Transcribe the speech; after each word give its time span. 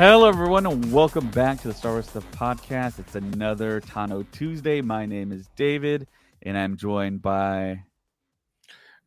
Hello, 0.00 0.26
everyone, 0.26 0.64
and 0.64 0.90
welcome 0.90 1.28
back 1.28 1.60
to 1.60 1.68
the 1.68 1.74
Star 1.74 1.92
Wars 1.92 2.08
Stuff 2.08 2.24
podcast. 2.32 2.98
It's 2.98 3.16
another 3.16 3.82
Tano 3.82 4.24
Tuesday. 4.32 4.80
My 4.80 5.04
name 5.04 5.30
is 5.30 5.46
David, 5.56 6.08
and 6.40 6.56
I'm 6.56 6.78
joined 6.78 7.20
by, 7.20 7.82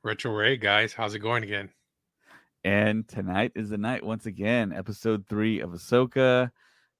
Retro 0.04 0.32
Ray, 0.32 0.55
guys, 0.55 0.94
how's 0.94 1.16
it 1.16 1.20
going 1.20 1.41
again? 1.41 1.71
and 2.63 3.08
tonight 3.08 3.54
is 3.55 3.71
the 3.71 3.77
night 3.80 4.04
once 4.04 4.27
again, 4.27 4.71
episode 4.71 5.26
three 5.27 5.62
of 5.62 5.71
Ahsoka. 5.71 6.52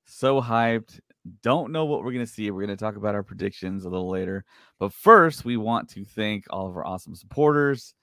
So 0.06 0.42
hyped. 0.42 1.00
Don't 1.44 1.72
know 1.72 1.86
what 1.86 2.04
we're 2.04 2.14
going 2.14 2.26
to 2.26 2.32
see. 2.32 2.50
We're 2.50 2.66
going 2.66 2.76
to 2.76 2.84
talk 2.84 2.96
about 2.96 3.14
our 3.14 3.22
predictions 3.22 3.86
a 3.86 3.90
little 3.90 4.10
later. 4.10 4.44
But 4.80 4.92
first, 4.92 5.46
we 5.46 5.56
want 5.56 5.90
to 5.90 6.04
thank 6.04 6.46
all 6.50 6.68
of 6.68 6.76
our 6.76 6.84
awesome 6.84 7.14
supporters. 7.14 7.94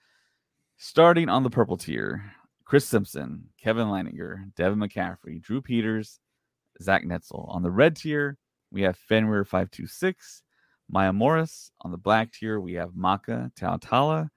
Starting 0.77 1.27
on 1.27 1.43
the 1.43 1.49
purple 1.49 1.75
tier, 1.75 2.33
Kris 2.71 2.87
Simpson, 2.87 3.49
Kevin 3.61 3.87
Leininger, 3.87 4.55
Devin 4.55 4.79
McCaffrey, 4.79 5.41
Drew 5.41 5.61
Peters, 5.61 6.21
Zac 6.81 7.03
Netzel. 7.03 7.53
On 7.53 7.61
the 7.61 7.69
red 7.69 7.97
tier, 7.97 8.37
we 8.71 8.83
have 8.83 8.97
Fenrir526, 9.11 10.13
Maya 10.89 11.11
Morriss. 11.11 11.71
On 11.81 11.91
the 11.91 11.97
black 11.97 12.31
tier, 12.31 12.61
we 12.61 12.75
have 12.75 12.95
Maka 12.95 13.51
Tautala, 13.59 14.29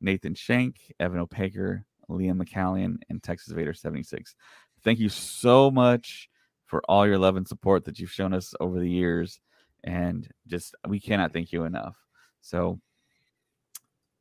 Nathan 0.00 0.36
Shank, 0.36 0.76
Evan 1.00 1.18
Opaker, 1.18 1.82
Liam 2.08 2.40
McCallion, 2.40 2.98
and 3.08 3.20
Texas 3.24 3.52
Vader 3.52 3.74
76. 3.74 4.36
Thank 4.84 5.00
you 5.00 5.08
so 5.08 5.68
much 5.68 6.28
for 6.66 6.82
all 6.88 7.08
your 7.08 7.18
love 7.18 7.34
and 7.34 7.48
support 7.48 7.84
that 7.86 7.98
you've 7.98 8.12
shown 8.12 8.32
us 8.32 8.54
over 8.60 8.78
the 8.78 8.88
years. 8.88 9.40
And 9.82 10.28
just, 10.46 10.76
we 10.86 11.00
cannot 11.00 11.32
thank 11.32 11.50
you 11.50 11.64
enough. 11.64 11.96
So, 12.40 12.78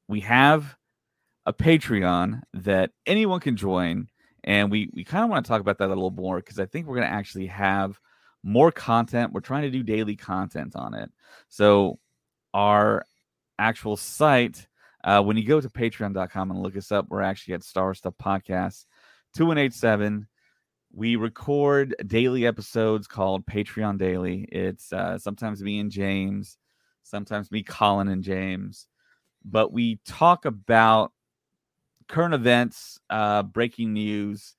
we 0.08 0.22
have 0.22 0.76
a 1.50 1.54
Patreon 1.54 2.44
that 2.54 2.92
anyone 3.08 3.40
can 3.40 3.58
join. 3.58 4.08
And 4.44 4.70
we, 4.70 4.88
we 4.94 5.04
kind 5.04 5.24
of 5.24 5.32
want 5.32 5.44
to 5.44 5.50
talk 5.50 5.62
about 5.62 5.80
that 5.80 5.88
a 5.88 5.90
little 5.90 6.12
more 6.12 6.38
because 6.38 6.60
I 6.60 6.68
think 6.68 6.86
we're 6.86 6.98
going 6.98 7.08
to 7.08 7.14
actually 7.14 7.48
have 7.48 8.00
more 8.44 8.72
content. 8.72 9.34
We're 9.34 9.42
trying 9.42 9.64
to 9.64 9.72
do 9.72 9.82
daily 9.82 10.16
content 10.16 10.76
on 10.76 10.94
it. 10.94 11.12
So, 11.50 11.98
our 12.54 13.04
actual 13.58 13.98
site, 13.98 14.68
uh, 15.04 15.24
when 15.24 15.38
you 15.38 15.44
go 15.44 15.60
to 15.60 15.70
patreon.com 15.70 16.52
and 16.52 16.62
look 16.62 16.78
us 16.78 16.92
up, 16.92 17.08
we're 17.10 17.22
actually 17.22 17.56
at 17.56 17.64
Star 17.64 17.96
Stuff 17.96 18.14
Podcast 18.22 18.86
2187. 19.34 20.28
We 20.94 21.16
record 21.16 21.96
daily 22.06 22.46
episodes 22.46 23.08
called 23.08 23.48
Patreon 23.48 23.98
Daily. 23.98 24.48
It's 24.52 24.94
uh, 24.94 25.18
sometimes 25.18 25.64
me 25.64 25.80
and 25.80 25.92
James, 25.92 26.60
sometimes 27.02 27.52
me, 27.52 27.64
Colin, 27.64 28.08
and 28.08 28.24
James. 28.24 28.86
But 29.44 29.74
we 29.74 30.00
talk 30.06 30.46
about 30.46 31.12
current 32.10 32.34
events, 32.34 33.00
uh, 33.10 33.44
breaking 33.44 33.94
news. 33.94 34.56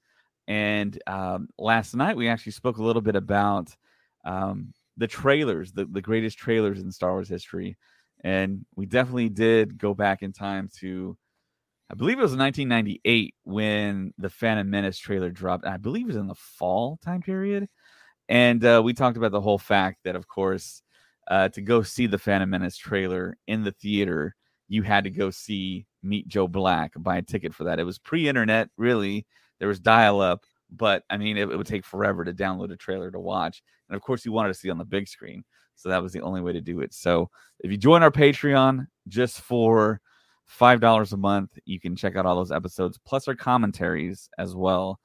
And 0.49 1.01
um, 1.07 1.49
last 1.59 1.95
night 1.95 2.17
we 2.17 2.29
actually 2.29 2.53
spoke 2.53 2.79
a 2.79 2.83
little 2.83 3.03
bit 3.03 3.17
about 3.17 3.77
um, 4.25 4.73
the 4.97 5.07
trailers, 5.07 5.73
the, 5.73 5.85
the 5.85 6.01
greatest 6.01 6.39
trailers 6.39 6.81
in 6.81 6.91
Star 6.91 7.13
Wars 7.13 7.29
history. 7.29 7.77
And 8.25 8.65
we 8.77 8.87
definitely 8.87 9.29
did 9.29 9.79
go 9.79 9.95
back 9.95 10.23
in 10.23 10.33
time 10.33 10.69
to, 10.79 11.17
I 11.91 11.95
believe 11.95 12.19
it 12.19 12.23
was 12.23 12.37
1998 12.37 13.35
when 13.45 14.15
the 14.19 14.31
Phantom 14.31 14.69
Menace 14.69 14.99
trailer 14.99 15.31
dropped. 15.31 15.67
I 15.67 15.77
believe 15.77 16.05
it 16.05 16.09
was 16.09 16.17
in 16.17 16.29
the 16.29 16.35
fall 16.35 16.99
time 17.03 17.23
period. 17.23 17.69
And 18.29 18.65
uh, 18.65 18.81
we 18.85 18.95
talked 18.95 19.17
about 19.17 19.33
the 19.33 19.41
whole 19.41 19.59
fact 19.59 19.99
that, 20.05 20.15
of 20.15 20.29
course, 20.29 20.83
uh, 21.29 21.49
to 21.49 21.61
go 21.61 21.83
see 21.83 22.07
the 22.07 22.19
Phantom 22.19 22.49
Menace 22.49 22.77
trailer 22.77 23.37
in 23.47 23.65
the 23.65 23.73
theater, 23.73 24.37
you 24.71 24.83
had 24.83 25.05
to 25.05 25.11
go 25.11 25.31
see 25.31 25.85
Meet 26.03 26.29
Joe 26.29 26.47
Black, 26.49 26.93
buy 26.97 27.19
a 27.19 27.23
ticket 27.23 27.53
for 27.53 27.65
that. 27.65 27.81
It 27.81 27.85
was 27.85 27.99
pre 27.99 28.29
internet, 28.29 28.71
really. 28.79 29.27
There 29.59 29.69
was 29.69 29.81
dial 29.81 30.21
up, 30.21 30.47
but 30.71 31.03
I 31.11 31.19
mean, 31.19 31.37
it, 31.37 31.51
it 31.51 31.57
would 31.57 31.67
take 31.67 31.85
forever 31.85 32.25
to 32.25 32.33
download 32.33 32.73
a 32.73 32.77
trailer 32.77 33.11
to 33.11 33.19
watch. 33.19 33.63
And 33.89 33.97
of 33.97 34.01
course, 34.01 34.25
you 34.25 34.31
wanted 34.33 34.49
to 34.49 34.55
see 34.55 34.71
on 34.71 34.79
the 34.79 34.85
big 34.85 35.09
screen. 35.09 35.45
So 35.75 35.89
that 35.89 36.03
was 36.03 36.13
the 36.13 36.21
only 36.21 36.41
way 36.41 36.53
to 36.53 36.61
do 36.61 36.81
it. 36.81 36.95
So 36.95 37.31
if 37.59 37.71
you 37.71 37.77
join 37.77 38.03
our 38.05 38.13
Patreon 38.13 38.87
just 39.09 39.41
for 39.41 40.01
$5 40.59 41.13
a 41.13 41.17
month, 41.17 41.59
you 41.65 41.81
can 41.81 41.97
check 41.97 42.15
out 42.17 42.25
all 42.25 42.37
those 42.37 42.53
episodes, 42.53 42.99
plus 43.05 43.27
our 43.27 43.35
commentaries 43.35 44.31
as 44.39 44.55
well. 44.55 45.01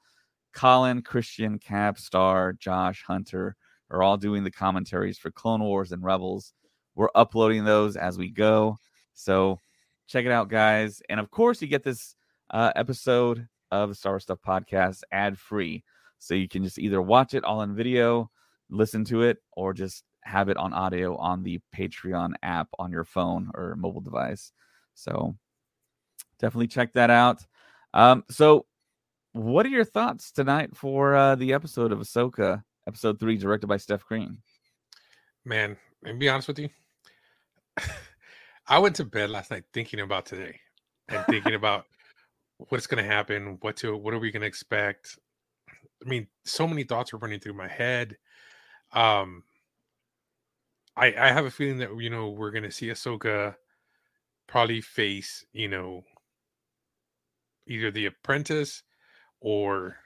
Colin, 0.52 1.02
Christian, 1.02 1.58
Cap, 1.58 1.98
Star, 1.98 2.52
Josh, 2.52 3.02
Hunter 3.04 3.56
are 3.90 4.02
all 4.02 4.16
doing 4.16 4.44
the 4.44 4.50
commentaries 4.50 5.18
for 5.18 5.30
Clone 5.32 5.62
Wars 5.62 5.90
and 5.90 6.04
Rebels. 6.04 6.52
We're 6.94 7.08
uploading 7.14 7.64
those 7.64 7.96
as 7.96 8.16
we 8.16 8.30
go. 8.30 8.78
So 9.16 9.60
check 10.06 10.26
it 10.26 10.30
out, 10.30 10.48
guys. 10.48 11.02
And 11.08 11.18
of 11.18 11.30
course, 11.30 11.60
you 11.60 11.66
get 11.66 11.82
this 11.82 12.14
uh, 12.50 12.72
episode 12.76 13.48
of 13.72 13.88
the 13.88 13.94
Star 13.94 14.12
Wars 14.12 14.22
Stuff 14.22 14.38
podcast 14.46 15.02
ad 15.10 15.38
free. 15.38 15.82
So 16.18 16.34
you 16.34 16.48
can 16.48 16.62
just 16.62 16.78
either 16.78 17.02
watch 17.02 17.34
it 17.34 17.44
all 17.44 17.62
in 17.62 17.74
video, 17.74 18.30
listen 18.70 19.04
to 19.06 19.22
it, 19.22 19.38
or 19.52 19.72
just 19.72 20.04
have 20.22 20.48
it 20.48 20.56
on 20.56 20.72
audio 20.72 21.16
on 21.16 21.42
the 21.42 21.60
Patreon 21.76 22.34
app 22.42 22.68
on 22.78 22.92
your 22.92 23.04
phone 23.04 23.50
or 23.54 23.74
mobile 23.76 24.00
device. 24.00 24.52
So 24.94 25.36
definitely 26.38 26.68
check 26.68 26.92
that 26.92 27.10
out. 27.10 27.44
Um, 27.94 28.24
so, 28.30 28.66
what 29.32 29.66
are 29.66 29.70
your 29.70 29.84
thoughts 29.84 30.32
tonight 30.32 30.76
for 30.76 31.14
uh, 31.14 31.34
the 31.34 31.52
episode 31.52 31.92
of 31.92 31.98
Ahsoka, 31.98 32.62
episode 32.86 33.20
three, 33.20 33.36
directed 33.36 33.66
by 33.66 33.76
Steph 33.76 34.04
Green? 34.04 34.38
Man, 35.44 35.76
and 36.04 36.18
be 36.18 36.28
honest 36.28 36.48
with 36.48 36.58
you, 36.58 36.68
I 38.68 38.78
went 38.78 38.96
to 38.96 39.04
bed 39.04 39.30
last 39.30 39.50
night 39.50 39.64
thinking 39.72 40.00
about 40.00 40.26
today 40.26 40.60
and 41.08 41.24
thinking 41.26 41.54
about 41.56 41.84
what's 42.68 42.86
going 42.86 43.02
to 43.02 43.08
happen, 43.08 43.58
what 43.60 43.76
to, 43.76 43.96
what 43.96 44.14
are 44.14 44.18
we 44.18 44.30
going 44.30 44.40
to 44.42 44.46
expect. 44.46 45.18
I 46.04 46.08
mean, 46.08 46.26
so 46.44 46.66
many 46.66 46.84
thoughts 46.84 47.12
were 47.12 47.18
running 47.18 47.40
through 47.40 47.54
my 47.54 47.68
head. 47.68 48.16
Um, 48.92 49.44
I 50.96 51.14
I 51.18 51.32
have 51.32 51.44
a 51.44 51.50
feeling 51.50 51.78
that 51.78 51.90
you 51.98 52.10
know 52.10 52.30
we're 52.30 52.50
going 52.50 52.62
to 52.62 52.70
see 52.70 52.86
Ahsoka 52.86 53.56
probably 54.46 54.80
face 54.80 55.44
you 55.52 55.68
know 55.68 56.04
either 57.66 57.90
the 57.90 58.06
apprentice 58.06 58.82
or 59.40 59.96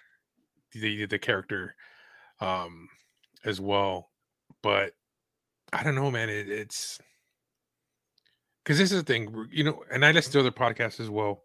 the 0.73 1.07
the 1.07 1.19
character 1.19 1.75
um 2.41 2.89
as 3.45 3.61
well 3.61 4.11
but 4.63 4.93
i 5.73 5.83
don't 5.83 5.95
know 5.95 6.11
man 6.11 6.29
it, 6.29 6.49
it's 6.49 6.99
because 8.65 8.79
this 8.79 8.93
is 8.93 9.03
the 9.03 9.13
thing 9.13 9.47
you 9.51 9.65
know 9.65 9.83
and 9.93 10.05
i 10.05 10.13
listen 10.13 10.33
to 10.33 10.41
other 10.41 10.51
podcasts 10.51 11.01
as 11.01 11.11
well 11.11 11.43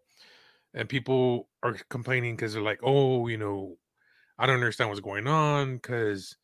and 0.74 0.88
people 0.88 1.48
are 1.62 1.76
complaining 1.88 2.36
because 2.36 2.52
they're 2.52 2.62
like 2.62 2.80
oh 2.82 3.28
you 3.28 3.36
know 3.36 3.76
i 4.38 4.46
don't 4.46 4.56
understand 4.56 4.90
what's 4.90 5.00
going 5.00 5.26
on 5.26 5.76
because 5.76 6.36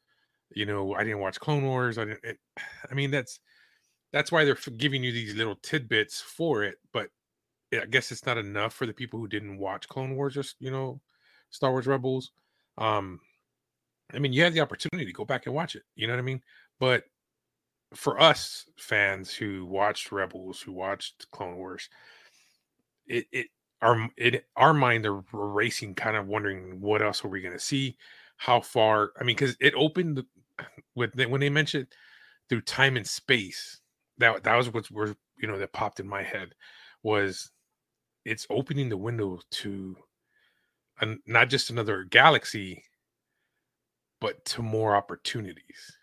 you 0.55 0.67
know 0.67 0.95
i 0.95 1.05
didn't 1.05 1.21
watch 1.21 1.41
clone 1.41 1.65
wars 1.65 1.99
i 1.99 2.05
didn't 2.05 2.25
it, 2.25 2.39
i 2.91 2.95
mean 2.95 3.11
that's 3.11 3.41
that's 4.13 4.31
why 4.31 4.45
they're 4.45 4.59
giving 4.77 5.03
you 5.03 5.13
these 5.13 5.35
little 5.35 5.57
tidbits 5.57 6.21
for 6.21 6.63
it 6.63 6.77
but 6.93 7.09
i 7.75 7.87
guess 7.87 8.13
it's 8.13 8.27
not 8.27 8.39
enough 8.39 8.75
for 8.75 8.87
the 8.87 8.93
people 8.93 9.19
who 9.19 9.29
didn't 9.29 9.59
watch 9.59 9.89
clone 9.89 10.17
wars 10.17 10.35
just 10.35 10.57
you 10.61 10.71
know 10.71 11.01
star 11.51 11.71
wars 11.71 11.87
rebels 11.87 12.33
um 12.79 13.21
i 14.13 14.19
mean 14.19 14.33
you 14.33 14.43
have 14.43 14.55
the 14.55 14.61
opportunity 14.61 15.07
to 15.07 15.13
go 15.13 15.25
back 15.25 15.47
and 15.47 15.55
watch 15.55 15.75
it 15.75 15.83
you 15.95 16.07
know 16.07 16.13
what 16.13 16.19
i 16.19 16.23
mean? 16.23 16.43
But 16.81 17.05
for 17.95 18.21
us 18.21 18.67
fans 18.77 19.33
who 19.33 19.67
watched 19.67 20.13
rebels 20.13 20.61
who 20.61 20.73
watched 20.73 21.31
clone 21.31 21.57
wars 21.57 21.89
it 23.07 23.27
it 23.33 23.47
our 23.81 24.09
it 24.17 24.47
our 24.57 24.73
mind 24.73 25.07
are 25.07 25.23
racing 25.33 25.95
kind 25.95 26.17
of 26.17 26.27
wondering 26.27 26.81
what 26.81 27.03
else 27.03 27.25
are 27.25 27.29
we 27.29 27.41
going 27.41 27.53
to 27.53 27.59
see 27.59 27.97
how 28.37 28.61
far 28.61 29.13
i 29.21 29.25
mean 29.25 29.37
because 29.37 29.57
it 29.61 29.75
opened 29.75 30.25
with 30.95 31.15
when 31.15 31.41
they 31.41 31.51
mentioned 31.51 31.87
through 32.49 32.61
time 32.63 32.97
and 32.97 33.07
space 33.07 33.81
that 34.19 34.43
that 34.45 34.57
was 34.57 34.73
what 34.73 34.91
were 34.91 35.15
you 35.39 35.49
know 35.49 35.59
that 35.59 35.73
popped 35.73 36.01
in 36.01 36.09
my 36.09 36.23
head 36.23 36.55
was 37.03 37.51
it's 38.25 38.47
opening 38.51 38.89
the 38.89 38.97
window 38.97 39.41
to 39.51 39.97
an, 41.01 41.21
not 41.27 41.49
just 41.49 41.71
another 41.71 42.05
galaxy 42.05 42.83
but 44.21 44.45
to 44.45 44.63
more 44.63 44.95
opportunities 44.95 45.97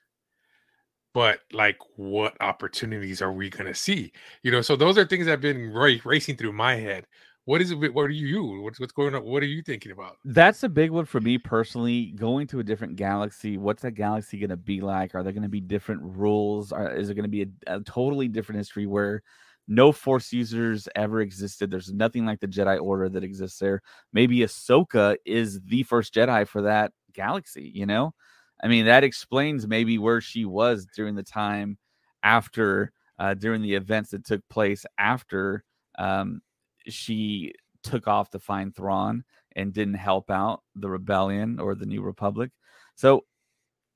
but 1.13 1.39
like 1.51 1.77
what 1.95 2.35
opportunities 2.41 3.21
are 3.21 3.31
we 3.31 3.49
going 3.49 3.65
to 3.65 3.73
see 3.73 4.11
you 4.43 4.51
know 4.51 4.61
so 4.61 4.75
those 4.75 4.97
are 4.97 5.05
things 5.05 5.25
that 5.25 5.31
have 5.31 5.41
been 5.41 5.71
ra- 5.71 5.95
racing 6.05 6.35
through 6.35 6.53
my 6.53 6.75
head 6.75 7.05
what 7.49 7.61
is 7.61 7.71
it? 7.71 7.95
What 7.95 8.03
are 8.03 8.09
you? 8.09 8.61
What's 8.61 8.79
what's 8.79 8.91
going 8.91 9.15
on? 9.15 9.23
What 9.23 9.41
are 9.41 9.47
you 9.47 9.63
thinking 9.63 9.91
about? 9.91 10.17
That's 10.23 10.61
a 10.61 10.69
big 10.69 10.91
one 10.91 11.05
for 11.05 11.19
me 11.19 11.39
personally. 11.39 12.11
Going 12.15 12.45
to 12.45 12.59
a 12.59 12.63
different 12.63 12.95
galaxy, 12.95 13.57
what's 13.57 13.81
that 13.81 13.93
galaxy 13.93 14.37
going 14.37 14.51
to 14.51 14.55
be 14.55 14.81
like? 14.81 15.15
Are 15.15 15.23
there 15.23 15.33
going 15.33 15.41
to 15.41 15.49
be 15.49 15.59
different 15.59 16.01
rules? 16.03 16.71
Are, 16.71 16.95
is 16.95 17.09
it 17.09 17.15
going 17.15 17.23
to 17.23 17.27
be 17.27 17.41
a, 17.41 17.77
a 17.77 17.79
totally 17.79 18.27
different 18.27 18.59
history 18.59 18.85
where 18.85 19.23
no 19.67 19.91
Force 19.91 20.31
users 20.31 20.87
ever 20.95 21.21
existed? 21.21 21.71
There's 21.71 21.91
nothing 21.91 22.23
like 22.23 22.39
the 22.39 22.47
Jedi 22.47 22.79
Order 22.79 23.09
that 23.09 23.23
exists 23.23 23.57
there. 23.57 23.81
Maybe 24.13 24.41
Ahsoka 24.41 25.15
is 25.25 25.59
the 25.61 25.81
first 25.81 26.13
Jedi 26.13 26.47
for 26.47 26.61
that 26.61 26.91
galaxy. 27.13 27.71
You 27.73 27.87
know, 27.87 28.13
I 28.61 28.67
mean, 28.67 28.85
that 28.85 29.03
explains 29.03 29.67
maybe 29.67 29.97
where 29.97 30.21
she 30.21 30.45
was 30.45 30.85
during 30.95 31.15
the 31.15 31.23
time 31.23 31.77
after, 32.23 32.91
uh, 33.17 33.33
during 33.33 33.61
the 33.61 33.75
events 33.75 34.11
that 34.11 34.25
took 34.25 34.47
place 34.49 34.85
after. 34.97 35.63
Um, 35.97 36.41
she 36.87 37.53
took 37.83 38.07
off 38.07 38.29
to 38.31 38.39
find 38.39 38.75
Thrawn 38.75 39.23
and 39.55 39.73
didn't 39.73 39.95
help 39.95 40.29
out 40.29 40.63
the 40.75 40.89
rebellion 40.89 41.59
or 41.59 41.75
the 41.75 41.85
New 41.85 42.01
Republic. 42.01 42.51
So 42.95 43.25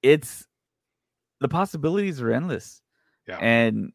it's 0.01 0.47
the 1.39 1.47
possibilities 1.47 2.21
are 2.21 2.31
endless. 2.31 2.81
Yeah. 3.27 3.37
And 3.37 3.91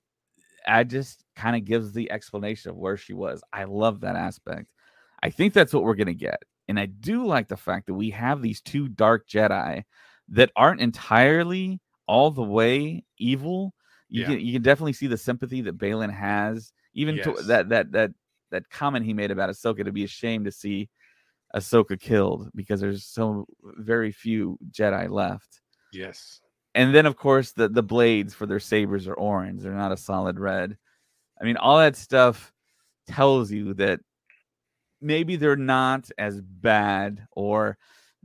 I 0.66 0.84
just 0.84 1.24
kind 1.34 1.56
of 1.56 1.64
gives 1.64 1.92
the 1.92 2.10
explanation 2.10 2.70
of 2.70 2.76
where 2.76 2.96
she 2.96 3.14
was. 3.14 3.42
I 3.52 3.64
love 3.64 4.00
that 4.00 4.16
aspect. 4.16 4.68
I 5.22 5.30
think 5.30 5.52
that's 5.52 5.72
what 5.72 5.82
we're 5.82 5.94
going 5.94 6.08
to 6.08 6.14
get. 6.14 6.42
And 6.68 6.78
I 6.78 6.86
do 6.86 7.26
like 7.26 7.48
the 7.48 7.56
fact 7.56 7.86
that 7.86 7.94
we 7.94 8.10
have 8.10 8.42
these 8.42 8.60
two 8.60 8.88
dark 8.88 9.26
Jedi 9.26 9.84
that 10.30 10.50
aren't 10.56 10.80
entirely 10.80 11.80
all 12.06 12.30
the 12.30 12.42
way 12.42 13.04
evil. 13.18 13.74
You 14.08 14.22
Yeah. 14.22 14.28
can 14.28 14.40
you 14.40 14.52
can 14.54 14.62
definitely 14.62 14.92
see 14.94 15.06
the 15.06 15.16
sympathy 15.16 15.60
that 15.62 15.78
Baylan 15.78 16.12
has, 16.12 16.72
even 16.94 17.16
to 17.22 17.42
that 17.44 17.68
that 17.68 17.92
that 17.92 18.10
that 18.50 18.68
comment 18.70 19.04
he 19.04 19.12
made 19.12 19.30
about 19.30 19.50
Ahsoka 19.50 19.84
to 19.84 19.92
be 19.92 20.04
ashamed 20.04 20.46
to 20.46 20.52
see 20.52 20.88
Ahsoka 21.54 21.98
killed 22.00 22.50
because 22.54 22.80
there's 22.80 23.04
so 23.04 23.46
very 23.62 24.12
few 24.12 24.58
Jedi 24.70 25.10
left. 25.10 25.60
Yes. 25.92 26.40
And 26.74 26.94
then 26.94 27.06
of 27.06 27.16
course 27.16 27.52
the 27.52 27.68
the 27.68 27.82
blades 27.82 28.34
for 28.34 28.46
their 28.46 28.60
sabers 28.60 29.06
are 29.08 29.14
orange. 29.14 29.62
They're 29.62 29.72
not 29.72 29.92
a 29.92 29.96
solid 29.96 30.38
red. 30.38 30.76
I 31.40 31.44
mean, 31.44 31.56
all 31.56 31.78
that 31.78 31.96
stuff 31.96 32.52
tells 33.06 33.50
you 33.50 33.74
that 33.74 34.00
maybe 35.00 35.36
they're 35.36 35.56
not 35.56 36.10
as 36.18 36.40
bad 36.40 37.26
or 37.32 37.78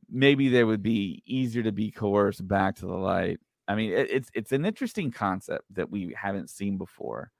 maybe 0.09 0.49
they 0.49 0.63
would 0.63 0.83
be 0.83 1.21
easier 1.25 1.63
to 1.63 1.71
be 1.71 1.91
coerced 1.91 2.47
back 2.47 2.75
to 2.77 2.85
the 2.85 2.93
light. 2.93 3.39
I 3.67 3.75
mean, 3.75 3.91
it, 3.93 4.09
it's 4.11 4.29
it's 4.33 4.51
an 4.51 4.65
interesting 4.65 5.11
concept 5.11 5.65
that 5.71 5.89
we 5.89 6.15
haven't 6.17 6.49
seen 6.49 6.77
before. 6.77 7.31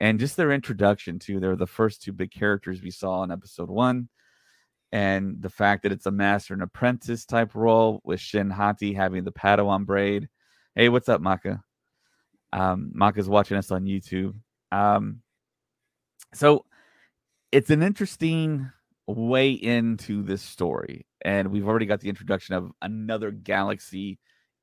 And 0.00 0.18
just 0.18 0.36
their 0.36 0.52
introduction 0.52 1.18
to 1.20 1.40
they're 1.40 1.56
the 1.56 1.66
first 1.66 2.02
two 2.02 2.12
big 2.12 2.30
characters 2.30 2.82
we 2.82 2.90
saw 2.90 3.22
in 3.22 3.30
episode 3.30 3.70
1 3.70 4.08
and 4.92 5.40
the 5.40 5.50
fact 5.50 5.82
that 5.82 5.92
it's 5.92 6.06
a 6.06 6.10
master 6.10 6.54
and 6.54 6.62
apprentice 6.62 7.24
type 7.24 7.54
role 7.54 8.00
with 8.04 8.20
Shin 8.20 8.50
Hati 8.50 8.92
having 8.92 9.24
the 9.24 9.32
Padawan 9.32 9.86
braid. 9.86 10.28
Hey, 10.74 10.88
what's 10.88 11.08
up, 11.08 11.20
Maka? 11.20 11.62
Um, 12.52 12.92
Maka's 12.94 13.28
watching 13.28 13.56
us 13.56 13.72
on 13.72 13.86
YouTube. 13.86 14.34
Um, 14.70 15.22
so 16.32 16.64
it's 17.50 17.70
an 17.70 17.82
interesting 17.82 18.70
way 19.06 19.50
into 19.50 20.22
this 20.22 20.42
story, 20.42 21.06
and 21.24 21.50
we've 21.50 21.66
already 21.66 21.86
got 21.86 22.00
the 22.00 22.08
introduction 22.08 22.54
of 22.54 22.70
another 22.82 23.30
galaxy 23.30 24.18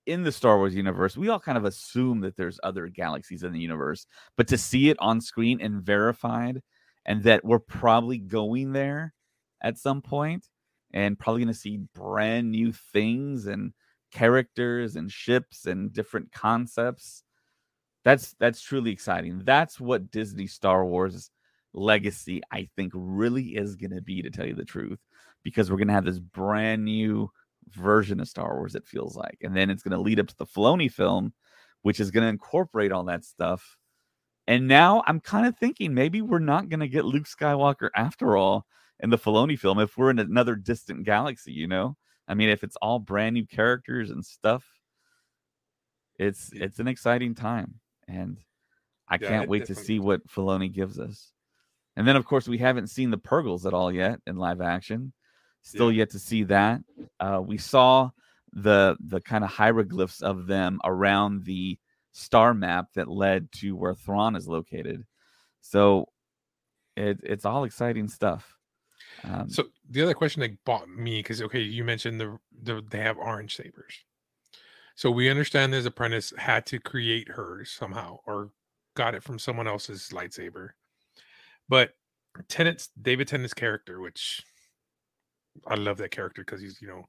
in 0.06 0.24
the 0.24 0.32
Star 0.32 0.58
Wars 0.58 0.76
universe. 0.76 1.18
We 1.18 1.30
all 1.30 1.40
kind 1.40 1.58
of 1.58 1.66
assume 1.66 2.22
that 2.22 2.36
there's 2.36 2.60
other 2.64 2.88
galaxies 2.88 3.44
in 3.44 3.54
the 3.54 3.60
universe, 3.60 4.06
but 4.38 4.48
to 4.48 4.58
see 4.58 4.90
it 4.90 4.98
on 5.00 5.22
screen 5.22 5.62
and 5.62 5.82
verified, 5.82 6.62
and 7.06 7.24
that 7.24 7.44
we're 7.44 7.60
probably 7.60 8.18
going 8.18 8.74
there 8.74 9.14
at 9.62 9.78
some 9.78 10.02
point 10.02 10.48
and 10.94 11.18
probably 11.18 11.42
going 11.42 11.54
to 11.54 11.60
see 11.60 11.80
brand 11.96 12.52
new 12.52 12.72
things 12.72 13.48
and 13.48 13.74
characters 14.12 14.96
and 14.96 15.12
ships 15.12 15.66
and 15.66 15.94
different 15.94 16.32
concepts 16.32 17.24
that's 18.04 18.36
that's 18.40 18.62
truly 18.62 18.92
exciting 18.92 19.42
that's 19.46 19.80
what 19.80 20.12
disney 20.12 20.48
star 20.48 20.86
wars 20.86 21.32
legacy 21.74 22.42
i 22.52 22.68
think 22.76 22.92
really 22.94 23.56
is 23.56 23.76
going 23.78 23.92
to 23.92 24.02
be 24.02 24.22
to 24.22 24.30
tell 24.30 24.46
you 24.46 24.54
the 24.54 24.66
truth 24.66 25.00
because 25.44 25.70
we're 25.70 25.78
going 25.78 25.88
to 25.88 25.94
have 25.94 26.06
this 26.06 26.20
brand 26.20 26.84
new 26.84 27.30
version 27.70 28.20
of 28.20 28.28
star 28.28 28.56
wars 28.56 28.76
it 28.76 28.86
feels 28.88 29.16
like 29.16 29.38
and 29.42 29.56
then 29.56 29.70
it's 29.70 29.84
going 29.84 29.96
to 29.96 30.02
lead 30.02 30.20
up 30.20 30.28
to 30.28 30.38
the 30.38 30.46
Filoni 30.46 30.92
film 30.92 31.34
which 31.84 32.00
is 32.00 32.12
going 32.12 32.24
to 32.24 32.30
incorporate 32.30 32.92
all 32.92 33.04
that 33.04 33.24
stuff 33.24 33.78
and 34.48 34.68
now 34.68 35.04
i'm 35.08 35.20
kind 35.20 35.46
of 35.46 35.58
thinking 35.58 35.94
maybe 35.94 36.22
we're 36.22 36.40
not 36.40 36.70
going 36.70 36.80
to 36.80 36.88
get 36.88 37.06
luke 37.06 37.26
skywalker 37.26 37.90
after 37.96 38.36
all 38.36 38.66
in 39.02 39.10
the 39.10 39.18
Filoni 39.18 39.58
film 39.58 39.80
if 39.80 39.98
we're 39.98 40.12
in 40.12 40.20
another 40.20 40.56
distant 40.56 41.04
galaxy, 41.04 41.52
you 41.52 41.68
know? 41.68 41.98
I 42.28 42.36
mean, 42.36 42.50
if 42.50 42.64
it's 42.64 42.76
all 42.78 43.00
brand 43.00 43.34
new 43.34 43.46
characters 43.46 44.12
and 44.12 44.24
stuff, 44.24 44.64
it's 46.18 46.52
it's 46.54 46.80
an 46.80 46.88
exciting 46.88 47.36
time. 47.36 47.80
And 48.08 48.38
I 49.10 49.18
Yeah, 49.18 49.30
can't 49.30 49.44
it 49.44 49.50
wait 49.50 49.66
to 49.66 49.76
see 49.76 50.00
what 50.00 50.28
Filoni 50.28 50.72
gives 50.72 51.00
us. 51.00 51.32
And 51.96 52.08
then 52.08 52.16
of 52.16 52.26
course 52.26 52.48
we 52.48 52.58
haven't 52.60 52.88
seen 52.90 53.12
the 53.12 53.18
Purrgils 53.18 53.66
at 53.66 53.74
all 53.74 53.92
yet 53.92 54.20
in 54.28 54.38
live 54.38 54.62
action. 54.62 55.14
Still 55.62 55.92
yet 55.92 56.10
to 56.12 56.20
see 56.20 56.44
that. 56.44 56.82
Uh, 57.20 57.42
we 57.46 57.58
saw 57.58 58.10
the 58.54 58.98
the 59.00 59.22
kind 59.22 59.44
of 59.44 59.50
hieroglyphs 59.50 60.22
of 60.22 60.48
them 60.48 60.80
around 60.84 61.46
the 61.46 61.78
star 62.12 62.54
map 62.54 62.88
that 62.96 63.08
led 63.08 63.52
to 63.54 63.76
where 63.76 63.96
Thrawn 63.96 64.36
is 64.36 64.48
located. 64.48 65.06
So 65.62 66.10
it, 66.98 67.20
it's 67.24 67.46
all 67.46 67.64
exciting 67.64 68.08
stuff. 68.08 68.58
Um, 69.24 69.50
So 69.50 69.66
the 69.90 70.02
other 70.02 70.14
question 70.14 70.42
that 70.42 70.64
bought 70.66 70.90
me 70.90 71.20
because 71.20 71.42
okay, 71.42 71.62
you 71.62 71.84
mentioned 71.84 72.20
the, 72.20 72.38
the 72.64 72.84
they 72.90 73.00
have 73.00 73.18
orange 73.18 73.56
sabers. 73.56 73.96
So 74.96 75.10
we 75.10 75.30
understand 75.30 75.72
this 75.72 75.86
apprentice 75.86 76.34
had 76.38 76.66
to 76.68 76.80
create 76.80 77.30
hers 77.30 77.72
somehow 77.72 78.20
or 78.28 78.52
got 78.96 79.16
it 79.16 79.24
from 79.24 79.40
someone 79.40 79.68
else's 79.68 80.10
lightsaber. 80.12 80.70
But 81.70 81.92
Tennant's 82.50 82.90
David 83.02 83.28
Tennant's 83.28 83.54
character, 83.54 84.02
which 84.02 84.44
I 85.68 85.76
love 85.76 85.98
that 85.98 86.12
character 86.12 86.42
because 86.44 86.62
he's 86.62 86.82
you 86.82 86.88
know 86.88 87.06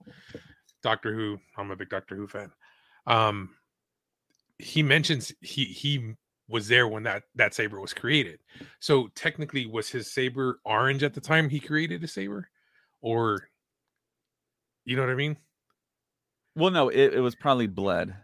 Doctor 0.83 1.15
Who. 1.15 1.39
I'm 1.57 1.71
a 1.71 1.77
big 1.77 1.91
Doctor 1.91 2.17
Who 2.17 2.29
fan. 2.29 2.53
Um, 3.07 3.57
he 4.59 4.83
mentions 4.83 5.33
he 5.41 5.65
he 5.65 6.15
was 6.49 6.69
there 6.69 6.87
when 6.89 7.03
that 7.05 7.25
that 7.35 7.55
saber 7.55 7.81
was 7.81 7.95
created. 7.95 8.41
So 8.81 9.09
technically, 9.09 9.67
was 9.67 9.89
his 9.91 10.11
saber 10.11 10.61
orange 10.65 11.03
at 11.03 11.15
the 11.15 11.21
time 11.21 11.49
he 11.49 11.61
created 11.61 12.03
a 12.05 12.09
saber, 12.09 12.51
or 13.01 13.49
you 14.85 14.97
know 14.97 15.03
what 15.03 15.11
I 15.11 15.15
mean? 15.15 15.37
well, 16.55 16.71
no, 16.71 16.89
it, 16.89 17.15
it 17.15 17.21
was 17.21 17.35
probably 17.35 17.67
blood. 17.67 18.17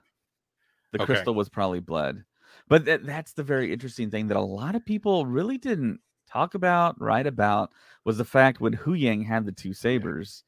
The 0.93 0.99
Okay. 0.99 1.29
crystal 1.29 1.35
was 1.35 1.49
probably 1.49 1.81
blood. 1.81 2.25
But 2.69 2.85
that, 2.87 3.05
that's 3.07 3.33
the 3.35 3.43
very 3.43 3.73
interesting 3.73 4.11
thing 4.11 4.29
that 4.29 4.37
a 4.37 4.41
lot 4.43 4.75
of 4.75 4.85
people 4.85 5.27
really 5.27 5.59
didn't 5.59 6.01
talk 6.31 6.55
about, 6.55 7.01
write 7.01 7.27
about, 7.27 7.71
was 8.05 8.19
the 8.19 8.25
fact 8.25 8.61
when 8.61 8.77
Huyang 8.77 9.27
had 9.27 9.47
the 9.47 9.53
two 9.53 9.73
sabers, 9.73 10.45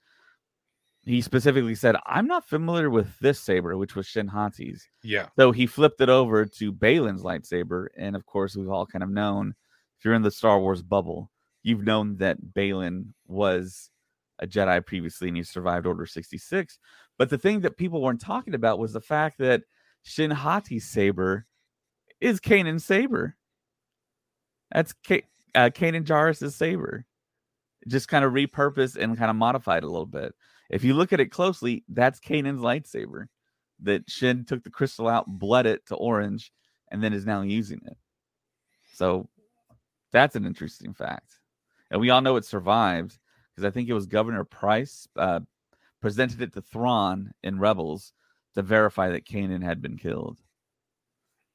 he 1.05 1.21
specifically 1.21 1.75
said, 1.75 1.97
I'm 2.07 2.27
not 2.27 2.49
familiar 2.49 2.91
with 2.91 3.19
this 3.21 3.41
saber, 3.41 3.77
which 3.77 3.97
was 3.97 4.07
Shin 4.07 4.29
Hati's. 4.29 4.87
Yeah, 5.03 5.29
So 5.39 5.51
he 5.53 5.67
flipped 5.67 6.01
it 6.01 6.09
over 6.09 6.45
to 6.45 6.73
Baylan's 6.73 7.23
lightsaber. 7.23 7.87
And 7.97 8.15
of 8.15 8.27
course, 8.27 8.55
we've 8.55 8.71
all 8.71 8.87
kind 8.87 9.03
of 9.03 9.11
known 9.11 9.55
if 9.99 10.05
you're 10.05 10.15
in 10.15 10.23
the 10.23 10.31
Star 10.31 10.61
Wars 10.61 10.83
bubble, 10.83 11.31
you've 11.63 11.85
known 11.85 12.17
that 12.19 12.39
Baylan 12.55 13.09
was 13.27 13.91
a 14.39 14.47
Jedi 14.47 14.85
previously 14.85 15.29
and 15.29 15.37
he 15.37 15.43
survived 15.43 15.87
Order 15.87 16.07
66. 16.07 16.79
But 17.19 17.29
the 17.31 17.39
thing 17.39 17.61
that 17.61 17.77
people 17.77 18.01
weren't 18.01 18.21
talking 18.21 18.55
about 18.55 18.79
was 18.79 18.93
the 18.93 19.01
fact 19.01 19.39
that 19.39 19.63
Shin 20.03 20.31
Hati's 20.31 20.89
saber 20.89 21.47
is 22.21 22.41
Kanan's 22.41 22.85
saber. 22.85 23.37
That's 24.73 24.93
K- 25.05 25.25
uh, 25.55 25.71
Kanan 25.71 26.05
Jarrus' 26.05 26.53
saber. 26.53 27.05
Just 27.89 28.09
kind 28.09 28.25
of 28.25 28.33
repurposed 28.33 28.97
and 28.97 29.17
kind 29.17 29.31
of 29.31 29.37
modified 29.37 29.85
a 29.85 29.89
little 29.89 30.07
bit. 30.07 30.35
If 30.69 30.85
you 30.85 30.95
look 30.95 31.13
at 31.13 31.21
it 31.21 31.31
closely, 31.31 31.85
that's 31.89 32.21
Kanan's 32.21 32.61
lightsaber 32.61 33.27
that 33.83 34.09
Shin 34.09 34.45
took 34.45 34.63
the 34.63 34.71
crystal 34.71 35.09
out, 35.09 35.27
bled 35.27 35.67
it 35.67 35.87
to 35.87 35.95
orange, 35.95 36.53
and 36.91 37.03
then 37.03 37.13
is 37.13 37.25
now 37.25 37.41
using 37.41 37.81
it. 37.87 37.97
So 38.93 39.29
that's 40.13 40.37
an 40.37 40.45
interesting 40.45 40.93
fact. 40.93 41.41
And 41.91 42.01
we 42.01 42.11
all 42.11 42.21
know 42.21 42.37
it 42.37 42.45
survived 42.45 43.19
because 43.55 43.67
I 43.67 43.71
think 43.73 43.89
it 43.89 43.95
was 43.95 44.07
Governor 44.07 44.45
Price 44.45 45.09
uh, 45.17 45.41
presented 46.01 46.43
it 46.43 46.53
to 46.53 46.63
Thrawn 46.63 47.33
in 47.43 47.59
Rebels 47.59 48.13
to 48.55 48.63
verify 48.63 49.11
that 49.11 49.27
Kanan 49.27 49.63
had 49.63 49.81
been 49.81 49.97
killed. 49.97 50.39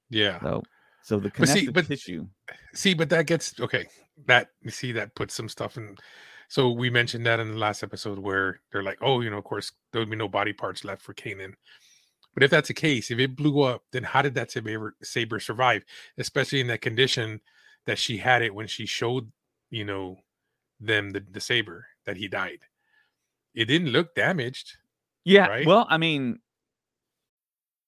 yeah. 0.09 0.39
So, 0.41 0.63
so 1.05 1.19
the 1.19 1.31
But 1.37 1.47
see, 1.49 1.69
but- 1.69 1.85
tissue. 1.85 2.27
See, 2.73 2.95
but 2.95 3.09
that 3.09 3.27
gets 3.27 3.59
okay. 3.59 3.85
That 4.25 4.49
you 4.63 4.71
see, 4.71 4.91
that 4.93 5.13
puts 5.13 5.35
some 5.35 5.47
stuff 5.49 5.77
in. 5.77 5.97
So 6.47 6.71
we 6.71 6.89
mentioned 6.89 7.25
that 7.27 7.39
in 7.39 7.51
the 7.51 7.57
last 7.57 7.83
episode 7.83 8.17
where 8.17 8.59
they're 8.71 8.81
like, 8.81 8.97
oh, 9.01 9.21
you 9.21 9.29
know, 9.29 9.37
of 9.37 9.43
course, 9.43 9.71
there 9.91 10.01
would 10.01 10.09
be 10.09 10.15
no 10.15 10.27
body 10.27 10.51
parts 10.51 10.83
left 10.83 11.03
for 11.03 11.13
Kanan. 11.13 11.53
But 12.33 12.41
if 12.43 12.49
that's 12.49 12.69
the 12.69 12.73
case, 12.73 13.11
if 13.11 13.19
it 13.19 13.35
blew 13.35 13.61
up, 13.61 13.83
then 13.91 14.03
how 14.03 14.21
did 14.23 14.33
that 14.35 14.51
saber, 14.51 14.95
saber 15.03 15.39
survive? 15.39 15.83
Especially 16.17 16.59
in 16.59 16.67
that 16.67 16.81
condition 16.81 17.39
that 17.85 17.99
she 17.99 18.17
had 18.17 18.41
it 18.41 18.53
when 18.53 18.67
she 18.67 18.85
showed, 18.87 19.31
you 19.69 19.85
know, 19.85 20.17
them 20.79 21.11
the, 21.11 21.23
the 21.31 21.39
saber 21.39 21.85
that 22.05 22.17
he 22.17 22.27
died. 22.27 22.59
It 23.53 23.65
didn't 23.65 23.89
look 23.91 24.15
damaged. 24.15 24.73
Yeah. 25.23 25.47
Right? 25.47 25.65
Well, 25.67 25.85
I 25.89 25.97
mean, 25.97 26.39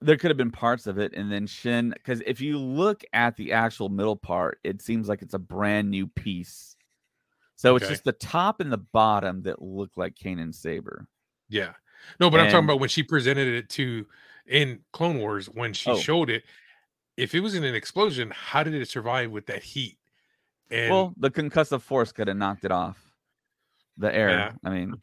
There 0.00 0.16
could 0.16 0.30
have 0.30 0.36
been 0.36 0.50
parts 0.50 0.86
of 0.86 0.98
it, 0.98 1.12
and 1.14 1.30
then 1.30 1.46
Shin, 1.46 1.90
because 1.90 2.22
if 2.26 2.40
you 2.40 2.58
look 2.58 3.04
at 3.12 3.36
the 3.36 3.52
actual 3.52 3.88
middle 3.88 4.16
part, 4.16 4.58
it 4.64 4.80
seems 4.82 5.08
like 5.08 5.22
it's 5.22 5.34
a 5.34 5.38
brand 5.38 5.90
new 5.90 6.06
piece. 6.06 6.76
So 7.56 7.76
it's 7.76 7.88
just 7.88 8.04
the 8.04 8.12
top 8.12 8.60
and 8.60 8.72
the 8.72 8.78
bottom 8.78 9.42
that 9.42 9.60
look 9.60 9.90
like 9.96 10.14
Kanan 10.14 10.54
Saber. 10.54 11.06
Yeah. 11.50 11.72
No, 12.18 12.30
but 12.30 12.40
I'm 12.40 12.50
talking 12.50 12.64
about 12.64 12.80
when 12.80 12.88
she 12.88 13.02
presented 13.02 13.48
it 13.48 13.68
to 13.70 14.06
in 14.46 14.80
Clone 14.94 15.18
Wars, 15.18 15.46
when 15.46 15.74
she 15.74 15.90
Oh. 15.90 15.98
showed 15.98 16.30
it, 16.30 16.44
if 17.18 17.34
it 17.34 17.40
was 17.40 17.54
in 17.54 17.62
an 17.64 17.74
explosion, 17.74 18.30
how 18.34 18.62
did 18.62 18.72
it 18.72 18.88
survive 18.88 19.30
with 19.30 19.44
that 19.46 19.62
heat? 19.62 19.98
And 20.70 20.90
well, 20.90 21.14
the 21.18 21.30
concussive 21.30 21.82
force 21.82 22.12
could 22.12 22.28
have 22.28 22.38
knocked 22.38 22.64
it 22.64 22.72
off 22.72 23.12
the 23.98 24.14
air. 24.14 24.30
Yeah. 24.30 24.52
I 24.64 24.70
mean, 24.70 24.94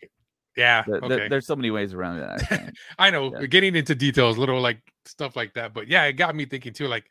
yeah, 0.57 0.83
okay. 0.87 1.29
there's 1.29 1.45
so 1.45 1.55
many 1.55 1.69
ways 1.69 1.93
around 1.93 2.19
that. 2.19 2.51
I. 2.51 2.71
I 3.07 3.11
know 3.11 3.31
Yeah. 3.31 3.45
getting 3.45 3.75
into 3.75 3.93
details, 3.93 4.37
little 4.37 4.59
like 4.59 4.81
stuff 5.05 5.35
like 5.35 5.53
that. 5.53 5.73
But 5.73 5.87
yeah, 5.87 6.03
it 6.05 6.13
got 6.13 6.35
me 6.35 6.45
thinking 6.45 6.73
too, 6.73 6.87
like, 6.87 7.05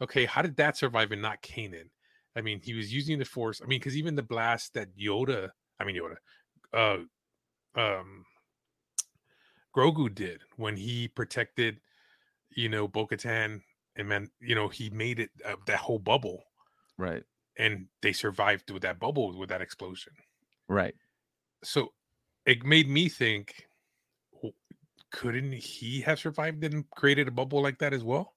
okay, 0.00 0.24
how 0.24 0.40
did 0.42 0.56
that 0.56 0.76
survive 0.76 1.12
and 1.12 1.20
not 1.20 1.42
Kanan? 1.42 1.90
I 2.34 2.40
mean, 2.40 2.60
he 2.62 2.74
was 2.74 2.92
using 2.92 3.18
the 3.18 3.24
force. 3.24 3.60
I 3.62 3.66
mean, 3.66 3.78
because 3.78 3.96
even 3.96 4.14
the 4.14 4.22
blast 4.22 4.74
that 4.74 4.96
Yoda, 4.96 5.50
I 5.78 5.84
mean 5.84 5.96
Yoda, 5.96 6.16
uh 6.72 7.78
um 7.78 8.24
Grogu 9.76 10.12
did 10.14 10.40
when 10.56 10.74
he 10.76 11.08
protected, 11.08 11.80
you 12.50 12.70
know, 12.70 12.88
Bo-Katan 12.88 13.60
and 13.96 14.08
man, 14.08 14.30
you 14.40 14.54
know, 14.54 14.68
he 14.68 14.88
made 14.88 15.20
it 15.20 15.30
uh, 15.44 15.56
that 15.66 15.78
whole 15.78 15.98
bubble 15.98 16.44
right, 16.96 17.24
and 17.58 17.88
they 18.00 18.12
survived 18.12 18.70
with 18.70 18.82
that 18.82 18.98
bubble 18.98 19.36
with 19.36 19.50
that 19.50 19.60
explosion. 19.60 20.14
right. 20.68 20.94
So 21.62 21.92
it 22.46 22.64
made 22.64 22.88
me 22.88 23.08
think 23.08 23.66
couldn't 25.10 25.52
he 25.52 26.00
have 26.02 26.18
survived 26.18 26.62
and 26.64 26.88
created 26.90 27.28
a 27.28 27.30
bubble 27.30 27.62
like 27.62 27.78
that 27.78 27.92
as 27.92 28.04
well? 28.04 28.34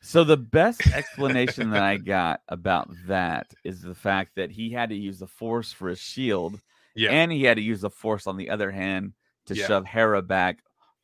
So 0.00 0.22
the 0.22 0.36
best 0.36 0.86
explanation 0.92 1.70
that 1.70 1.82
I 1.82 1.96
got 2.16 2.40
about 2.48 2.88
that 3.06 3.52
is 3.64 3.80
the 3.80 3.94
fact 3.94 4.32
that 4.36 4.50
he 4.50 4.70
had 4.70 4.90
to 4.90 4.94
use 4.94 5.18
the 5.18 5.26
force 5.26 5.72
for 5.72 5.88
his 5.88 5.98
shield, 5.98 6.60
Yeah. 6.94 7.10
and 7.10 7.32
he 7.32 7.44
had 7.44 7.56
to 7.56 7.62
use 7.62 7.80
the 7.80 7.90
force 7.90 8.26
on 8.26 8.36
the 8.36 8.50
other 8.50 8.70
hand 8.70 9.14
to 9.46 9.54
Yeah. 9.54 9.66
shove 9.66 9.86
Hera 9.86 10.22
back, 10.22 10.58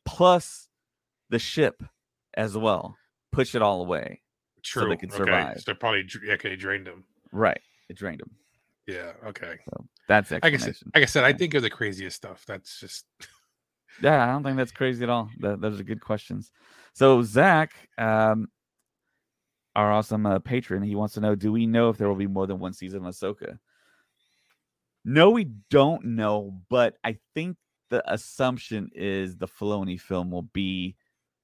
plus 0.05 0.69
the 1.29 1.39
ship 1.39 1.83
as 2.35 2.55
well, 2.57 2.95
push 3.31 3.55
it 3.55 3.61
all 3.61 3.81
away. 3.81 4.21
True. 4.63 4.89
they 4.89 4.97
could 4.97 5.11
Okay. 5.11 5.17
survive. 5.17 5.57
So 5.61 5.71
they 5.71 5.73
probably 5.73 6.07
okay, 6.29 6.55
drained 6.55 6.87
him. 6.87 7.03
Right, 7.31 7.59
it 7.89 7.97
drained 7.97 8.21
him. 8.21 8.29
Yeah. 8.85 9.13
Okay. 9.25 9.57
So 9.65 9.87
that's 10.11 10.31
Like 10.31 10.53
I 10.53 10.57
said, 10.57 10.75
like 10.93 11.03
I 11.03 11.05
said, 11.05 11.23
I 11.23 11.33
think 11.33 11.53
of 11.53 11.61
the 11.61 11.69
craziest 11.69 12.17
stuff. 12.17 12.43
That's 12.45 12.79
just 12.79 13.05
Yeah, 14.01 14.23
I 14.23 14.31
don't 14.31 14.43
think 14.43 14.57
that's 14.57 14.71
crazy 14.71 15.03
at 15.03 15.09
all. 15.09 15.29
Th- 15.41 15.59
those 15.59 15.79
are 15.79 15.83
good 15.83 16.01
questions. 16.01 16.51
So 16.93 17.21
Zach, 17.23 17.73
um, 17.97 18.47
our 19.75 19.91
awesome 19.91 20.25
uh, 20.25 20.39
patron, 20.39 20.83
he 20.83 20.95
wants 20.95 21.13
to 21.15 21.19
know: 21.19 21.35
Do 21.35 21.51
we 21.51 21.65
know 21.65 21.89
if 21.89 21.97
there 21.97 22.07
will 22.07 22.15
be 22.15 22.27
more 22.27 22.47
than 22.47 22.59
one 22.59 22.73
season 22.73 23.05
of 23.05 23.13
Ahsoka? 23.13 23.57
No, 25.03 25.31
we 25.31 25.45
don't 25.69 26.05
know, 26.05 26.61
but 26.69 26.95
I 27.03 27.17
think 27.33 27.57
the 27.89 28.03
assumption 28.11 28.89
is 28.93 29.35
the 29.37 29.47
Filoni 29.47 29.99
film 29.99 30.31
will 30.31 30.43
be 30.43 30.95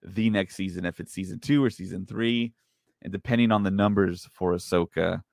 the 0.04 0.30
next 0.30 0.56
season, 0.56 0.86
if 0.86 1.00
it's 1.00 1.14
season 1.14 1.40
two 1.40 1.64
or 1.64 1.70
season 1.70 2.06
three, 2.06 2.54
and 3.02 3.12
depending 3.12 3.52
on 3.52 3.64
the 3.64 3.72
numbers 3.72 4.28
for 4.32 4.54
Ahsoka. 4.54 5.24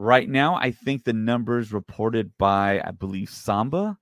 Right 0.00 0.30
now, 0.30 0.54
I 0.54 0.70
think 0.70 1.04
the 1.04 1.12
numbers 1.12 1.74
reported 1.74 2.32
by, 2.38 2.80
I 2.82 2.90
believe, 2.90 3.28
Samba, 3.28 3.98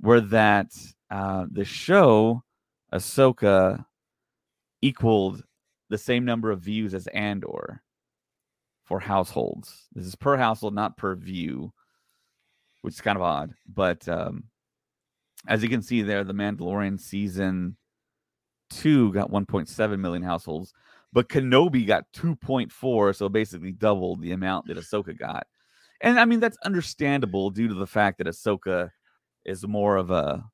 were 0.00 0.20
that 0.20 0.70
uh, 1.10 1.46
the 1.50 1.64
show 1.64 2.44
Ahsoka 2.94 3.84
equaled 4.80 5.42
the 5.88 5.98
same 5.98 6.24
number 6.24 6.52
of 6.52 6.60
views 6.60 6.94
as 6.94 7.08
Andor 7.08 7.82
for 8.84 9.00
households. 9.00 9.88
This 9.92 10.06
is 10.06 10.14
per 10.14 10.36
household, 10.36 10.72
not 10.72 10.96
per 10.96 11.16
view, 11.16 11.72
which 12.82 12.94
is 12.94 13.00
kind 13.00 13.16
of 13.16 13.22
odd. 13.22 13.52
But 13.66 14.08
um, 14.08 14.44
as 15.48 15.64
you 15.64 15.68
can 15.68 15.82
see 15.82 16.02
there, 16.02 16.22
the 16.22 16.32
Mandalorian 16.32 17.00
season 17.00 17.76
two 18.70 19.12
got 19.12 19.32
1.7 19.32 19.98
million 19.98 20.22
households, 20.22 20.72
but 21.12 21.28
Kenobi 21.28 21.86
got 21.86 22.04
2.4, 22.14 23.14
so 23.16 23.28
basically 23.28 23.72
doubled 23.72 24.22
the 24.22 24.32
amount 24.32 24.66
that 24.66 24.76
Ahsoka 24.78 25.18
got. 25.18 25.46
And 26.00 26.18
I 26.18 26.24
mean 26.24 26.40
that's 26.40 26.56
understandable 26.64 27.50
due 27.50 27.68
to 27.68 27.74
the 27.74 27.86
fact 27.86 28.18
that 28.18 28.26
Ahsoka 28.26 28.90
is 29.44 29.66
more 29.66 29.96
of 29.96 30.10
a 30.10 30.44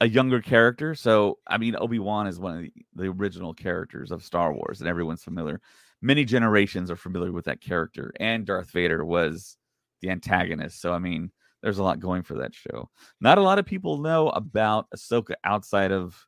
a 0.00 0.08
younger 0.08 0.40
character. 0.40 0.94
So 0.94 1.38
I 1.46 1.58
mean 1.58 1.76
Obi 1.76 1.98
Wan 1.98 2.26
is 2.26 2.38
one 2.38 2.56
of 2.56 2.62
the, 2.62 2.72
the 2.94 3.08
original 3.08 3.54
characters 3.54 4.10
of 4.12 4.24
Star 4.24 4.52
Wars, 4.52 4.80
and 4.80 4.88
everyone's 4.88 5.24
familiar. 5.24 5.60
Many 6.02 6.24
generations 6.24 6.90
are 6.90 6.96
familiar 6.96 7.32
with 7.32 7.46
that 7.46 7.60
character, 7.60 8.12
and 8.20 8.46
Darth 8.46 8.70
Vader 8.70 9.04
was 9.04 9.56
the 10.02 10.10
antagonist. 10.10 10.80
So 10.80 10.92
I 10.92 10.98
mean, 10.98 11.32
there's 11.62 11.78
a 11.78 11.82
lot 11.82 11.98
going 11.98 12.22
for 12.22 12.34
that 12.34 12.54
show. 12.54 12.90
Not 13.20 13.38
a 13.38 13.42
lot 13.42 13.58
of 13.58 13.66
people 13.66 13.98
know 13.98 14.28
about 14.28 14.86
Ahsoka 14.94 15.34
outside 15.42 15.90
of 15.90 16.26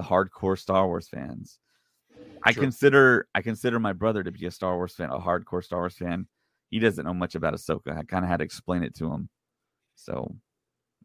the 0.00 0.06
hardcore 0.06 0.58
Star 0.58 0.86
Wars 0.86 1.08
fans. 1.08 1.58
I 2.42 2.52
Sure. 2.52 2.62
consider 2.62 3.28
I 3.34 3.42
consider 3.42 3.78
my 3.78 3.92
brother 3.92 4.22
to 4.24 4.32
be 4.32 4.46
a 4.46 4.50
Star 4.50 4.76
Wars 4.76 4.94
fan, 4.94 5.10
a 5.10 5.18
hardcore 5.18 5.62
Star 5.62 5.80
Wars 5.80 5.96
fan. 5.96 6.26
He 6.70 6.78
doesn't 6.78 7.04
know 7.04 7.12
much 7.14 7.34
about 7.34 7.52
Ahsoka. 7.54 7.96
I 7.96 8.02
kind 8.04 8.24
of 8.24 8.30
had 8.30 8.38
to 8.38 8.44
explain 8.44 8.82
it 8.82 8.94
to 8.96 9.12
him. 9.12 9.28
So 9.96 10.34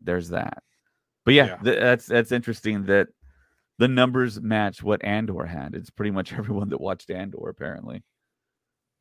there's 0.02 0.30
that. 0.30 0.64
But 1.26 1.34
yeah, 1.34 1.46
Yeah. 1.48 1.58
th- 1.58 1.80
that's 1.80 2.06
that's 2.06 2.32
interesting 2.32 2.86
that 2.86 3.10
the 3.80 3.88
numbers 3.90 4.40
match 4.40 4.82
what 4.82 5.04
Andor 5.04 5.46
had. 5.46 5.76
It's 5.76 5.90
pretty 5.90 6.12
much 6.12 6.32
everyone 6.40 6.70
that 6.70 6.80
watched 6.80 7.10
Andor 7.12 7.50
apparently. 7.50 8.04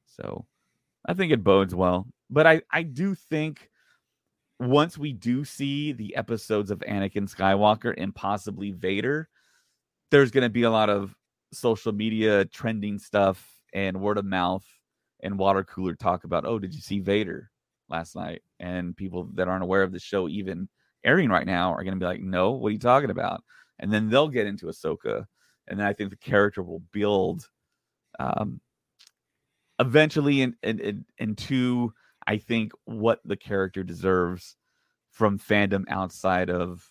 So 0.07 0.45
I 1.07 1.15
think 1.15 1.33
it 1.33 1.45
bodes 1.45 1.75
well. 1.75 2.09
But 2.31 2.47
I 2.49 2.63
I 2.71 2.83
do 2.83 3.15
think 3.15 3.71
once 4.59 4.97
we 4.99 5.13
do 5.13 5.45
see 5.45 5.93
the 5.93 6.17
episodes 6.17 6.71
of 6.73 6.79
Anakin 6.81 7.29
Skywalker 7.33 7.95
and 7.97 8.15
possibly 8.15 8.71
Vader, 8.73 9.29
there's 10.11 10.31
going 10.31 10.43
to 10.43 10.51
be 10.51 10.63
a 10.63 10.71
lot 10.71 10.91
of 10.91 11.15
social 11.53 11.93
media 11.93 12.45
trending 12.45 12.99
stuff 12.99 13.61
and 13.73 14.01
word 14.01 14.19
of 14.19 14.25
mouth 14.25 14.67
and 15.23 15.39
water 15.39 15.65
cooler 15.65 15.95
talk 15.95 16.25
about, 16.25 16.45
oh, 16.45 16.59
did 16.59 16.75
you 16.75 16.81
see 16.81 17.01
Vader 17.01 17.51
last 17.89 18.15
night? 18.15 18.43
And 18.61 18.97
people 18.97 19.29
that 19.35 19.49
aren't 19.49 19.65
aware 19.65 19.83
of 19.83 19.93
the 19.93 19.99
show 19.99 20.29
even 20.29 20.69
airing 21.05 21.31
right 21.31 21.47
now 21.47 21.73
are 21.73 21.83
going 21.85 21.95
to 21.95 22.01
be 22.01 22.07
like, 22.07 22.21
no, 22.21 22.53
what 22.53 22.69
are 22.69 22.73
you 22.73 22.79
talking 22.79 23.11
about? 23.11 23.43
And 23.79 23.93
then 23.93 24.09
they'll 24.09 24.29
get 24.29 24.47
into 24.47 24.67
Ahsoka. 24.67 25.27
And 25.67 25.79
then 25.79 25.87
I 25.87 25.93
think 25.93 26.11
the 26.11 26.17
character 26.17 26.63
will 26.63 26.83
build 26.93 27.49
um, 28.19 28.61
eventually 29.79 30.43
in, 30.43 30.57
in, 30.63 30.79
in, 30.81 31.05
into, 31.19 31.93
I 32.27 32.37
think, 32.39 32.73
what 32.85 33.21
the 33.25 33.37
character 33.37 33.83
deserves 33.83 34.57
from 35.11 35.39
fandom 35.39 35.85
outside 35.89 36.51
of 36.51 36.91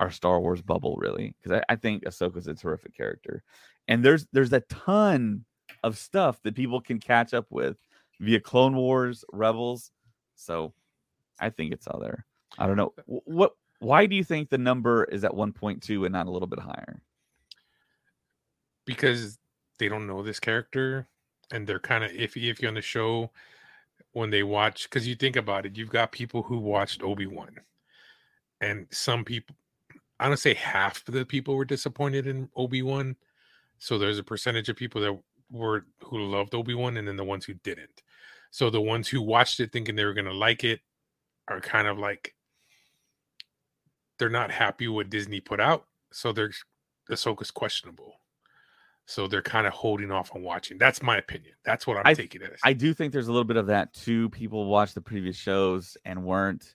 our 0.00 0.10
Star 0.10 0.40
Wars 0.40 0.62
bubble, 0.62 0.96
really, 0.96 1.34
because 1.36 1.60
I, 1.60 1.72
I 1.72 1.76
think 1.76 2.04
Ahsoka's 2.04 2.46
a 2.46 2.54
terrific 2.54 2.96
character, 2.96 3.42
and 3.88 4.04
there's 4.04 4.26
there's 4.32 4.52
a 4.52 4.60
ton 4.60 5.44
of 5.82 5.98
stuff 5.98 6.40
that 6.42 6.54
people 6.54 6.80
can 6.80 6.98
catch 6.98 7.34
up 7.34 7.46
with 7.50 7.76
via 8.20 8.40
Clone 8.40 8.76
Wars, 8.76 9.24
Rebels. 9.32 9.90
So 10.34 10.72
I 11.40 11.50
think 11.50 11.72
it's 11.72 11.86
all 11.86 12.00
there. 12.00 12.24
I 12.58 12.66
don't 12.66 12.76
know 12.76 12.92
what. 13.06 13.52
Why 13.80 14.06
do 14.06 14.16
you 14.16 14.24
think 14.24 14.50
the 14.50 14.58
number 14.58 15.04
is 15.04 15.22
at 15.22 15.30
1.2 15.30 16.04
and 16.04 16.12
not 16.12 16.26
a 16.26 16.30
little 16.30 16.48
bit 16.48 16.58
higher? 16.58 17.00
Because 18.84 19.38
they 19.78 19.88
don't 19.88 20.08
know 20.08 20.20
this 20.22 20.40
character 20.40 21.06
and 21.52 21.66
they're 21.66 21.78
kind 21.78 22.04
of 22.04 22.10
iffy 22.12 22.52
iffy 22.52 22.66
on 22.66 22.74
the 22.74 22.82
show 22.82 23.30
when 24.12 24.30
they 24.30 24.42
watch. 24.42 24.88
Because 24.88 25.06
you 25.06 25.14
think 25.14 25.36
about 25.36 25.66
it, 25.66 25.76
you've 25.76 25.90
got 25.90 26.12
people 26.12 26.42
who 26.42 26.58
watched 26.58 27.02
Obi 27.02 27.26
Wan, 27.26 27.56
and 28.60 28.86
some 28.90 29.24
people, 29.24 29.54
I 30.20 30.26
don't 30.28 30.36
say 30.36 30.54
half 30.54 31.06
of 31.06 31.14
the 31.14 31.24
people 31.24 31.54
were 31.54 31.64
disappointed 31.64 32.26
in 32.26 32.48
Obi 32.56 32.82
Wan. 32.82 33.16
So 33.78 33.98
there's 33.98 34.18
a 34.18 34.24
percentage 34.24 34.68
of 34.68 34.76
people 34.76 35.00
that 35.02 35.18
were 35.50 35.86
who 36.02 36.18
loved 36.18 36.54
Obi 36.54 36.74
Wan, 36.74 36.96
and 36.96 37.06
then 37.06 37.16
the 37.16 37.24
ones 37.24 37.44
who 37.44 37.54
didn't. 37.54 38.02
So 38.50 38.70
the 38.70 38.80
ones 38.80 39.08
who 39.08 39.22
watched 39.22 39.60
it 39.60 39.72
thinking 39.72 39.94
they 39.94 40.04
were 40.04 40.14
gonna 40.14 40.32
like 40.32 40.64
it 40.64 40.80
are 41.46 41.60
kind 41.60 41.86
of 41.86 41.98
like 41.98 42.34
they're 44.18 44.28
not 44.28 44.50
happy 44.50 44.88
with 44.88 45.10
Disney 45.10 45.40
put 45.40 45.60
out. 45.60 45.86
So 46.12 46.32
their 46.32 46.50
Ahsoka's 47.10 47.50
questionable. 47.50 48.14
So 49.06 49.26
they're 49.26 49.40
kind 49.40 49.66
of 49.66 49.72
holding 49.72 50.10
off 50.10 50.34
on 50.34 50.42
watching. 50.42 50.76
That's 50.76 51.02
my 51.02 51.16
opinion. 51.16 51.54
That's 51.64 51.86
what 51.86 51.96
I'm 51.96 52.02
I- 52.06 52.14
taking 52.14 52.42
it 52.42 52.50
as. 52.52 52.60
I 52.62 52.74
do 52.74 52.92
think 52.92 53.12
there's 53.12 53.28
a 53.28 53.32
little 53.32 53.44
bit 53.44 53.56
of 53.56 53.68
that 53.68 53.94
too. 53.94 54.28
People 54.30 54.66
watched 54.66 54.94
the 54.94 55.00
previous 55.00 55.36
shows 55.36 55.96
and 56.04 56.24
weren't 56.24 56.74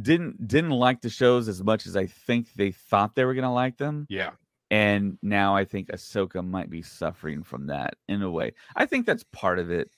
didn't 0.00 0.46
didn't 0.48 0.70
like 0.70 1.00
the 1.02 1.10
shows 1.10 1.48
as 1.48 1.62
much 1.62 1.86
as 1.86 1.96
I 1.96 2.06
think 2.06 2.52
they 2.54 2.72
thought 2.72 3.14
they 3.14 3.24
were 3.24 3.34
gonna 3.34 3.52
like 3.52 3.76
them. 3.76 4.06
yeah. 4.08 4.30
And 4.70 5.18
now 5.20 5.54
I 5.54 5.66
think 5.66 5.88
Ahsoka 5.88 6.42
might 6.42 6.70
be 6.70 6.80
suffering 6.80 7.42
from 7.42 7.66
that 7.66 7.94
in 8.08 8.22
a 8.22 8.30
way. 8.30 8.54
I 8.74 8.86
think 8.86 9.04
that's 9.04 9.24
part 9.24 9.58
of 9.58 9.70
it. 9.70 9.90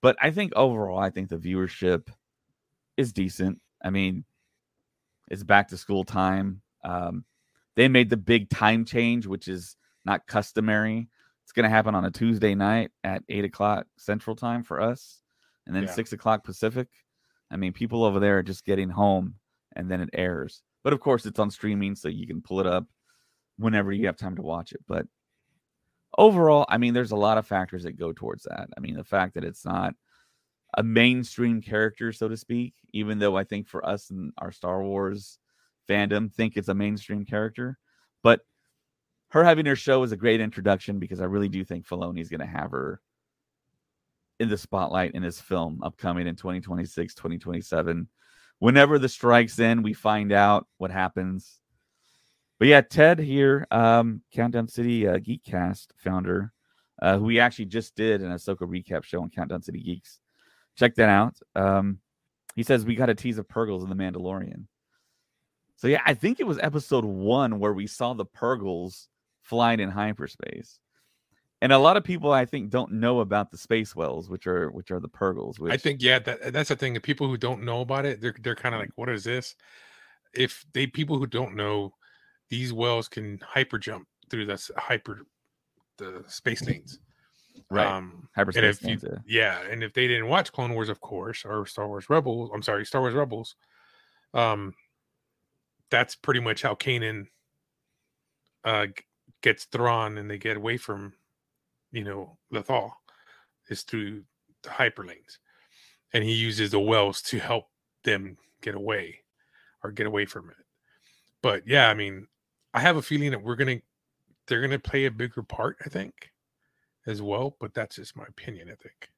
But 0.00 0.16
I 0.22 0.30
think 0.30 0.54
overall, 0.56 0.98
I 0.98 1.10
think 1.10 1.28
the 1.28 1.36
viewership 1.36 2.08
is 2.96 3.12
decent. 3.12 3.60
I 3.84 3.90
mean, 3.90 4.24
it's 5.28 5.42
back 5.44 5.68
to 5.68 5.76
school 5.76 6.02
time. 6.04 6.62
Um, 6.82 7.24
they 7.76 7.88
made 7.88 8.08
the 8.08 8.16
big 8.16 8.48
time 8.48 8.86
change, 8.86 9.26
which 9.26 9.48
is 9.48 9.76
not 10.06 10.26
customary. 10.26 11.08
It's 11.44 11.52
going 11.52 11.64
to 11.64 11.70
happen 11.70 11.94
on 11.94 12.04
a 12.06 12.10
Tuesday 12.10 12.54
night 12.54 12.90
at 13.04 13.22
eight 13.28 13.44
o'clock 13.44 13.86
Central 13.98 14.34
Time 14.34 14.62
for 14.62 14.80
us, 14.80 15.20
and 15.66 15.76
then 15.76 15.82
Yeah. 15.84 15.90
six 15.90 16.12
o'clock 16.14 16.42
Pacific. 16.42 16.88
I 17.50 17.56
mean, 17.56 17.72
people 17.74 18.02
over 18.02 18.18
there 18.18 18.38
are 18.38 18.42
just 18.42 18.64
getting 18.64 18.88
home, 18.88 19.34
and 19.76 19.90
then 19.90 20.00
it 20.00 20.10
airs. 20.12 20.62
But 20.82 20.92
of 20.92 21.00
course, 21.00 21.26
it's 21.26 21.38
on 21.38 21.50
streaming, 21.50 21.94
so 21.94 22.08
you 22.08 22.26
can 22.26 22.42
pull 22.42 22.60
it 22.60 22.66
up 22.66 22.86
whenever 23.58 23.92
you 23.92 24.06
have 24.06 24.16
time 24.16 24.36
to 24.36 24.42
watch 24.42 24.72
it. 24.72 24.80
But 24.88 25.06
overall, 26.18 26.66
I 26.68 26.78
mean, 26.78 26.94
there's 26.94 27.12
a 27.12 27.16
lot 27.16 27.38
of 27.38 27.46
factors 27.46 27.84
that 27.84 27.98
go 27.98 28.12
towards 28.12 28.44
that. 28.44 28.68
I 28.76 28.80
mean, 28.80 28.96
the 28.96 29.04
fact 29.04 29.34
that 29.34 29.44
it's 29.44 29.64
not 29.64 29.94
a 30.76 30.82
mainstream 30.82 31.60
character, 31.60 32.12
so 32.12 32.28
to 32.28 32.36
speak, 32.36 32.74
even 32.92 33.18
though 33.18 33.36
I 33.36 33.44
think 33.44 33.68
for 33.68 33.86
us 33.86 34.10
and 34.10 34.32
our 34.38 34.52
Star 34.52 34.82
Wars 34.82 35.38
fandom 35.88 36.32
think 36.32 36.56
it's 36.56 36.68
a 36.68 36.74
mainstream 36.74 37.24
character. 37.24 37.78
But 38.22 38.40
her 39.30 39.44
having 39.44 39.66
her 39.66 39.76
show 39.76 40.02
is 40.02 40.12
a 40.12 40.16
great 40.16 40.40
introduction 40.40 40.98
because 40.98 41.20
I 41.20 41.24
really 41.24 41.48
do 41.48 41.64
think 41.64 41.86
Filoni's 41.86 42.28
going 42.28 42.40
to 42.40 42.46
have 42.46 42.70
her 42.70 43.00
in 44.40 44.48
the 44.48 44.58
spotlight 44.58 45.12
in 45.12 45.22
his 45.22 45.40
film 45.40 45.80
upcoming 45.82 46.26
in 46.26 46.36
2026, 46.36 47.14
2027. 47.14 48.08
Whenever 48.62 48.96
the 48.96 49.08
strikes 49.08 49.58
in, 49.58 49.82
we 49.82 49.92
find 49.92 50.30
out 50.30 50.68
what 50.78 50.92
happens. 50.92 51.58
But 52.60 52.68
yeah, 52.68 52.80
Ted 52.80 53.18
here, 53.18 53.66
um, 53.72 54.22
Countdown 54.32 54.68
City 54.68 55.04
uh, 55.04 55.18
Geekcast 55.18 55.88
founder, 55.96 56.52
uh, 57.02 57.18
who 57.18 57.24
we 57.24 57.40
actually 57.40 57.64
just 57.64 57.96
did 57.96 58.22
an 58.22 58.30
Ahsoka 58.30 58.60
recap 58.60 59.02
show 59.02 59.20
on 59.20 59.30
Countdown 59.30 59.62
City 59.62 59.80
Geeks. 59.80 60.20
Check 60.76 60.94
that 60.94 61.08
out. 61.08 61.36
Um, 61.56 61.98
he 62.54 62.62
says 62.62 62.84
we 62.84 62.94
got 62.94 63.10
a 63.10 63.16
tease 63.16 63.36
of 63.36 63.48
Purrgils 63.48 63.82
in 63.82 63.88
the 63.88 63.96
Mandalorian. 63.96 64.66
So 65.74 65.88
yeah, 65.88 66.02
I 66.06 66.14
think 66.14 66.38
it 66.38 66.46
was 66.46 66.60
episode 66.60 67.04
one 67.04 67.58
where 67.58 67.72
we 67.72 67.88
saw 67.88 68.14
the 68.14 68.26
Purrgils 68.26 69.08
flying 69.40 69.80
in 69.80 69.90
hyperspace. 69.90 70.78
And 71.62 71.72
a 71.72 71.78
lot 71.78 71.96
of 71.96 72.02
people 72.02 72.32
I 72.32 72.44
think 72.44 72.70
don't 72.70 72.92
know 72.94 73.20
about 73.20 73.52
the 73.52 73.56
space 73.56 73.94
wells, 73.94 74.28
which 74.28 74.48
are 74.48 74.70
which 74.72 74.90
are 74.90 74.98
the 74.98 75.08
Purrgils. 75.08 75.60
Which 75.60 75.72
I 75.72 75.76
think 75.76 76.02
yeah, 76.02 76.18
that 76.18 76.52
that's 76.52 76.70
the 76.70 76.76
thing. 76.76 76.92
The 76.92 77.00
people 77.00 77.28
who 77.28 77.36
don't 77.36 77.62
know 77.62 77.82
about 77.82 78.04
it, 78.04 78.20
they're 78.20 78.34
they're 78.42 78.56
kind 78.56 78.74
of 78.74 78.80
like, 78.80 78.90
what 78.96 79.08
is 79.08 79.22
this? 79.22 79.54
If 80.34 80.66
they 80.74 80.88
people 80.88 81.18
who 81.18 81.26
don't 81.26 81.54
know, 81.54 81.94
these 82.50 82.72
wells 82.72 83.08
can 83.08 83.38
hyper 83.46 83.78
jump 83.78 84.08
through 84.28 84.46
this 84.46 84.72
hyper 84.76 85.22
the 85.98 86.24
space 86.26 86.66
lanes. 86.66 86.98
right 87.70 87.86
Um, 87.86 88.28
hyperspace. 88.34 88.62
and 88.62 88.66
if 88.66 88.82
you, 88.82 88.88
lanes, 88.88 89.04
yeah. 89.28 89.60
yeah, 89.62 89.70
and 89.70 89.84
if 89.84 89.92
they 89.92 90.08
didn't 90.08 90.26
watch 90.26 90.50
Clone 90.50 90.74
Wars, 90.74 90.88
of 90.88 91.00
course, 91.00 91.44
or 91.44 91.64
Star 91.66 91.86
Wars 91.86 92.10
Rebels, 92.10 92.50
I'm 92.52 92.62
sorry, 92.62 92.84
Star 92.84 93.02
Wars 93.02 93.14
Rebels, 93.14 93.54
um, 94.34 94.74
that's 95.90 96.16
pretty 96.16 96.40
much 96.40 96.62
how 96.62 96.74
Kanan 96.74 97.26
uh 98.64 98.86
gets 99.42 99.66
Thrawn 99.66 100.18
and 100.18 100.28
they 100.28 100.38
get 100.38 100.56
away 100.56 100.76
from, 100.76 101.12
you 101.92 102.04
know, 102.04 102.36
Lethal, 102.50 102.92
is 103.68 103.82
through 103.82 104.24
the 104.62 104.70
hyperlanes, 104.70 105.38
and 106.12 106.24
he 106.24 106.32
uses 106.32 106.70
the 106.70 106.80
wells 106.80 107.22
to 107.22 107.38
help 107.38 107.66
them 108.04 108.36
get 108.62 108.74
away 108.74 109.20
or 109.84 109.92
get 109.92 110.06
away 110.06 110.24
from 110.24 110.50
it. 110.50 110.56
But 111.42 111.66
yeah, 111.66 111.88
I 111.88 111.94
mean, 111.94 112.26
I 112.74 112.80
have 112.80 112.96
a 112.96 113.02
feeling 113.02 113.30
that 113.30 113.42
we're 113.42 113.56
gonna 113.56 113.80
they're 114.46 114.62
gonna 114.62 114.78
play 114.78 115.04
a 115.04 115.10
bigger 115.10 115.42
part. 115.42 115.76
I 115.84 115.88
think 115.88 116.30
as 117.06 117.20
well, 117.20 117.56
but 117.60 117.74
that's 117.74 117.96
just 117.96 118.16
my 118.16 118.24
opinion. 118.28 118.68
I 118.70 118.74
think. 118.82 119.10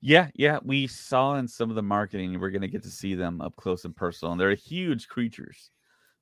Yeah, 0.00 0.28
yeah. 0.34 0.58
We 0.62 0.86
saw 0.86 1.36
in 1.36 1.48
some 1.48 1.70
of 1.70 1.76
the 1.76 1.82
marketing, 1.82 2.38
we're 2.38 2.50
gonna 2.50 2.68
get 2.68 2.82
to 2.84 2.90
see 2.90 3.14
them 3.14 3.40
up 3.40 3.56
close 3.56 3.84
and 3.84 3.96
personal. 3.96 4.32
And 4.32 4.40
they're 4.40 4.54
huge 4.54 5.08
creatures. 5.08 5.70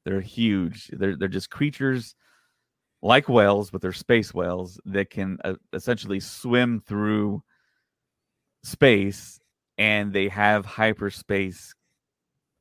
They're 0.04 0.20
huge. 0.20 0.88
They're 0.92 1.16
they're 1.16 1.28
just 1.28 1.50
creatures 1.50 2.14
like 3.02 3.28
whales, 3.28 3.70
but 3.70 3.80
they're 3.80 3.92
space 3.92 4.32
whales 4.32 4.80
that 4.86 5.10
can 5.10 5.38
uh, 5.44 5.54
essentially 5.72 6.20
swim 6.20 6.80
through 6.80 7.42
space, 8.62 9.38
and 9.78 10.12
they 10.12 10.28
have 10.28 10.64
hyperspace 10.64 11.74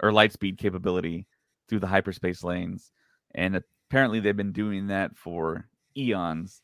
or 0.04 0.12
light 0.12 0.34
speed 0.34 0.58
capability 0.58 1.26
through 1.68 1.80
the 1.80 1.88
hyperspace 1.88 2.44
lanes. 2.44 2.92
And 3.34 3.62
apparently, 3.90 4.20
they've 4.20 4.36
been 4.36 4.52
doing 4.52 4.88
that 4.88 5.16
for 5.16 5.68
eons. 5.98 6.62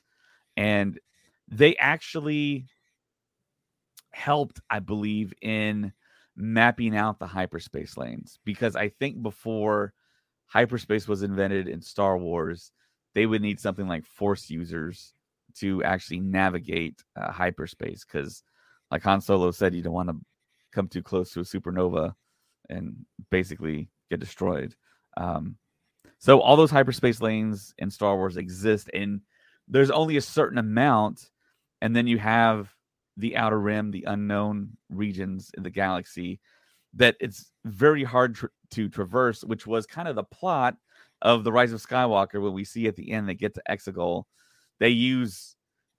And 0.57 0.99
they 1.47 1.75
actually 1.77 2.67
helped, 4.11 4.59
I 4.69 4.79
believe, 4.79 5.33
in 5.41 5.93
mapping 6.35 6.95
out 6.95 7.19
the 7.19 7.27
hyperspace 7.27 7.97
lanes 7.97 8.39
because 8.45 8.75
I 8.75 8.89
think 8.89 9.21
before 9.21 9.93
hyperspace 10.45 11.07
was 11.07 11.23
invented 11.23 11.67
in 11.67 11.81
Star 11.81 12.17
Wars, 12.17 12.71
they 13.13 13.25
would 13.25 13.41
need 13.41 13.59
something 13.59 13.87
like 13.87 14.05
force 14.05 14.49
users 14.49 15.13
to 15.55 15.83
actually 15.83 16.19
navigate 16.19 17.03
uh, 17.15 17.31
hyperspace 17.31 18.05
because, 18.05 18.43
like 18.89 19.03
Han 19.03 19.21
Solo 19.21 19.51
said, 19.51 19.73
you 19.73 19.81
don't 19.81 19.93
want 19.93 20.09
to 20.09 20.17
come 20.71 20.87
too 20.87 21.03
close 21.03 21.31
to 21.33 21.41
a 21.41 21.43
supernova 21.43 22.13
and 22.69 22.95
basically 23.29 23.89
get 24.09 24.19
destroyed. 24.19 24.75
Um, 25.17 25.57
so 26.19 26.39
all 26.39 26.55
those 26.55 26.71
hyperspace 26.71 27.21
lanes 27.21 27.73
in 27.79 27.89
Star 27.89 28.15
Wars 28.15 28.37
exist, 28.37 28.89
and 28.93 29.21
there's 29.67 29.91
only 29.91 30.17
a 30.17 30.21
certain 30.21 30.57
amount, 30.57 31.29
and 31.81 31.95
then 31.95 32.07
you 32.07 32.17
have 32.17 32.73
the 33.17 33.35
outer 33.35 33.59
rim, 33.59 33.91
the 33.91 34.05
unknown 34.07 34.69
regions 34.89 35.51
in 35.57 35.63
the 35.63 35.69
galaxy 35.69 36.39
that 36.93 37.15
it's 37.19 37.51
very 37.65 38.03
hard 38.03 38.35
tr- 38.35 38.47
to 38.71 38.89
traverse, 38.89 39.43
which 39.43 39.67
was 39.67 39.85
kind 39.85 40.07
of 40.07 40.15
the 40.15 40.23
plot 40.23 40.75
of 41.21 41.43
the 41.43 41.51
Rise 41.51 41.73
of 41.73 41.85
Skywalker. 41.85 42.41
When 42.41 42.53
we 42.53 42.63
see 42.63 42.87
at 42.87 42.95
the 42.95 43.11
end 43.11 43.27
they 43.27 43.35
get 43.35 43.53
to 43.55 43.63
Exegol, 43.69 44.25
they 44.79 44.89
use 44.89 45.55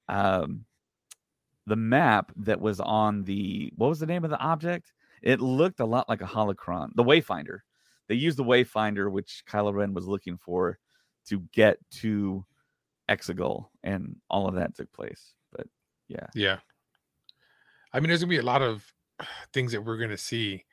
um, 0.08 0.64
the 1.66 1.76
map 1.76 2.32
that 2.36 2.60
was 2.60 2.80
on 2.80 3.24
the 3.24 3.72
what 3.76 3.88
was 3.88 4.00
the 4.00 4.06
name 4.06 4.24
of 4.24 4.30
the 4.30 4.38
object? 4.38 4.92
It 5.22 5.40
looked 5.40 5.80
a 5.80 5.84
lot 5.86 6.08
like 6.08 6.20
a 6.20 6.26
holocron, 6.26 6.90
the 6.94 7.04
Wayfinder. 7.04 7.60
They 8.08 8.16
used 8.16 8.36
the 8.36 8.44
Wayfinder, 8.44 9.10
which 9.10 9.44
Kylo 9.48 9.72
Ren 9.72 9.94
was 9.94 10.06
looking 10.06 10.36
for, 10.36 10.78
to 11.28 11.40
get 11.52 11.78
to 12.00 12.44
Exegol, 13.08 13.68
and 13.84 14.16
all 14.28 14.48
of 14.48 14.56
that 14.56 14.74
took 14.74 14.92
place. 14.92 15.34
But 15.52 15.66
yeah, 16.08 16.26
Yeah. 16.34 16.58
I 17.92 18.00
mean, 18.00 18.08
there's 18.08 18.20
gonna 18.20 18.30
be 18.30 18.38
a 18.38 18.42
lot 18.42 18.62
of 18.62 18.84
things 19.52 19.72
that 19.72 19.82
we're 19.82 19.98
gonna 19.98 20.18
see. 20.18 20.64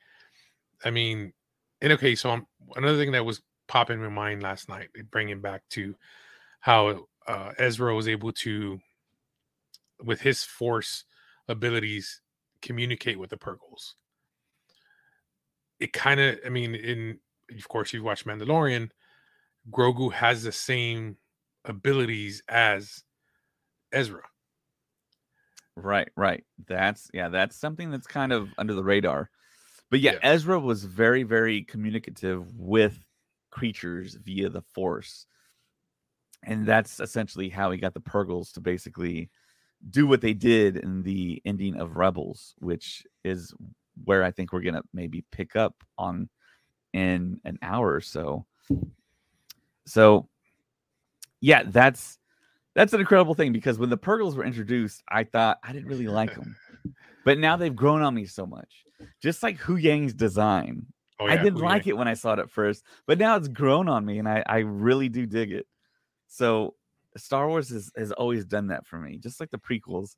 I 0.84 0.90
mean, 0.90 1.32
and 1.80 1.92
okay, 1.92 2.14
so 2.14 2.30
I'm, 2.30 2.46
another 2.76 2.98
thing 2.98 3.12
that 3.12 3.24
was 3.24 3.42
popping 3.70 3.98
in 3.98 4.02
my 4.02 4.10
mind 4.10 4.42
last 4.42 4.68
night, 4.68 4.88
bringing 5.12 5.40
back 5.40 5.62
to 5.70 5.94
how 6.58 7.06
uh, 7.28 7.52
Ezra 7.56 7.94
was 7.94 8.08
able 8.08 8.32
to, 8.32 8.80
with 10.02 10.20
his 10.20 10.42
force 10.42 11.04
abilities, 11.46 12.20
communicate 12.62 13.16
with 13.16 13.30
the 13.30 13.36
Purrgils. 13.36 13.94
It 15.78 15.92
kind 15.92 16.18
of, 16.18 16.40
I 16.44 16.48
mean, 16.48 16.74
in 16.74 17.20
of 17.56 17.68
course 17.68 17.92
you've 17.92 18.02
watched 18.02 18.26
Mandalorian, 18.26 18.90
Grogu 19.70 20.12
has 20.12 20.42
the 20.42 20.52
same 20.52 21.16
abilities 21.64 22.42
as 22.48 23.04
Ezra 23.92 24.22
Right, 25.76 26.08
right. 26.16 26.44
That's 26.66 27.08
yeah, 27.14 27.28
that's 27.28 27.56
something 27.56 27.92
that's 27.92 28.06
kind 28.08 28.32
of 28.32 28.48
under 28.58 28.74
the 28.74 28.82
radar. 28.82 29.30
But 29.90 30.00
yeah, 30.00 30.12
Yeah. 30.14 30.18
Ezra 30.22 30.58
was 30.58 30.84
very, 30.84 31.22
very 31.22 31.62
communicative 31.62 32.52
with 32.58 33.06
creatures 33.50 34.14
via 34.14 34.48
the 34.48 34.62
Force. 34.62 35.26
And 36.42 36.66
that's 36.66 37.00
essentially 37.00 37.48
how 37.48 37.70
he 37.70 37.78
got 37.78 37.94
the 37.94 38.00
Purrgils 38.00 38.52
to 38.52 38.60
basically 38.60 39.30
do 39.90 40.06
what 40.06 40.20
they 40.20 40.34
did 40.34 40.76
in 40.76 41.02
the 41.02 41.40
ending 41.44 41.76
of 41.76 41.96
Rebels, 41.96 42.54
which 42.58 43.06
is 43.24 43.54
where 44.04 44.22
I 44.24 44.30
think 44.30 44.52
we're 44.52 44.62
gonna 44.62 44.82
maybe 44.92 45.24
pick 45.32 45.56
up 45.56 45.74
on 45.98 46.28
in 46.92 47.40
an 47.44 47.58
hour 47.62 47.92
or 47.92 48.00
so. 48.00 48.46
So 49.86 50.28
yeah, 51.40 51.62
that's 51.66 52.18
that's 52.74 52.92
an 52.92 53.00
incredible 53.00 53.34
thing 53.34 53.52
because 53.52 53.78
when 53.78 53.90
the 53.90 53.98
Purrgils 53.98 54.34
were 54.34 54.44
introduced, 54.44 55.02
I 55.08 55.24
thought 55.24 55.58
I 55.62 55.72
didn't 55.72 55.88
really 55.88 56.08
like 56.08 56.34
them. 56.34 56.56
But 57.22 57.38
now 57.38 57.56
they've 57.56 57.76
grown 57.76 58.00
on 58.00 58.14
me 58.14 58.24
so 58.24 58.46
much. 58.46 58.86
Just 59.22 59.42
like 59.42 59.58
Huyang's 59.58 60.14
design. 60.14 60.86
Oh, 61.20 61.26
I 61.26 61.36
didn't 61.36 61.60
oh, 61.60 61.64
like 61.64 61.86
it 61.86 61.96
when 61.96 62.08
I 62.08 62.14
saw 62.14 62.32
it 62.32 62.38
at 62.38 62.50
first, 62.50 62.82
but 63.06 63.18
now 63.18 63.36
it's 63.36 63.48
grown 63.48 63.88
on 63.88 64.04
me 64.04 64.18
and 64.18 64.28
I, 64.28 64.42
I 64.46 64.58
really 64.58 65.08
do 65.08 65.26
dig 65.26 65.52
it. 65.52 65.66
So 66.28 66.74
Star 67.16 67.46
Wars 67.48 67.68
has, 67.68 67.90
has 67.96 68.10
always 68.12 68.44
done 68.44 68.68
that 68.68 68.86
for 68.86 68.98
me, 68.98 69.18
just 69.18 69.38
like 69.38 69.50
the 69.50 69.58
prequels. 69.58 70.16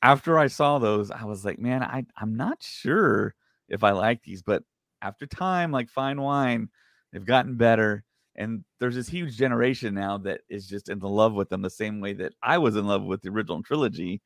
After 0.00 0.38
I 0.38 0.46
saw 0.46 0.78
those, 0.78 1.10
I 1.10 1.24
was 1.24 1.44
like, 1.44 1.58
man, 1.58 1.82
I, 1.82 2.04
I'm 2.16 2.36
not 2.36 2.62
sure 2.62 3.34
if 3.68 3.84
I 3.84 3.90
like 3.90 4.22
these, 4.22 4.42
but 4.42 4.62
after 5.02 5.26
time, 5.26 5.70
like 5.70 5.90
fine 5.90 6.20
wine, 6.20 6.68
they've 7.12 7.24
gotten 7.24 7.56
better. 7.56 8.04
And 8.34 8.64
there's 8.80 8.94
this 8.94 9.08
huge 9.08 9.36
generation 9.36 9.94
now 9.94 10.18
that 10.18 10.40
is 10.48 10.66
just 10.66 10.88
in 10.88 10.98
love 11.00 11.34
with 11.34 11.50
them 11.50 11.60
the 11.60 11.70
same 11.70 12.00
way 12.00 12.14
that 12.14 12.32
I 12.42 12.58
was 12.58 12.76
in 12.76 12.86
love 12.86 13.02
with 13.02 13.20
the 13.20 13.28
original 13.28 13.62
trilogy 13.62 14.22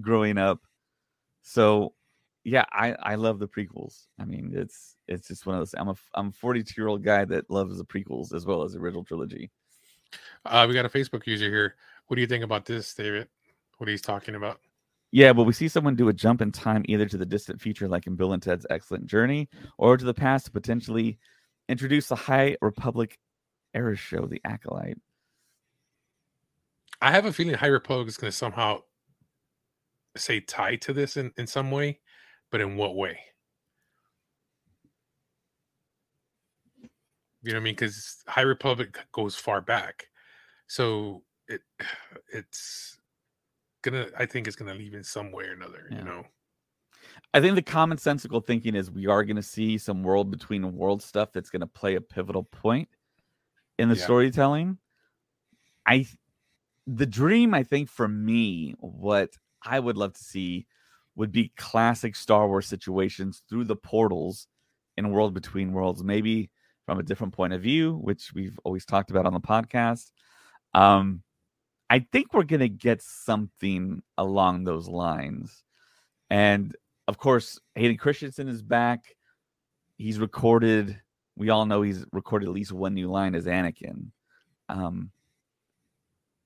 growing 0.00 0.38
up. 0.38 0.60
So 1.42 1.94
yeah, 2.48 2.64
I 2.72 2.92
I 3.02 3.14
love 3.16 3.38
the 3.38 3.48
prequels. 3.48 4.06
I 4.18 4.24
mean, 4.24 4.52
it's 4.54 4.96
it's 5.06 5.28
just 5.28 5.46
one 5.46 5.56
of 5.56 5.60
those. 5.60 5.74
I'm 5.76 5.88
a 5.88 5.96
I'm 6.14 6.28
a 6.28 6.32
42 6.32 6.74
year 6.80 6.88
old 6.88 7.04
guy 7.04 7.24
that 7.26 7.50
loves 7.50 7.78
the 7.78 7.84
prequels 7.84 8.34
as 8.34 8.46
well 8.46 8.62
as 8.62 8.72
the 8.72 8.78
original 8.78 9.04
trilogy. 9.04 9.50
Uh, 10.44 10.64
we 10.66 10.74
got 10.74 10.86
a 10.86 10.88
Facebook 10.88 11.26
user 11.26 11.50
here. 11.50 11.74
What 12.06 12.14
do 12.14 12.22
you 12.22 12.26
think 12.26 12.44
about 12.44 12.64
this, 12.64 12.94
David? 12.94 13.28
What 13.76 13.88
he's 13.88 14.02
talking 14.02 14.34
about? 14.34 14.60
Yeah, 15.10 15.32
but 15.32 15.44
we 15.44 15.52
see 15.52 15.68
someone 15.68 15.94
do 15.94 16.08
a 16.08 16.12
jump 16.12 16.40
in 16.40 16.52
time 16.52 16.84
either 16.86 17.06
to 17.06 17.16
the 17.16 17.26
distant 17.26 17.60
future, 17.60 17.88
like 17.88 18.06
in 18.06 18.14
Bill 18.14 18.32
and 18.32 18.42
Ted's 18.42 18.66
Excellent 18.70 19.06
Journey, 19.06 19.48
or 19.76 19.96
to 19.96 20.04
the 20.04 20.14
past 20.14 20.46
to 20.46 20.50
potentially 20.50 21.18
introduce 21.68 22.08
the 22.08 22.16
High 22.16 22.56
Republic 22.60 23.18
era 23.74 23.96
show, 23.96 24.26
The 24.26 24.40
Acolyte. 24.44 24.98
I 27.00 27.10
have 27.12 27.24
a 27.26 27.32
feeling 27.32 27.54
High 27.54 27.68
Republic 27.68 28.08
is 28.08 28.16
going 28.16 28.30
to 28.30 28.36
somehow 28.36 28.80
say 30.16 30.40
tie 30.40 30.76
to 30.76 30.92
this 30.92 31.16
in, 31.16 31.32
in 31.36 31.46
some 31.46 31.70
way, 31.70 32.00
but 32.50 32.60
in 32.60 32.76
what 32.76 32.96
way? 32.96 33.18
You 37.42 37.52
know 37.52 37.58
what 37.58 37.62
I 37.62 37.64
mean? 37.64 37.74
Because 37.74 38.22
High 38.26 38.42
Republic 38.42 38.98
goes 39.12 39.36
far 39.36 39.60
back, 39.60 40.08
so 40.66 41.22
it 41.46 41.62
it's 42.32 42.98
gonna. 43.82 44.06
I 44.18 44.26
think 44.26 44.46
it's 44.46 44.56
gonna 44.56 44.74
leave 44.74 44.94
in 44.94 45.04
some 45.04 45.32
way 45.32 45.44
or 45.44 45.52
another. 45.52 45.88
Yeah. 45.90 45.98
You 45.98 46.04
know? 46.04 46.24
I 47.34 47.40
think 47.40 47.54
the 47.54 47.62
commonsensical 47.62 48.44
thinking 48.44 48.74
is 48.74 48.90
we 48.90 49.06
are 49.06 49.22
going 49.24 49.36
to 49.36 49.42
see 49.42 49.78
some 49.78 50.02
world 50.02 50.30
between 50.30 50.76
world 50.76 51.02
stuff 51.02 51.32
that's 51.32 51.50
going 51.50 51.60
to 51.60 51.66
play 51.66 51.94
a 51.94 52.00
pivotal 52.00 52.44
point 52.44 52.88
in 53.78 53.88
the 53.88 53.96
Yeah. 53.96 54.04
storytelling. 54.04 54.78
I 55.86 56.06
the 56.86 57.06
dream 57.06 57.54
I 57.54 57.62
think 57.62 57.88
for 57.88 58.08
me 58.08 58.74
what 58.78 59.30
I 59.62 59.78
would 59.78 59.96
love 59.96 60.14
to 60.14 60.24
see 60.24 60.66
would 61.18 61.32
be 61.32 61.52
classic 61.56 62.14
Star 62.14 62.46
Wars 62.46 62.68
situations 62.68 63.42
through 63.48 63.64
the 63.64 63.74
portals 63.74 64.46
in 64.96 65.10
World 65.10 65.34
Between 65.34 65.72
Worlds, 65.72 66.04
maybe 66.04 66.48
from 66.86 67.00
a 67.00 67.02
different 67.02 67.34
point 67.34 67.52
of 67.52 67.60
view, 67.60 67.96
which 67.96 68.32
we've 68.32 68.58
always 68.62 68.84
talked 68.84 69.10
about 69.10 69.26
on 69.26 69.34
the 69.34 69.40
podcast. 69.40 70.12
Um, 70.74 71.24
I 71.90 72.06
think 72.12 72.32
we're 72.32 72.44
going 72.44 72.60
to 72.60 72.68
get 72.68 73.02
something 73.02 74.00
along 74.16 74.62
those 74.62 74.86
lines. 74.86 75.64
And 76.30 76.76
of 77.08 77.18
course, 77.18 77.58
Hayden 77.74 77.96
Christensen 77.96 78.46
is 78.46 78.62
back. 78.62 79.16
He's 79.96 80.20
recorded, 80.20 81.00
we 81.36 81.50
all 81.50 81.66
know 81.66 81.82
he's 81.82 82.04
recorded 82.12 82.46
at 82.46 82.54
least 82.54 82.70
one 82.70 82.94
new 82.94 83.10
line 83.10 83.34
as 83.34 83.46
Anakin. 83.46 84.12
Um, 84.68 85.10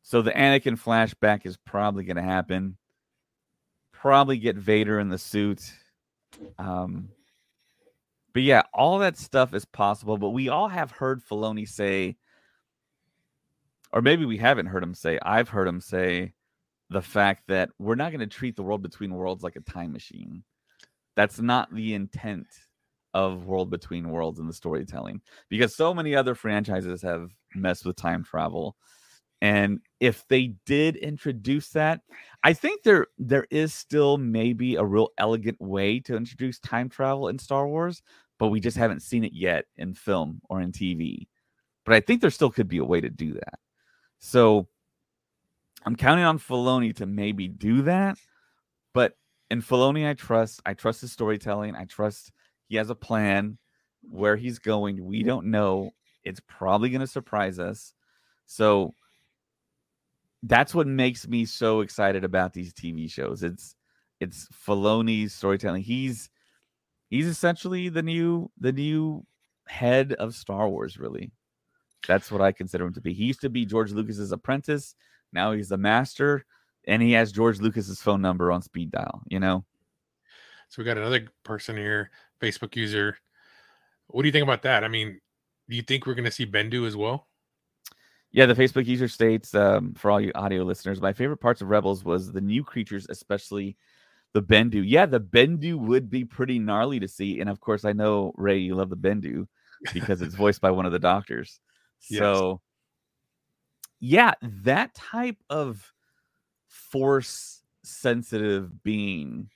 so 0.02 0.22
the 0.22 0.30
Anakin 0.30 0.80
flashback 0.80 1.44
is 1.44 1.58
probably 1.58 2.04
going 2.04 2.16
to 2.16 2.22
happen. 2.22 2.78
Probably 4.02 4.36
get 4.36 4.56
Vader 4.56 4.98
in 4.98 5.10
the 5.10 5.16
suit. 5.16 5.62
Um, 6.58 7.10
but 8.32 8.42
yeah, 8.42 8.62
all 8.74 8.98
that 8.98 9.16
stuff 9.16 9.54
is 9.54 9.64
possible. 9.64 10.18
But 10.18 10.30
we 10.30 10.48
all 10.48 10.66
have 10.66 10.90
heard 10.90 11.24
Filoni 11.24 11.68
say, 11.68 12.16
or 13.92 14.02
maybe 14.02 14.24
we 14.24 14.38
haven't 14.38 14.66
heard 14.66 14.82
him 14.82 14.94
say. 14.94 15.20
I've 15.22 15.50
heard 15.50 15.68
him 15.68 15.80
say 15.80 16.32
the 16.90 17.00
fact 17.00 17.44
that 17.46 17.70
we're 17.78 17.94
not 17.94 18.10
going 18.10 18.18
to 18.18 18.26
treat 18.26 18.56
the 18.56 18.64
world 18.64 18.82
between 18.82 19.14
worlds 19.14 19.44
like 19.44 19.54
a 19.54 19.60
time 19.60 19.92
machine. 19.92 20.42
That's 21.14 21.38
not 21.38 21.72
the 21.72 21.94
intent 21.94 22.48
of 23.14 23.46
World 23.46 23.70
Between 23.70 24.10
Worlds 24.10 24.40
in 24.40 24.48
the 24.48 24.52
storytelling 24.52 25.20
because 25.48 25.76
so 25.76 25.94
many 25.94 26.16
other 26.16 26.34
franchises 26.34 27.02
have 27.02 27.30
messed 27.54 27.84
with 27.84 27.94
time 27.94 28.24
travel. 28.24 28.74
And 29.42 29.80
if 29.98 30.26
they 30.28 30.54
did 30.66 30.94
introduce 30.94 31.70
that, 31.70 32.00
I 32.44 32.52
think 32.52 32.84
there 32.84 33.08
there 33.18 33.48
is 33.50 33.74
still 33.74 34.16
maybe 34.16 34.76
a 34.76 34.84
real 34.84 35.08
elegant 35.18 35.60
way 35.60 35.98
to 36.00 36.16
introduce 36.16 36.60
time 36.60 36.88
travel 36.88 37.26
in 37.26 37.40
Star 37.40 37.66
Wars, 37.66 38.02
but 38.38 38.48
we 38.48 38.60
just 38.60 38.76
haven't 38.76 39.02
seen 39.02 39.24
it 39.24 39.32
yet 39.32 39.64
in 39.76 39.94
film 39.94 40.40
or 40.48 40.60
in 40.60 40.70
TV. 40.70 41.26
But 41.84 41.96
I 41.96 42.00
think 42.00 42.20
there 42.20 42.30
still 42.30 42.50
could 42.50 42.68
be 42.68 42.78
a 42.78 42.84
way 42.84 43.00
to 43.00 43.10
do 43.10 43.32
that. 43.34 43.58
So 44.20 44.68
I'm 45.84 45.96
counting 45.96 46.24
on 46.24 46.38
Filoni 46.38 46.94
to 46.96 47.06
maybe 47.06 47.48
do 47.48 47.82
that. 47.82 48.18
But 48.94 49.14
in 49.50 49.60
Filoni, 49.60 50.08
I 50.08 50.14
trust. 50.14 50.62
I 50.64 50.74
trust 50.74 51.00
his 51.00 51.10
storytelling. 51.10 51.74
I 51.74 51.86
trust 51.86 52.30
he 52.68 52.76
has 52.76 52.90
a 52.90 52.94
plan 52.94 53.58
where 54.08 54.36
he's 54.36 54.60
going. 54.60 55.04
We 55.04 55.24
don't 55.24 55.46
know. 55.46 55.90
It's 56.22 56.40
probably 56.46 56.90
going 56.90 57.00
to 57.00 57.08
surprise 57.08 57.58
us. 57.58 57.92
So 58.46 58.94
that's 60.42 60.74
what 60.74 60.86
makes 60.86 61.28
me 61.28 61.44
so 61.44 61.80
excited 61.80 62.24
about 62.24 62.52
these 62.52 62.72
TV 62.72 63.10
shows. 63.10 63.42
It's 63.42 63.76
it's 64.20 64.48
Filoni's 64.66 65.34
storytelling. 65.34 65.82
He's 65.82 66.30
he's 67.10 67.26
essentially 67.26 67.88
the 67.88 68.02
new 68.02 68.50
the 68.58 68.72
new 68.72 69.24
head 69.68 70.12
of 70.14 70.34
Star 70.34 70.68
Wars, 70.68 70.98
really. 70.98 71.32
That's 72.06 72.30
what 72.32 72.40
I 72.42 72.52
consider 72.52 72.86
him 72.86 72.94
to 72.94 73.00
be. 73.00 73.12
He 73.14 73.24
used 73.24 73.40
to 73.42 73.50
be 73.50 73.64
George 73.64 73.92
Lucas's 73.92 74.32
apprentice. 74.32 74.94
Now 75.32 75.52
he's 75.52 75.68
the 75.68 75.78
master, 75.78 76.44
and 76.86 77.02
he 77.02 77.12
has 77.12 77.32
George 77.32 77.60
Lucas's 77.60 78.02
phone 78.02 78.20
number 78.22 78.50
on 78.52 78.62
speed 78.62 78.90
dial. 78.90 79.22
You 79.28 79.40
know, 79.40 79.64
So 80.68 80.82
we 80.82 80.84
got 80.84 80.98
another 80.98 81.28
person 81.44 81.76
here, 81.76 82.10
Facebook 82.40 82.76
user. 82.76 83.18
What 84.08 84.22
do 84.22 84.28
you 84.28 84.32
think 84.32 84.42
about 84.42 84.62
that? 84.62 84.84
I 84.84 84.88
mean, 84.88 85.20
do 85.68 85.76
you 85.76 85.82
think 85.82 86.06
we're 86.06 86.14
going 86.14 86.24
to 86.24 86.30
see 86.30 86.46
Bendu 86.46 86.86
as 86.86 86.96
well? 86.96 87.28
Yeah, 88.32 88.46
the 88.46 88.54
Facebook 88.54 88.86
user 88.86 89.08
states 89.08 89.54
um, 89.54 89.92
for 89.94 90.10
all 90.10 90.20
you 90.20 90.32
audio 90.34 90.62
listeners, 90.62 91.00
my 91.02 91.12
favorite 91.12 91.36
parts 91.36 91.60
of 91.60 91.68
Rebels 91.68 92.02
was 92.02 92.32
the 92.32 92.40
new 92.40 92.64
creatures, 92.64 93.06
especially 93.10 93.76
the 94.32 94.42
Bendu. 94.42 94.82
Yeah, 94.86 95.04
the 95.04 95.20
Bendu 95.20 95.78
would 95.78 96.08
be 96.08 96.24
pretty 96.24 96.58
gnarly 96.58 96.98
to 97.00 97.08
see, 97.08 97.40
and 97.40 97.50
of 97.50 97.60
course, 97.60 97.84
I 97.84 97.92
know 97.92 98.32
Ray, 98.36 98.58
you 98.58 98.74
love 98.74 98.88
the 98.88 98.96
Bendu 98.96 99.46
because 99.92 100.22
it's 100.22 100.34
voiced 100.34 100.60
by 100.60 100.70
one 100.70 100.86
of 100.86 100.92
the 100.92 100.98
doctors. 100.98 101.60
Yes. 102.10 102.18
So, 102.18 102.60
yeah, 104.00 104.32
that 104.42 104.92
type 104.92 105.36
of 105.48 105.92
force 106.66 107.62
sensitive 107.84 108.82
being 108.82 109.50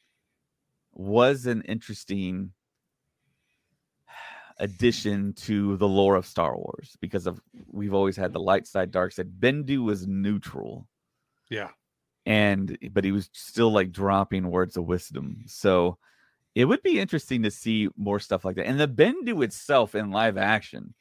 was 0.92 1.46
an 1.46 1.62
interesting 1.62 2.52
addition 4.58 5.32
to 5.34 5.76
the 5.76 5.88
lore 5.88 6.16
of 6.16 6.26
Star 6.26 6.56
Wars 6.56 6.96
because 7.00 7.26
of 7.26 7.40
we've 7.70 7.94
always 7.94 8.16
had 8.16 8.32
the 8.32 8.40
light 8.40 8.66
side, 8.66 8.90
dark 8.90 9.12
side. 9.12 9.30
Bendu 9.38 9.84
was 9.84 10.06
neutral, 10.06 10.86
Yeah. 11.50 11.70
and 12.24 12.76
but 12.92 13.04
he 13.04 13.12
was 13.12 13.28
still 13.32 13.70
like 13.70 13.92
dropping 13.92 14.50
words 14.50 14.76
of 14.76 14.84
wisdom. 14.84 15.42
So 15.46 15.98
it 16.54 16.64
would 16.64 16.82
be 16.82 16.98
interesting 16.98 17.42
to 17.42 17.50
see 17.50 17.88
more 17.96 18.18
stuff 18.18 18.44
like 18.44 18.56
that. 18.56 18.66
And 18.66 18.80
the 18.80 18.88
Bendu 18.88 19.44
itself 19.44 19.94
in 19.94 20.10
live 20.10 20.38
action, 20.38 20.94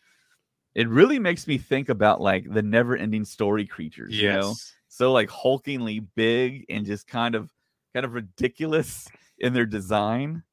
it 0.73 0.89
really 0.89 1.17
makes 1.19 1.47
me 1.47 1.57
think 1.57 1.87
about 1.87 2.19
like 2.19 2.51
the 2.51 2.61
never-ending 2.61 3.23
story 3.23 3.65
creatures. 3.65 4.13
You 4.19 4.33
know, 4.33 4.53
so 4.89 5.13
like 5.13 5.29
hulkingly 5.29 6.05
big 6.15 6.65
and 6.69 6.85
just 6.85 7.07
kind 7.07 7.35
of 7.35 7.49
kind 7.93 8.05
of 8.05 8.13
ridiculous 8.13 9.07
in 9.39 9.53
their 9.53 9.65
design 9.65 10.43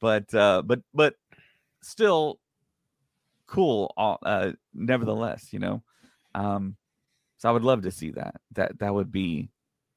but 0.00 0.34
uh 0.34 0.62
but 0.64 0.80
but 0.94 1.14
still 1.82 2.40
cool 3.46 3.92
all- 3.96 4.18
uh 4.22 4.52
nevertheless 4.72 5.52
you 5.52 5.58
know 5.58 5.82
um 6.34 6.76
so 7.36 7.48
i 7.48 7.52
would 7.52 7.64
love 7.64 7.82
to 7.82 7.90
see 7.90 8.10
that 8.10 8.36
that 8.52 8.78
that 8.78 8.94
would 8.94 9.12
be 9.12 9.50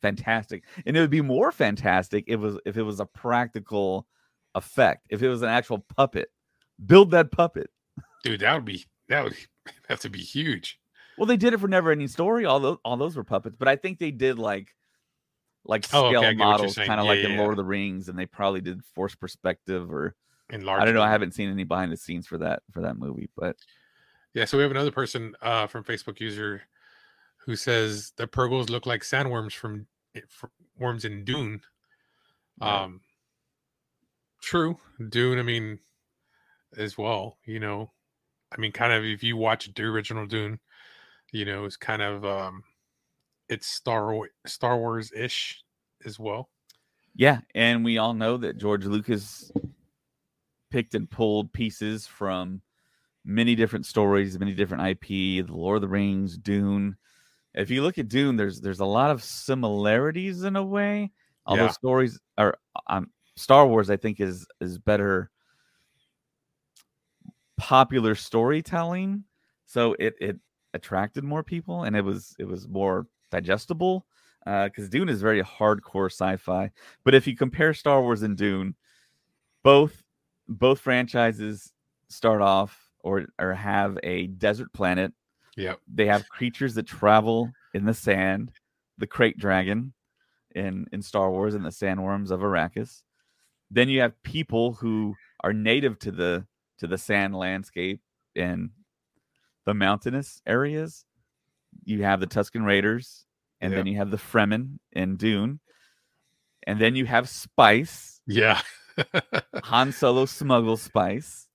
fantastic. 0.06 0.64
And 0.86 0.96
it 0.96 1.00
would 1.00 1.10
be 1.10 1.22
more 1.22 1.52
fantastic 1.52 2.26
if 2.28 2.36
it 2.36 2.38
was 2.38 2.60
if 2.66 2.78
it 2.78 2.84
was 2.84 3.00
a 3.00 3.06
practical 3.08 4.08
effect, 4.54 5.08
if 5.10 5.24
it 5.24 5.30
was 5.30 5.42
an 5.42 5.50
actual 5.50 5.80
puppet. 5.80 6.30
Build 6.86 7.10
that 7.12 7.32
puppet. 7.32 7.72
Dude, 8.24 8.42
that 8.42 8.54
would 8.54 8.66
be 8.66 8.86
that 9.10 9.24
would 9.24 9.36
have 9.90 10.00
to 10.02 10.10
be 10.10 10.20
huge. 10.20 10.80
Well, 11.18 11.26
they 11.26 11.38
did 11.38 11.54
it 11.54 11.60
for 11.60 11.68
Never 11.68 11.92
Ending 11.92 12.08
Story. 12.08 12.46
All 12.46 12.60
those 12.60 12.78
all 12.86 12.98
those 12.98 13.16
were 13.18 13.24
puppets, 13.24 13.56
but 13.58 13.68
I 13.68 13.78
think 13.78 13.98
they 13.98 14.12
did 14.12 14.38
like 14.38 14.76
like 15.64 15.88
Oh, 15.92 16.06
okay, 16.08 16.10
scale 16.10 16.22
what 16.22 16.32
you're 16.32 16.38
models, 16.38 16.76
kind 16.76 17.00
of 17.00 17.06
Yeah, 17.06 17.12
like 17.12 17.20
in 17.24 17.38
Lord 17.38 17.54
of 17.54 17.58
the 17.58 17.64
Rings, 17.64 18.08
and 18.08 18.20
they 18.20 18.28
probably 18.28 18.62
did 18.62 18.84
force 18.94 19.16
perspective 19.16 19.92
or 19.92 20.16
Enlarged. 20.50 20.82
I 20.82 20.86
don't 20.86 20.94
know. 20.94 21.02
I 21.02 21.10
haven't 21.10 21.34
seen 21.34 21.50
any 21.50 21.64
behind 21.64 21.92
the 21.92 21.98
scenes 21.98 22.28
for 22.28 22.38
that 22.38 22.62
for 22.72 22.82
that 22.82 22.98
movie, 22.98 23.30
but 23.36 23.56
Yeah, 24.34 24.46
so 24.46 24.58
we 24.58 24.64
have 24.64 24.72
another 24.72 24.92
person 24.92 25.36
uh, 25.42 25.68
from 25.68 25.84
Facebook 25.84 26.20
user 26.20 26.62
who 27.38 27.56
says 27.56 28.12
the 28.18 28.28
Purrgils 28.28 28.70
look 28.70 28.86
like 28.86 29.02
sandworms 29.02 29.54
from, 29.54 29.88
from 30.30 30.50
worms 30.80 31.06
in 31.06 31.24
Dune. 31.24 31.62
Right. 32.60 32.84
Um, 32.84 33.02
true, 34.42 34.78
Dune. 35.10 35.40
I 35.40 35.44
mean, 35.44 35.80
as 36.78 36.98
well. 36.98 37.38
You 37.46 37.60
know, 37.60 37.92
I 38.52 38.60
mean, 38.60 38.72
kind 38.72 38.94
of 38.94 39.04
if 39.04 39.24
you 39.24 39.38
watch 39.38 39.74
the 39.74 39.84
original 39.84 40.26
Dune, 40.26 40.60
you 41.32 41.46
know, 41.46 41.66
it's 41.66 41.78
kind 41.78 42.02
of 42.02 42.26
um, 42.26 42.64
it's 43.50 43.68
Star 43.68 44.18
Star 44.46 44.78
Wars 44.78 45.12
ish 45.16 45.64
as 46.06 46.20
well. 46.20 46.50
Yeah, 47.16 47.40
and 47.54 47.86
we 47.86 47.98
all 47.98 48.14
know 48.14 48.38
that 48.38 48.58
George 48.58 48.86
Lucas 48.86 49.52
picked 50.76 50.94
and 50.94 51.10
pulled 51.10 51.54
pieces 51.54 52.06
from 52.06 52.62
many 53.24 53.56
different 53.56 53.86
stories, 53.86 54.38
many 54.38 54.54
different 54.54 54.86
IP, 54.86 55.08
The 55.48 55.54
Lord 55.54 55.78
of 55.78 55.84
the 55.84 55.88
Rings, 55.88 56.38
Dune. 56.38 56.98
If 57.54 57.70
you 57.70 57.82
look 57.82 57.98
at 57.98 58.10
Dune, 58.10 58.36
there's 58.36 58.60
there's 58.60 58.82
a 58.82 58.86
lot 58.86 59.10
of 59.10 59.24
similarities 59.24 60.44
in 60.44 60.58
a 60.58 60.64
way. 60.64 61.12
Although 61.46 61.68
Yeah. 61.68 61.72
stories 61.72 62.20
are 62.38 62.58
um, 62.88 63.10
Star 63.38 63.66
Wars, 63.66 63.90
I 63.90 63.96
think 63.96 64.20
is 64.20 64.46
is 64.60 64.78
better 64.78 65.32
popular 67.56 68.14
storytelling. 68.14 69.24
So 69.68 69.96
it 69.98 70.16
it 70.20 70.38
attracted 70.74 71.24
more 71.24 71.42
people 71.42 71.86
and 71.86 71.96
it 71.96 72.04
was 72.04 72.36
it 72.38 72.44
was 72.50 72.68
more 72.68 73.08
digestible 73.32 74.06
because 74.44 74.90
Dune 74.90 75.08
is 75.08 75.22
very 75.22 75.42
hardcore 75.42 76.12
sci-fi. 76.12 76.70
But 77.06 77.16
if 77.16 77.28
you 77.28 77.38
compare 77.38 77.74
Star 77.74 78.02
Wars 78.02 78.24
and 78.24 78.36
Dune, 78.36 78.76
both 79.64 80.04
both 80.48 80.80
franchises 80.80 81.74
start 82.10 82.42
off 82.42 82.90
or 83.00 83.26
or 83.40 83.54
have 83.54 83.98
a 84.04 84.28
desert 84.28 84.72
planet. 84.74 85.14
Yep. 85.58 85.80
They 85.94 86.08
have 86.08 86.28
creatures 86.30 86.76
that 86.76 86.88
travel 86.88 87.52
in 87.74 87.86
the 87.86 87.94
sand, 87.94 88.52
the 88.98 89.08
krayt 89.08 89.38
dragon 89.38 89.94
in 90.54 90.88
in 90.92 91.02
Star 91.02 91.32
Wars 91.32 91.56
and 91.56 91.66
the 91.66 91.70
sandworms 91.70 92.32
of 92.32 92.42
Arrakis. 92.42 93.04
Then 93.72 93.90
you 93.90 94.02
have 94.02 94.22
people 94.24 94.74
who 94.74 95.16
are 95.42 95.54
native 95.54 96.00
to 96.00 96.12
the 96.12 96.46
to 96.80 96.88
the 96.88 96.98
sand 96.98 97.36
landscape 97.36 98.02
and 98.36 98.72
the 99.66 99.74
mountainous 99.74 100.42
areas. 100.46 101.06
You 101.84 102.04
have 102.04 102.20
the 102.20 102.28
Tusken 102.28 102.66
Raiders, 102.66 103.26
and 103.60 103.74
then 103.74 103.86
you 103.86 103.98
have 103.98 104.12
the 104.12 104.18
Fremen 104.18 104.80
in 104.94 105.18
Dune, 105.18 105.60
and 106.66 106.80
then 106.80 106.96
you 106.96 107.06
have 107.06 107.28
Spice. 107.28 108.22
Yeah. 108.26 108.62
Han 109.64 109.92
Solo 109.92 110.26
smuggles 110.26 110.82
spice. 110.82 111.48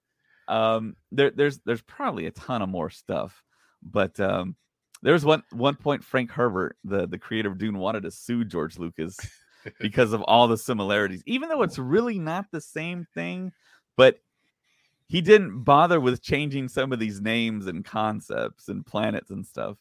Um, 0.49 0.97
there, 1.13 1.31
there's 1.31 1.61
there's 1.65 1.83
probably 1.83 2.27
a 2.27 2.33
ton 2.33 2.63
of 2.63 2.69
more 2.69 2.91
stuff, 2.91 3.43
but 3.83 4.19
um, 4.19 4.57
there 5.03 5.13
was 5.13 5.25
one 5.25 5.43
one 5.53 5.77
point 5.77 6.05
Frank 6.05 6.31
Herbert, 6.31 6.77
the 6.85 7.07
the 7.07 7.19
creator 7.19 7.51
of 7.51 7.59
Dune, 7.59 7.79
wanted 7.79 8.03
to 8.03 8.11
sue 8.11 8.45
George 8.45 8.79
Lucas 8.79 9.17
because 9.81 10.13
of 10.13 10.23
all 10.23 10.49
the 10.49 10.59
similarities, 10.59 11.23
even 11.27 11.49
though 11.49 11.63
it's 11.63 11.79
really 11.79 12.19
not 12.19 12.47
the 12.51 12.61
same 12.61 13.07
thing. 13.15 13.53
But 13.97 14.21
he 15.07 15.21
didn't 15.21 15.65
bother 15.65 16.01
with 16.01 16.23
changing 16.23 16.69
some 16.69 16.93
of 16.93 16.99
these 16.99 17.21
names 17.21 17.67
and 17.67 17.85
concepts 17.85 18.69
and 18.69 18.87
planets 18.87 19.31
and 19.31 19.47
stuff. 19.47 19.77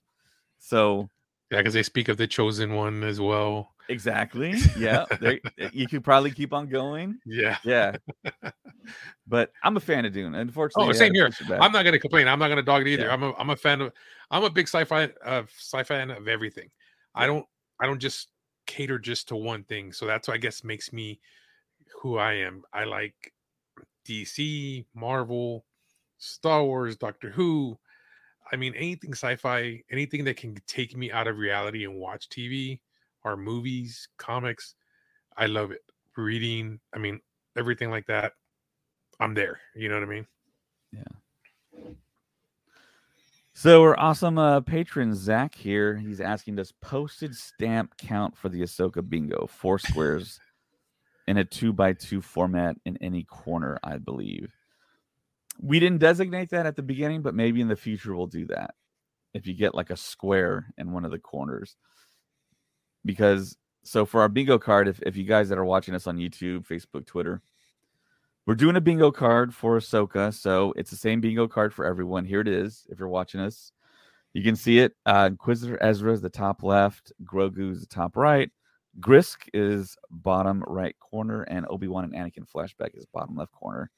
So 0.58 1.10
yeah, 1.52 1.60
because 1.60 1.74
they 1.74 1.84
speak 1.84 2.10
of 2.10 2.18
the 2.18 2.28
chosen 2.28 2.76
one 2.76 3.04
as 3.04 3.20
well. 3.20 3.74
Exactly, 3.90 4.56
yeah, 4.78 5.06
you 5.74 5.88
could 5.88 6.04
probably 6.04 6.32
keep 6.32 6.54
on 6.54 6.68
going. 6.70 7.20
Yeah. 7.26 7.58
Yeah. 7.64 7.96
but 9.28 9.52
I'm 9.64 9.76
a 9.78 9.80
fan 9.80 10.06
of 10.06 10.14
Dune. 10.14 10.36
Unfortunately, 10.36 10.90
Oh, 10.90 10.94
same 10.94 11.14
to 11.14 11.20
here. 11.20 11.26
push 11.28 11.42
it 11.42 11.50
back. 11.50 11.60
I'm 11.62 11.72
not 11.72 11.84
gonna 11.84 12.00
complain. 12.00 12.28
I'm 12.28 12.40
not 12.40 12.48
gonna 12.50 12.64
dog 12.64 12.82
it 12.84 12.88
either. 12.92 13.06
Yeah. 13.06 13.14
I'm 13.14 13.24
a 13.24 13.34
I'm 13.38 13.50
a 13.50 13.56
fan 13.56 13.82
of 13.82 13.92
I'm 14.32 14.44
a 14.44 14.50
big 14.50 14.68
sci-fi 14.68 15.10
uh 15.26 15.44
sci-fi 15.58 15.84
fan 15.84 16.12
of 16.12 16.28
everything. 16.28 16.70
I 17.16 17.28
don't 17.28 17.46
I 17.80 17.86
don't 17.86 18.00
just 18.00 18.30
cater 18.66 19.00
just 19.00 19.28
to 19.30 19.36
one 19.36 19.64
thing. 19.64 19.92
So 19.92 20.06
that's 20.06 20.28
what 20.28 20.36
I 20.36 20.38
guess 20.38 20.64
makes 20.64 20.94
me 20.94 21.20
who 22.02 22.18
I 22.18 22.34
am. 22.34 22.64
I 22.74 22.84
like 22.86 23.34
DC, 24.08 24.86
Marvel, 24.96 25.66
Star 26.18 26.64
Wars, 26.64 26.96
Doctor 26.96 27.30
Who. 27.30 27.78
I 28.52 28.56
mean 28.56 28.74
anything 28.76 29.14
sci-fi, 29.14 29.84
anything 29.92 30.24
that 30.26 30.38
can 30.38 30.56
take 30.66 30.98
me 30.98 31.12
out 31.12 31.28
of 31.28 31.38
reality 31.38 31.84
and 31.86 31.96
watch 31.96 32.30
TV 32.30 32.80
or 33.24 33.38
movies, 33.38 34.08
comics. 34.18 34.76
I 35.38 35.46
love 35.46 35.72
it. 35.72 35.84
Reading, 36.16 36.80
I 36.94 36.98
mean, 36.98 37.22
everything 37.58 37.90
like 37.90 38.08
that. 38.08 38.34
I'm 39.20 39.34
there. 39.34 39.60
You 39.76 39.90
know 39.90 39.96
what 39.96 40.04
I 40.04 40.08
mean? 40.08 40.28
Yeah. 40.92 41.92
So 43.54 43.82
our 43.82 44.00
awesome 44.00 44.38
uh, 44.38 44.62
patron 44.62 45.14
Zach 45.14 45.54
here, 45.54 45.98
he's 45.98 46.22
asking 46.22 46.56
does 46.56 46.72
postage 46.82 47.36
stamp 47.36 47.98
count 47.98 48.38
for 48.38 48.48
the 48.48 48.62
Ahsoka 48.62 49.08
bingo? 49.08 49.48
Four 49.48 49.80
squares 49.80 50.40
in 51.28 51.38
a 51.38 51.44
two 51.44 51.74
by 51.74 51.92
two 51.92 52.22
format 52.22 52.78
in 52.86 52.98
any 53.02 53.24
corner, 53.24 53.78
I 53.84 53.98
believe. 53.98 54.54
We 55.62 55.80
didn't 55.82 56.00
designate 56.00 56.52
that 56.52 56.66
at 56.66 56.78
the 56.78 56.84
beginning, 56.84 57.22
but 57.22 57.36
maybe 57.36 57.60
in 57.60 57.68
the 57.68 57.76
future 57.76 58.16
we'll 58.16 58.28
do 58.28 58.46
that. 58.48 58.76
If 59.34 59.46
you 59.46 59.54
get 59.54 59.76
like 59.76 59.90
a 59.90 59.98
square 59.98 60.74
in 60.78 60.94
one 60.94 61.04
of 61.04 61.12
the 61.12 61.20
corners. 61.20 61.76
Because 63.06 63.58
so 63.84 64.06
for 64.06 64.22
our 64.22 64.30
bingo 64.30 64.60
card, 64.60 64.88
if, 64.88 65.02
if 65.04 65.16
you 65.16 65.24
guys 65.24 65.50
that 65.50 65.58
are 65.58 65.66
watching 65.66 65.96
us 65.96 66.08
on 66.08 66.18
YouTube, 66.18 66.68
Facebook, 66.68 67.06
Twitter, 67.06 67.42
we're 68.46 68.56
doing 68.56 68.76
a 68.76 68.82
bingo 68.82 69.12
card 69.12 69.54
for 69.54 69.78
Ahsoka, 69.78 70.34
so 70.34 70.74
it's 70.76 70.90
the 70.90 70.98
same 70.98 71.22
bingo 71.22 71.48
card 71.48 71.74
for 71.74 71.86
everyone. 71.86 72.26
Here 72.26 72.42
it 72.42 72.48
is. 72.48 72.88
If 72.90 73.00
you're 73.00 73.08
watching 73.08 73.40
us, 73.40 73.72
you 74.34 74.44
can 74.44 74.56
see 74.56 74.80
it. 74.80 74.94
Uh, 75.06 75.28
Inquisitor 75.32 75.82
Ezra 75.82 76.14
is 76.14 76.22
the 76.22 76.30
top 76.30 76.64
left. 76.64 77.12
Grogu 77.24 77.72
is 77.72 77.82
the 77.82 77.88
top 77.88 78.18
right. 78.18 78.50
Grysk 79.00 79.48
is 79.54 79.96
bottom 80.10 80.64
right 80.68 80.96
corner, 81.00 81.44
and 81.44 81.66
Obi 81.70 81.88
Wan 81.88 82.06
and 82.06 82.14
Anakin 82.14 82.50
flashback 82.50 82.98
is 82.98 83.06
bottom 83.14 83.36
left 83.36 83.52
corner. 83.52 83.92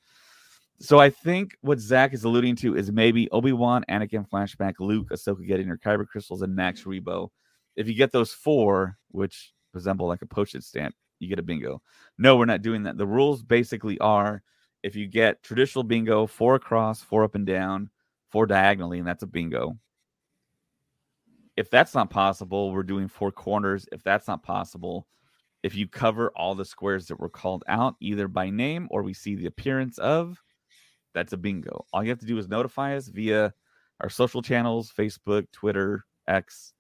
So 0.80 1.00
I 1.00 1.10
think 1.10 1.56
what 1.62 1.80
Zach 1.80 2.14
is 2.14 2.24
alluding 2.24 2.56
to 2.58 2.76
is 2.76 2.92
maybe 2.92 3.30
Obi 3.32 3.54
Wan, 3.54 3.86
Anakin 3.90 4.28
flashback, 4.28 4.74
Luke, 4.80 5.10
Ahsoka 5.12 5.46
getting 5.46 5.68
her 5.68 5.78
kyber 5.78 6.08
crystals, 6.08 6.42
and 6.42 6.56
Max 6.56 6.84
Rebo. 6.84 7.30
If 7.76 7.88
you 7.88 7.94
get 7.94 8.12
those 8.12 8.32
four, 8.32 8.98
which 9.10 9.54
resemble 9.74 10.08
like 10.08 10.22
a 10.22 10.28
postage 10.28 10.64
stamp, 10.64 10.96
you 11.20 11.30
get 11.30 11.40
a 11.40 11.44
bingo. 11.44 11.82
No, 12.18 12.36
we're 12.36 12.46
not 12.46 12.62
doing 12.62 12.84
that. 12.84 12.98
The 12.98 13.08
rules 13.08 13.44
basically 13.44 13.98
are 14.00 14.44
if 14.84 14.96
you 14.96 15.08
get 15.08 15.44
traditional 15.44 15.84
bingo, 15.84 16.26
four 16.26 16.56
across, 16.56 17.02
four 17.02 17.24
up 17.24 17.36
and 17.36 17.46
down, 17.46 17.90
four 18.32 18.46
diagonally, 18.46 19.00
and 19.00 19.08
that's 19.08 19.24
a 19.24 19.28
bingo. 19.28 19.78
If 21.56 21.70
that's 21.70 21.94
not 21.94 22.10
possible, 22.10 22.72
we're 22.72 22.84
doing 22.84 23.08
four 23.08 23.32
corners. 23.32 23.88
If 23.92 24.04
that's 24.04 24.28
not 24.28 24.42
possible, 24.42 25.08
if 25.64 25.76
you 25.76 25.88
cover 25.88 26.32
all 26.36 26.56
the 26.56 26.66
squares 26.66 27.06
that 27.08 27.20
were 27.20 27.30
called 27.30 27.64
out, 27.68 27.96
either 28.00 28.28
by 28.28 28.50
name 28.50 28.88
or 28.90 29.04
we 29.04 29.14
see 29.14 29.36
the 29.36 29.46
appearance 29.46 30.00
of, 30.00 30.42
that's 31.14 31.34
a 31.34 31.38
bingo. 31.38 31.86
All 31.94 32.04
you 32.04 32.10
have 32.10 32.20
to 32.20 32.26
do 32.26 32.38
is 32.38 32.48
notify 32.48 32.96
us 32.96 33.08
via 33.08 33.54
our 34.00 34.10
social 34.10 34.42
channels 34.42 34.92
Facebook, 34.98 35.46
Twitter, 35.52 36.06
X, 36.28 36.74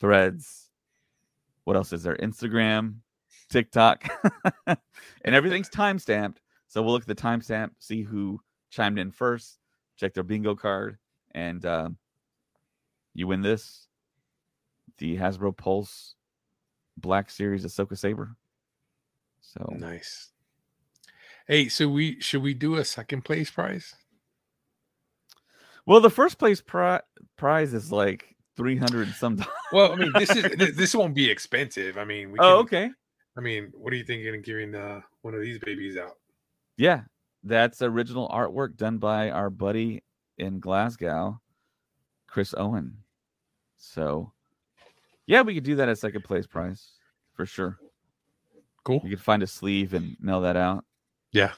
Threads. 0.00 0.70
What 1.64 1.76
else 1.76 1.92
is 1.92 2.02
there? 2.02 2.16
Instagram, 2.16 2.96
TikTok, 3.50 4.08
and 4.66 5.34
everything's 5.34 5.68
time 5.68 5.98
stamped. 5.98 6.40
So 6.68 6.82
we'll 6.82 6.92
look 6.92 7.02
at 7.02 7.08
the 7.08 7.14
timestamp, 7.14 7.70
see 7.78 8.02
who 8.02 8.40
chimed 8.70 8.98
in 8.98 9.10
first, 9.10 9.58
check 9.96 10.14
their 10.14 10.22
bingo 10.22 10.54
card, 10.54 10.98
and 11.32 11.64
uh, 11.64 11.88
you 13.14 13.26
win 13.26 13.42
this 13.42 13.86
the 14.98 15.16
Hasbro 15.16 15.56
Pulse 15.56 16.14
Black 16.96 17.30
Series 17.30 17.64
Ahsoka 17.64 17.96
Saber. 17.96 18.36
So 19.40 19.74
Nice. 19.76 20.32
Hey, 21.46 21.68
so 21.68 21.88
we 21.88 22.20
should 22.20 22.42
we 22.42 22.54
do 22.54 22.76
a 22.76 22.84
second 22.84 23.24
place 23.24 23.50
prize? 23.50 23.94
well, 25.86 26.00
the 26.00 26.10
first 26.10 26.38
place 26.38 26.60
pri- 26.60 27.02
prize 27.36 27.72
is 27.72 27.92
like 27.92 28.35
three 28.56 28.76
hundred 28.76 29.08
some. 29.14 29.36
dollars. 29.36 29.52
Well, 29.72 29.92
I 29.92 29.96
mean, 29.96 30.12
this 30.14 30.34
is 30.34 30.44
this 30.76 30.94
won't 30.94 31.14
be 31.14 31.30
expensive. 31.30 31.98
I 31.98 32.04
mean, 32.04 32.32
we 32.32 32.38
Oh, 32.40 32.58
okay. 32.58 32.90
I 33.36 33.40
mean, 33.40 33.70
what 33.74 33.92
are 33.92 33.96
you 33.96 34.04
thinking 34.04 34.34
of 34.34 34.42
giving 34.42 34.74
uh, 34.74 35.00
one 35.22 35.34
of 35.34 35.42
these 35.42 35.58
babies 35.58 35.96
out? 35.96 36.16
Yeah, 36.78 37.02
that's 37.44 37.82
original 37.82 38.28
artwork 38.28 38.76
done 38.76 38.98
by 38.98 39.30
our 39.30 39.50
buddy 39.50 40.02
in 40.38 40.58
Glasgow, 40.58 41.40
Chris 42.26 42.54
Owen. 42.56 42.96
So, 43.76 44.32
yeah, 45.26 45.42
we 45.42 45.54
could 45.54 45.64
do 45.64 45.76
that 45.76 45.88
as 45.88 46.00
second 46.00 46.24
place 46.24 46.46
prize. 46.46 46.92
for 47.34 47.44
sure. 47.44 47.78
Cool. 48.84 49.00
You 49.04 49.10
could 49.10 49.20
find 49.20 49.42
a 49.42 49.46
sleeve 49.46 49.94
and 49.94 50.16
mail 50.20 50.40
that 50.42 50.56
out. 50.56 50.84
Yeah. 51.32 51.52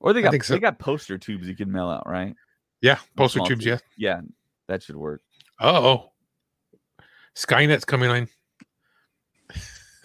Or 0.00 0.12
they 0.12 0.22
got 0.22 0.42
so. 0.42 0.54
they 0.54 0.60
got 0.60 0.78
poster 0.78 1.18
tubes 1.18 1.46
you 1.46 1.54
can 1.54 1.70
mail 1.70 1.88
out, 1.88 2.08
right? 2.08 2.34
Yeah. 2.80 2.98
Poster 3.16 3.40
tubes. 3.40 3.64
Yeah. 3.64 3.78
Yeah, 3.96 4.20
that 4.68 4.82
should 4.82 4.96
work. 4.96 5.22
Oh. 5.60 6.10
Skynet's 7.34 7.84
coming 7.84 8.10
on. 8.10 8.28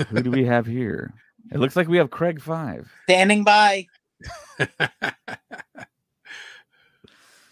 Who 0.09 0.21
do 0.21 0.31
we 0.31 0.45
have 0.45 0.65
here? 0.65 1.13
It 1.51 1.59
looks 1.59 1.75
like 1.75 1.87
we 1.87 1.97
have 1.97 2.09
Craig 2.09 2.41
Five. 2.41 2.91
Standing 3.03 3.43
by. 3.43 3.87
What's 4.57 4.77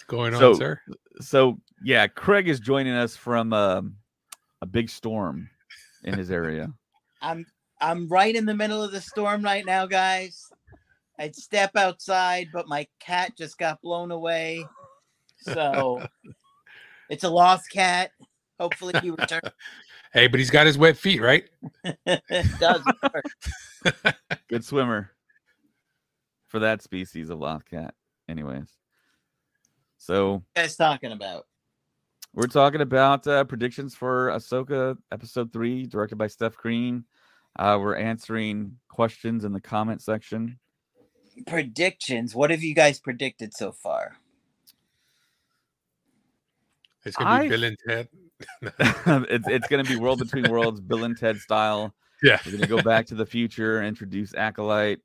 going 0.07 0.33
on, 0.33 0.39
So- 0.39 0.53
sir? 0.53 0.79
So 1.21 1.59
yeah, 1.83 2.07
Craig 2.07 2.47
is 2.47 2.59
joining 2.61 2.93
us 2.93 3.15
from 3.17 3.51
um, 3.51 3.95
a 4.61 4.65
big 4.65 4.89
storm 4.89 5.49
in 6.05 6.17
his 6.17 6.31
area. 6.31 6.71
I'm 7.21 7.45
I'm 7.81 8.07
right 8.07 8.33
in 8.35 8.45
the 8.45 8.55
middle 8.55 8.81
of 8.81 8.91
the 8.93 9.01
storm 9.01 9.41
right 9.43 9.65
now, 9.65 9.85
guys. 9.85 10.47
I'd 11.17 11.35
step 11.35 11.75
outside, 11.75 12.47
but 12.53 12.69
my 12.69 12.87
cat 13.01 13.33
just 13.37 13.57
got 13.57 13.81
blown 13.81 14.11
away. 14.11 14.65
So 15.41 16.05
it's 17.09 17.23
a 17.23 17.29
lost 17.29 17.69
cat. 17.71 18.11
Hopefully 18.59 18.93
he 19.01 19.11
returns. 19.11 19.41
Hey, 20.11 20.25
but 20.25 20.39
he's 20.39 20.49
got 20.49 20.65
his 20.65 20.75
wet 20.75 20.97
feet, 20.97 21.21
right? 21.21 21.43
it 21.83 22.59
does. 22.59 22.81
Good 24.47 24.65
swimmer 24.65 25.11
for 26.47 26.57
that 26.57 26.81
species 26.81 27.29
of 27.29 27.37
lost 27.37 27.67
cat. 27.67 27.93
Anyways, 28.27 28.75
so 29.99 30.33
you 30.33 30.43
guys 30.63 30.75
talking 30.75 31.11
about? 31.11 31.45
we're 32.33 32.47
talking 32.47 32.81
about 32.81 33.27
uh, 33.27 33.43
predictions 33.43 33.93
for 33.93 34.29
Ahsoka 34.29 34.97
episode 35.11 35.53
three, 35.53 35.85
directed 35.85 36.17
by 36.17 36.25
Steph 36.25 36.57
Green. 36.57 37.03
Uh, 37.57 37.77
we're 37.79 37.95
answering 37.95 38.77
questions 38.87 39.45
in 39.45 39.53
the 39.53 39.61
comment 39.61 40.01
section. 40.01 40.57
Predictions. 41.45 42.33
What 42.33 42.49
have 42.49 42.63
you 42.63 42.73
guys 42.73 42.99
predicted 42.99 43.53
so 43.55 43.71
far? 43.71 44.17
It's 47.05 47.15
gonna 47.15 47.43
be 47.43 47.49
Bill 47.49 47.63
and 47.63 47.77
Ted. 47.87 48.07
it's 48.61 49.47
it's 49.47 49.67
gonna 49.67 49.83
be 49.83 49.95
World 49.95 50.19
Between 50.19 50.49
Worlds, 50.49 50.79
Bill 50.81 51.03
and 51.03 51.17
Ted 51.17 51.37
style. 51.37 51.93
Yeah. 52.21 52.39
We're 52.45 52.53
gonna 52.53 52.67
go 52.67 52.81
back 52.81 53.07
to 53.07 53.15
the 53.15 53.25
future, 53.25 53.81
introduce 53.83 54.33
Acolyte. 54.33 54.99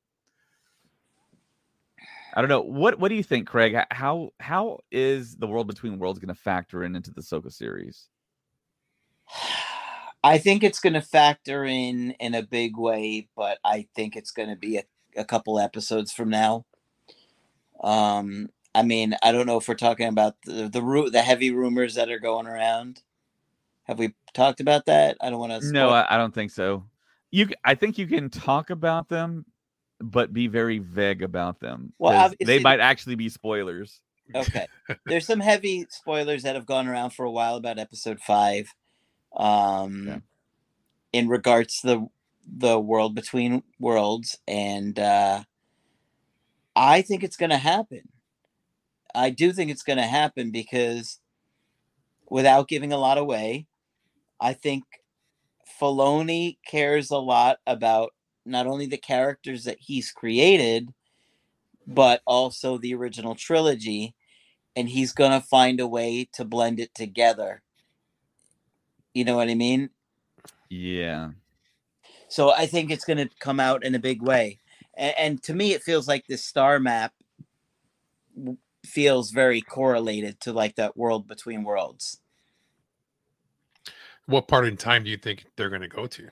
I 2.37 2.41
don't 2.41 2.49
know 2.49 2.63
what 2.63 2.99
what 2.99 3.09
do 3.09 3.15
you 3.15 3.23
think, 3.23 3.47
Craig? 3.47 3.77
How 3.91 4.31
how 4.41 4.81
is 4.91 5.37
the 5.37 5.47
World 5.47 5.67
Between 5.69 5.99
Worlds 5.99 6.19
gonna 6.19 6.35
factor 6.35 6.85
in 6.85 6.97
into 6.97 7.13
the 7.13 7.21
Ahsoka 7.21 7.53
series? 7.53 8.09
I 10.25 10.39
think 10.39 10.65
it's 10.65 10.81
going 10.81 10.95
to 10.95 11.03
factor 11.03 11.67
in 11.67 12.13
in 12.13 12.35
a 12.35 12.43
big 12.43 12.79
way, 12.79 13.29
but 13.37 13.59
I 13.63 13.87
think 13.95 14.17
it's 14.17 14.31
going 14.31 14.49
to 14.49 14.57
be 14.57 14.79
a, 14.79 14.85
a 15.19 15.25
couple 15.25 15.59
episodes 15.59 16.13
from 16.13 16.31
now. 16.31 16.65
Um, 17.83 18.49
I 18.75 18.83
mean, 18.83 19.15
I 19.23 19.33
don't 19.33 19.47
know 19.47 19.59
if 19.59 19.69
we're 19.69 19.75
talking 19.75 20.09
about 20.09 20.37
the 20.45 20.69
the, 20.69 21.11
the 21.13 21.23
heavy 21.23 21.51
rumors 21.51 21.95
that 21.95 22.11
are 22.11 22.19
going 22.19 22.47
around. 22.47 23.03
Have 23.85 23.99
we 23.99 24.15
talked 24.33 24.61
about 24.61 24.87
that? 24.87 25.17
I 25.21 25.31
don't 25.31 25.39
want 25.39 25.63
to. 25.63 25.73
No, 25.73 25.91
I, 25.91 26.15
I 26.15 26.17
don't 26.17 26.35
think 26.35 26.51
so. 26.51 26.85
You, 27.31 27.49
I 27.65 27.75
think 27.75 27.99
you 27.99 28.07
can 28.07 28.31
talk 28.31 28.71
about 28.71 29.09
them, 29.09 29.45
but 30.01 30.33
be 30.33 30.47
very 30.47 30.79
vague 30.79 31.23
about 31.23 31.61
them. 31.61 31.93
Well, 31.99 32.33
they 32.41 32.61
might 32.61 32.81
actually 32.81 33.17
be 33.17 33.29
spoilers. 33.29 34.01
okay. 34.35 34.67
There's 35.07 35.27
some 35.27 35.41
heavy 35.41 35.87
spoilers 35.91 36.45
that 36.45 36.55
have 36.55 36.67
gone 36.67 36.89
around 36.89 37.11
for 37.11 37.25
a 37.25 37.31
while 37.31 37.57
about 37.57 37.79
episode 37.79 38.21
five. 38.21 38.73
Um 39.37 40.07
Yeah. 40.07 40.19
in 41.13 41.29
regards 41.29 41.81
to 41.81 41.87
the 41.87 42.07
the 42.47 42.79
world 42.79 43.15
between 43.15 43.63
worlds 43.81 44.39
and 44.47 44.99
uh 44.99 45.43
I 46.77 47.03
think 47.03 47.23
it's 47.25 47.37
gonna 47.37 47.59
happen. 47.59 48.09
I 49.15 49.31
do 49.31 49.53
think 49.53 49.71
it's 49.71 49.83
gonna 49.83 50.07
happen 50.07 50.51
because 50.51 51.21
without 52.29 52.69
giving 52.69 52.93
a 52.93 52.99
lot 52.99 53.19
away, 53.19 53.67
I 54.41 54.53
think 54.53 54.85
Filoni 55.81 56.59
cares 56.67 57.11
a 57.11 57.19
lot 57.19 57.59
about 57.67 58.13
not 58.45 58.67
only 58.67 58.87
the 58.87 58.99
characters 58.99 59.65
that 59.65 59.79
he's 59.81 60.11
created, 60.11 60.93
but 61.87 62.23
also 62.27 62.79
the 62.79 62.95
original 62.95 63.35
trilogy 63.35 64.15
and 64.77 64.89
he's 64.89 65.13
going 65.13 65.31
to 65.31 65.47
find 65.47 65.81
a 65.81 65.87
way 65.87 66.29
to 66.33 66.45
blend 66.45 66.81
it 66.81 66.95
together. 66.95 67.63
You 69.13 69.25
know 69.25 69.37
what 69.37 69.49
i 69.49 69.55
mean? 69.55 69.91
Yeah, 70.69 71.31
so 72.29 72.51
i 72.53 72.67
think 72.67 72.91
it's 72.91 73.05
going 73.05 73.19
to 73.19 73.31
come 73.39 73.61
out 73.61 73.85
in 73.85 73.95
a 73.95 74.01
big 74.01 74.23
way. 74.23 74.59
And, 74.97 75.15
and 75.19 75.43
to 75.45 75.55
me 75.55 75.73
it 75.73 75.83
feels 75.83 76.09
like 76.09 76.27
this 76.27 76.45
star 76.45 76.81
map 76.81 77.13
feels 78.87 79.31
very 79.31 79.63
correlated 79.63 80.41
to 80.41 80.53
like 80.53 80.77
that 80.77 80.97
world 80.97 81.27
between 81.27 81.65
worlds 81.65 82.21
What 84.27 84.49
part 84.49 84.67
in 84.67 84.77
time 84.77 85.05
do 85.05 85.11
you 85.11 85.17
think 85.17 85.47
they're 85.57 85.71
gonna 85.71 85.89
go 85.89 86.07
to? 86.07 86.29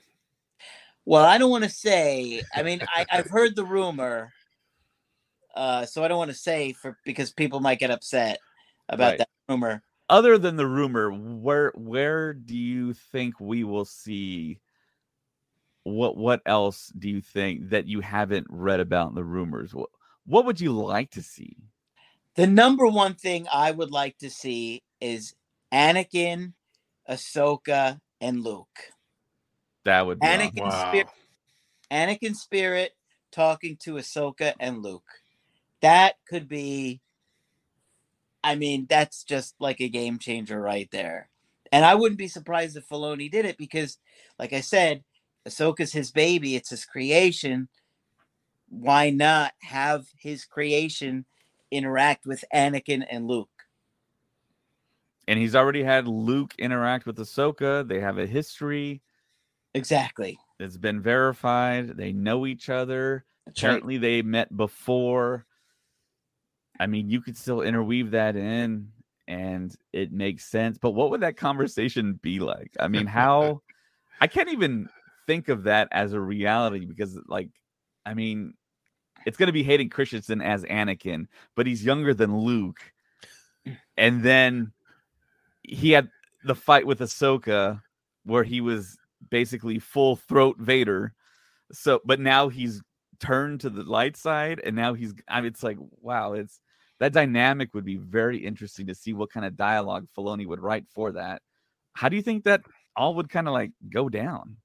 well 1.05 1.25
i 1.25 1.37
don't 1.37 1.51
want 1.51 1.63
to 1.63 1.69
say 1.69 2.43
i 2.53 2.63
mean 2.63 2.81
I, 2.87 3.05
i've 3.11 3.29
heard 3.29 3.55
the 3.55 3.65
rumor 3.65 4.33
uh 5.55 5.85
so 5.85 6.03
i 6.03 6.07
don't 6.07 6.17
want 6.17 6.31
to 6.31 6.37
say 6.37 6.73
for 6.73 6.97
because 7.05 7.31
people 7.31 7.59
might 7.59 7.79
get 7.79 7.91
upset 7.91 8.39
about 8.89 9.17
Right. 9.17 9.17
that 9.17 9.29
rumor 9.49 9.83
other 10.09 10.37
than 10.37 10.55
the 10.57 10.67
rumor, 10.67 11.11
where 11.11 11.71
where 11.75 12.33
do 12.33 12.57
you 12.57 12.93
think 12.93 13.39
we 13.39 13.63
will 13.63 13.85
see? 13.85 14.59
What 15.83 16.17
what 16.17 16.41
else 16.45 16.87
do 16.97 17.09
you 17.09 17.21
think 17.21 17.69
that 17.69 17.87
you 17.87 18.01
haven't 18.01 18.47
read 18.49 18.79
about 18.79 19.09
in 19.09 19.15
the 19.15 19.23
rumors? 19.23 19.73
What 19.73 19.89
what 20.25 20.45
would 20.45 20.61
you 20.61 20.73
like 20.73 21.11
to 21.11 21.21
see? 21.23 21.57
The 22.35 22.47
number 22.47 22.87
one 22.87 23.13
thing 23.13 23.47
I 23.51 23.71
would 23.71 23.91
like 23.91 24.17
to 24.19 24.29
see 24.29 24.81
is 24.99 25.35
Anakin, 25.71 26.53
Ahsoka, 27.09 27.99
and 28.19 28.43
Luke. 28.43 28.91
That 29.85 30.05
would 30.05 30.19
be 30.19 30.25
Anakin 30.25 30.61
awesome. 30.61 30.69
Wow. 30.69 30.89
Spirit, 30.89 31.07
Anakin 31.91 32.35
Spirit 32.35 32.91
talking 33.31 33.77
to 33.83 33.95
Ahsoka 33.95 34.53
and 34.59 34.81
Luke. 34.81 35.03
That 35.81 36.15
could 36.27 36.47
be. 36.47 37.01
I 38.43 38.55
mean, 38.55 38.87
that's 38.89 39.23
just 39.23 39.55
like 39.59 39.79
a 39.79 39.87
game 39.87 40.19
changer 40.19 40.59
right 40.59 40.89
there. 40.91 41.29
And 41.71 41.85
I 41.85 41.95
wouldn't 41.95 42.19
be 42.19 42.27
surprised 42.27 42.75
if 42.75 42.87
Filoni 42.87 43.31
did 43.31 43.45
it 43.45 43.57
because, 43.57 43.97
like 44.37 44.53
I 44.53 44.61
said, 44.61 45.03
Ahsoka's 45.47 45.93
his 45.93 46.11
baby. 46.11 46.55
It's 46.55 46.69
his 46.69 46.85
creation. 46.85 47.69
Why 48.69 49.11
not 49.11 49.53
have 49.61 50.07
his 50.17 50.45
creation 50.45 51.25
interact 51.73 52.25
with 52.25 52.43
Anakin 52.53 53.05
and 53.09 53.27
Luke? 53.27 53.49
and 55.27 55.39
he's 55.39 55.55
already 55.55 55.83
had 55.83 56.07
Luke 56.07 56.53
interact 56.57 57.05
with 57.05 57.17
Ahsoka. 57.17 57.87
They 57.87 57.99
have 57.99 58.17
a 58.17 58.25
history. 58.25 59.01
Exactly. 59.73 60.37
It's 60.59 60.77
been 60.77 61.01
verified. 61.01 61.97
They 61.97 62.11
know 62.11 62.45
each 62.45 62.69
other. 62.69 63.25
That's 63.45 63.63
right. 63.63 63.69
Apparently, 63.69 63.97
they 63.97 64.21
met 64.21 64.55
before. 64.55 65.45
I 66.79 66.87
mean, 66.87 67.09
you 67.09 67.21
could 67.21 67.37
still 67.37 67.61
interweave 67.61 68.11
that 68.11 68.35
in, 68.35 68.89
and 69.27 69.73
it 69.93 70.11
makes 70.11 70.45
sense. 70.45 70.77
But 70.77 70.91
what 70.91 71.11
would 71.11 71.21
that 71.21 71.37
conversation 71.37 72.19
be 72.21 72.39
like? 72.39 72.71
I 72.79 72.87
mean, 72.87 73.05
how? 73.05 73.61
I 74.21 74.27
can't 74.27 74.49
even 74.49 74.89
think 75.25 75.49
of 75.49 75.63
that 75.63 75.87
as 75.91 76.13
a 76.13 76.19
reality 76.19 76.85
because, 76.85 77.17
like, 77.27 77.49
I 78.05 78.13
mean, 78.13 78.53
it's 79.25 79.37
going 79.37 79.47
to 79.47 79.53
be 79.53 79.63
Hayden 79.63 79.89
Christensen 79.89 80.41
as 80.41 80.63
Anakin, 80.63 81.27
but 81.55 81.67
he's 81.67 81.85
younger 81.85 82.13
than 82.13 82.37
Luke, 82.37 82.79
and 83.97 84.23
then 84.23 84.71
he 85.63 85.91
had 85.91 86.09
the 86.43 86.55
fight 86.55 86.85
with 86.85 86.99
Ahsoka 86.99 87.81
where 88.25 88.43
he 88.43 88.61
was 88.61 88.97
basically 89.29 89.79
full 89.79 90.15
throat 90.15 90.57
Vader. 90.59 91.13
So, 91.71 92.01
but 92.05 92.19
now 92.19 92.49
he's 92.49 92.81
turned 93.19 93.61
to 93.61 93.69
the 93.69 93.83
light 93.83 94.17
side, 94.17 94.61
and 94.63 94.75
now 94.75 94.93
he's. 94.93 95.13
I 95.27 95.41
mean, 95.41 95.47
it's 95.47 95.63
like 95.63 95.77
wow, 96.01 96.33
it's 96.33 96.59
that 96.99 97.13
dynamic 97.13 97.73
would 97.73 97.85
be 97.85 97.97
very 97.97 98.37
interesting 98.37 98.87
to 98.87 98.95
see 98.95 99.13
what 99.13 99.31
kind 99.31 99.45
of 99.45 99.57
dialogue 99.57 100.07
Filoni 100.17 100.45
would 100.45 100.59
write 100.59 100.85
for 100.93 101.13
that. 101.13 101.41
How 101.93 102.09
do 102.09 102.15
you 102.15 102.21
think 102.21 102.43
that 102.43 102.61
all 102.95 103.15
would 103.15 103.29
kind 103.29 103.47
of 103.47 103.53
like 103.53 103.71
go 103.91 104.09
down? 104.09 104.57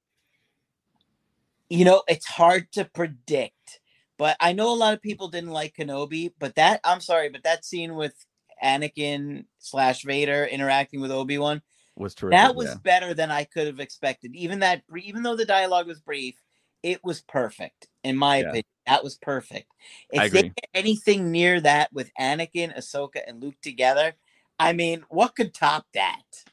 you 1.70 1.84
know, 1.84 2.02
it's 2.08 2.26
hard 2.26 2.70
to 2.72 2.84
predict. 2.84 3.80
But 4.18 4.36
I 4.40 4.52
know 4.52 4.72
a 4.72 4.76
lot 4.76 4.94
of 4.94 5.00
people 5.00 5.28
didn't 5.28 5.50
like 5.50 5.76
Kenobi, 5.76 6.32
but 6.38 6.56
that 6.56 6.80
I'm 6.84 7.00
sorry, 7.00 7.28
but 7.28 7.44
that 7.44 7.64
scene 7.64 7.94
with 7.94 8.14
Anakin 8.62 9.44
slash 9.58 10.02
Vader 10.02 10.44
interacting 10.44 11.00
with 11.00 11.12
Obi 11.12 11.38
Wan 11.38 11.62
Was 11.96 12.14
terrific. 12.14 12.38
that 12.38 12.56
was 12.56 12.68
yeah. 12.68 12.74
better 12.82 13.14
than 13.14 13.30
I 13.30 13.44
could 13.44 13.68
have 13.68 13.80
expected. 13.80 14.34
Even 14.34 14.58
that, 14.58 14.82
even 14.96 15.22
though 15.22 15.36
the 15.36 15.44
dialogue 15.44 15.86
was 15.86 16.00
brief, 16.00 16.34
it 16.82 17.02
was 17.04 17.22
perfect 17.22 17.88
in 18.04 18.16
my 18.16 18.38
Yeah. 18.38 18.48
opinion. 18.48 18.64
That 18.86 19.04
was 19.04 19.16
perfect. 19.16 19.70
If 20.10 20.32
they 20.32 20.42
get 20.42 20.66
anything 20.74 21.30
near 21.30 21.60
that 21.60 21.92
with 21.92 22.10
Anakin, 22.18 22.76
Ahsoka, 22.76 23.20
and 23.26 23.42
Luke 23.42 23.60
together, 23.62 24.14
I 24.58 24.72
mean, 24.72 25.04
what 25.10 25.36
could 25.36 25.54
top 25.54 25.86
that? 25.94 26.44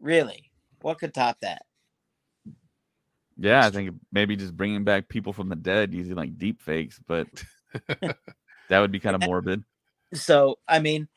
Really, 0.00 0.50
what 0.82 0.98
could 0.98 1.14
top 1.14 1.38
that? 1.40 1.62
Yeah, 3.38 3.66
I 3.66 3.70
think 3.70 3.94
maybe 4.12 4.36
just 4.36 4.56
bringing 4.56 4.84
back 4.84 5.08
people 5.08 5.32
from 5.32 5.48
the 5.48 5.56
dead 5.56 5.92
using 5.92 6.16
like 6.16 6.38
deep 6.38 6.62
fakes, 6.62 7.00
but 7.06 7.26
that 8.68 8.80
would 8.80 8.92
be 8.92 9.00
kind 9.00 9.14
of 9.14 9.22
morbid. 9.22 9.62
So, 10.14 10.58
I 10.66 10.78
mean, 10.78 11.08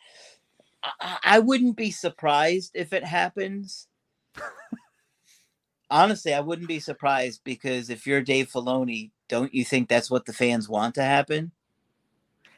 I, 0.84 1.17
I 1.24 1.39
wouldn't 1.39 1.78
be 1.78 1.91
surprised 1.91 2.72
if 2.74 2.91
it 2.91 3.03
happens. 3.03 3.88
Honestly, 5.89 6.34
I 6.34 6.41
wouldn't 6.41 6.67
be 6.67 6.80
surprised 6.80 7.41
because 7.43 7.89
if 7.89 8.05
you're 8.05 8.22
Dave 8.22 8.49
Filoni, 8.49 9.11
don't 9.28 9.53
you 9.53 9.63
think 9.63 9.88
that's 9.88 10.11
what 10.11 10.26
the 10.26 10.34
fans 10.34 10.67
want 10.70 10.95
to 10.95 11.03
happen? 11.03 11.51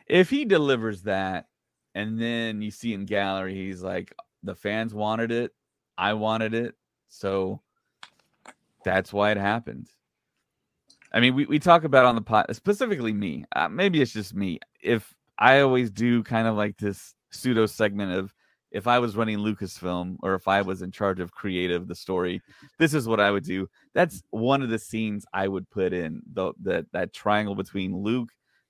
If 0.08 0.30
he 0.30 0.44
delivers 0.44 1.04
that, 1.04 1.48
and 1.94 2.20
then 2.20 2.62
you 2.62 2.72
see 2.72 2.94
in 2.94 3.06
gallery, 3.06 3.54
he's 3.56 3.82
like, 3.82 4.14
the 4.44 4.56
fans 4.56 4.94
wanted 4.94 5.32
it, 5.32 5.54
I 5.98 6.14
wanted 6.14 6.54
it, 6.54 6.76
so 7.08 7.62
that's 8.84 9.14
why 9.14 9.32
it 9.32 9.38
happened. 9.38 9.88
I 11.14 11.20
mean, 11.20 11.36
we, 11.36 11.46
we 11.46 11.60
talk 11.60 11.84
about 11.84 12.06
on 12.06 12.16
the 12.16 12.22
pot, 12.22 12.54
specifically 12.56 13.14
me. 13.14 13.46
Uh, 13.56 13.68
maybe 13.68 14.02
it's 14.02 14.14
just 14.14 14.34
me. 14.34 14.60
If 14.82 15.14
I 15.38 15.60
always 15.60 15.92
do 15.92 16.24
kind 16.24 16.48
of 16.48 16.56
like 16.56 16.78
this 16.78 17.16
pseudo 17.32 17.66
segment 17.66 18.14
of 18.14 18.34
if 18.72 18.88
I 18.88 19.00
was 19.00 19.18
running 19.18 19.40
Lucasfilm 19.40 20.18
or 20.24 20.34
if 20.36 20.48
I 20.48 20.62
was 20.62 20.82
in 20.82 20.92
charge 20.92 21.20
of 21.20 21.32
creative 21.32 21.88
the 21.88 21.96
story, 21.96 22.42
this 22.80 22.94
is 22.94 23.08
what 23.08 23.20
I 23.20 23.30
would 23.30 23.44
do. 23.44 23.68
That's 23.94 24.24
one 24.30 24.62
of 24.62 24.70
the 24.70 24.80
scenes 24.80 25.26
I 25.34 25.48
would 25.48 25.70
put 25.70 25.92
in 25.92 26.22
the 26.32 26.54
that 26.62 26.86
that 26.94 27.14
triangle 27.14 27.56
between 27.56 27.98
Luke, 27.98 28.30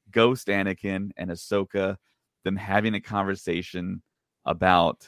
Ghost 0.10 0.48
Anakin, 0.48 1.12
and 1.18 1.30
Ahsoka, 1.30 1.98
them 2.44 2.56
having 2.56 2.96
a 2.96 3.02
conversation 3.02 4.02
about 4.46 5.08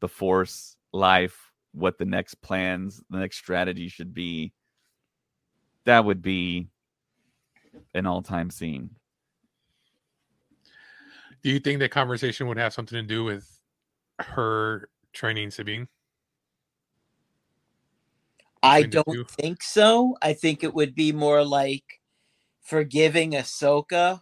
the 0.00 0.08
Force, 0.08 0.76
life, 0.92 1.49
what 1.72 1.98
the 1.98 2.04
next 2.04 2.36
plans, 2.42 3.02
the 3.10 3.18
next 3.18 3.36
strategy 3.36 3.88
should 3.88 4.14
be. 4.14 4.52
That 5.84 6.04
would 6.04 6.22
be 6.22 6.68
an 7.94 8.06
all-time 8.06 8.50
scene. 8.50 8.90
Do 11.42 11.50
you 11.50 11.58
think 11.58 11.78
that 11.80 11.90
conversation 11.90 12.48
would 12.48 12.58
have 12.58 12.72
something 12.72 12.96
to 12.96 13.02
do 13.02 13.24
with 13.24 13.48
her 14.18 14.88
training 15.12 15.50
Sabine? 15.50 15.88
I 18.62 18.82
don't 18.82 19.06
two? 19.06 19.24
think 19.24 19.62
so. 19.62 20.16
I 20.20 20.34
think 20.34 20.62
it 20.62 20.74
would 20.74 20.94
be 20.94 21.12
more 21.12 21.42
like 21.42 22.00
forgiving 22.60 23.32
Ahsoka 23.32 24.20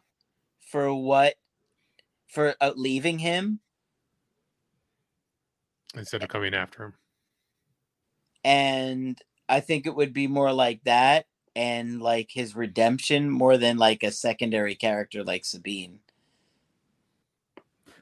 for 0.60 0.94
what 0.94 1.34
for 2.28 2.54
uh, 2.60 2.72
leaving 2.76 3.18
him 3.18 3.60
Instead 5.94 6.22
of 6.22 6.28
coming 6.28 6.54
after 6.54 6.84
him. 6.84 6.92
And 8.44 9.20
I 9.48 9.60
think 9.60 9.86
it 9.86 9.94
would 9.94 10.12
be 10.12 10.26
more 10.26 10.52
like 10.52 10.84
that 10.84 11.26
and 11.56 12.00
like 12.00 12.30
his 12.30 12.54
redemption 12.54 13.30
more 13.30 13.56
than 13.56 13.78
like 13.78 14.02
a 14.02 14.12
secondary 14.12 14.74
character 14.74 15.24
like 15.24 15.44
Sabine. 15.44 16.00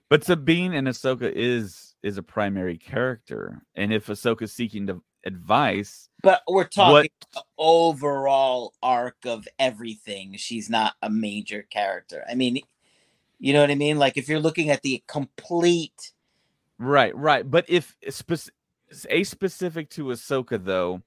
But 0.08 0.24
Sabine 0.24 0.72
and 0.72 0.86
Ahsoka 0.86 1.32
is 1.34 1.94
is 2.02 2.18
a 2.18 2.22
primary 2.22 2.78
character, 2.78 3.62
and 3.74 3.92
if 3.92 4.06
Ahsoka's 4.06 4.52
seeking 4.52 4.86
to 4.86 5.02
advice, 5.24 6.08
But 6.22 6.42
we're 6.46 6.62
what 6.62 6.70
talking 6.70 7.10
the 7.34 7.42
overall 7.58 8.74
arc 8.82 9.16
of 9.24 9.48
everything. 9.58 10.36
She's 10.36 10.70
not 10.70 10.94
a 11.02 11.10
major 11.10 11.62
character. 11.62 12.24
I 12.30 12.34
mean, 12.34 12.60
you 13.40 13.52
know 13.52 13.60
what 13.60 13.70
I 13.70 13.74
mean? 13.74 13.98
Like 13.98 14.16
if 14.16 14.28
you're 14.28 14.38
looking 14.38 14.70
at 14.70 14.82
the 14.82 15.02
complete 15.08 16.12
Right, 16.78 17.16
right. 17.16 17.48
But 17.48 17.64
if 17.68 17.96
spec- 18.10 18.52
a 19.10 19.24
specific 19.24 19.90
to 19.90 20.06
Ahsoka 20.06 20.62
though, 20.62 21.02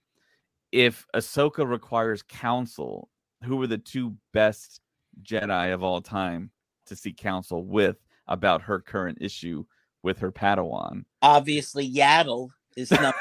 if 0.71 1.05
Ahsoka 1.15 1.67
requires 1.67 2.21
counsel, 2.23 3.09
who 3.43 3.61
are 3.61 3.67
the 3.67 3.77
two 3.77 4.15
best 4.33 4.81
Jedi 5.23 5.73
of 5.73 5.83
all 5.83 6.01
time 6.01 6.51
to 6.85 6.95
seek 6.95 7.17
counsel 7.17 7.63
with 7.63 7.97
about 8.27 8.61
her 8.61 8.79
current 8.79 9.17
issue 9.21 9.65
with 10.03 10.19
her 10.19 10.31
Padawan? 10.31 11.03
obviously 11.21 11.89
Yaddle 11.91 12.49
is 12.75 12.91
not 12.91 13.15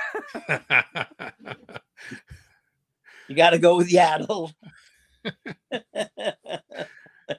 you 3.28 3.34
got 3.34 3.50
to 3.50 3.58
go 3.58 3.76
with 3.76 3.90
Yaddle. 3.90 4.52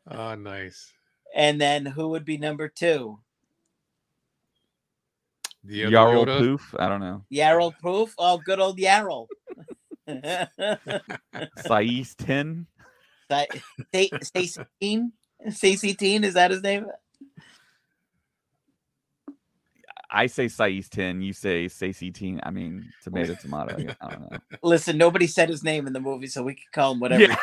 oh, 0.08 0.36
nice. 0.36 0.92
and 1.36 1.60
then 1.60 1.86
who 1.86 2.10
would 2.10 2.26
be 2.26 2.38
number 2.38 2.68
2? 2.68 3.20
The 5.64 5.86
other 5.86 5.96
Yarl 5.96 6.26
Yoda? 6.26 6.40
Poof? 6.40 6.76
I 6.80 6.90
don't 6.90 7.02
know. 7.02 7.26
Yarrow 7.30 7.72
Proof? 7.72 8.14
Oh, 8.18 8.38
good 8.38 8.60
old 8.60 8.80
Yarrow. 8.80 9.28
Sais 11.58 12.16
Ten? 12.16 12.68
Stacey 14.24 14.64
Teen? 14.82 15.12
Stacey 15.50 15.94
Teen, 15.94 16.24
is 16.24 16.34
that 16.34 16.52
his 16.52 16.64
name? 16.64 16.88
I 20.12 20.26
say 20.28 20.48
Sais 20.48 20.90
Ten. 20.90 21.22
You 21.22 21.34
say 21.34 21.68
Stacey 21.68 22.12
Teen. 22.12 22.40
I 22.44 22.50
mean, 22.50 22.92
tomato, 23.04 23.36
tomato. 23.36 23.76
I. 23.78 23.96
I 24.02 24.10
don't 24.10 24.32
know. 24.32 24.38
Listen, 24.64 24.98
nobody 24.98 25.28
said 25.28 25.50
his 25.50 25.64
name 25.64 25.86
in 25.86 25.94
the 25.94 26.00
movie, 26.00 26.28
so 26.28 26.42
we 26.44 26.56
could 26.56 26.72
call 26.74 26.94
him 26.94 27.00
whatever. 27.00 27.36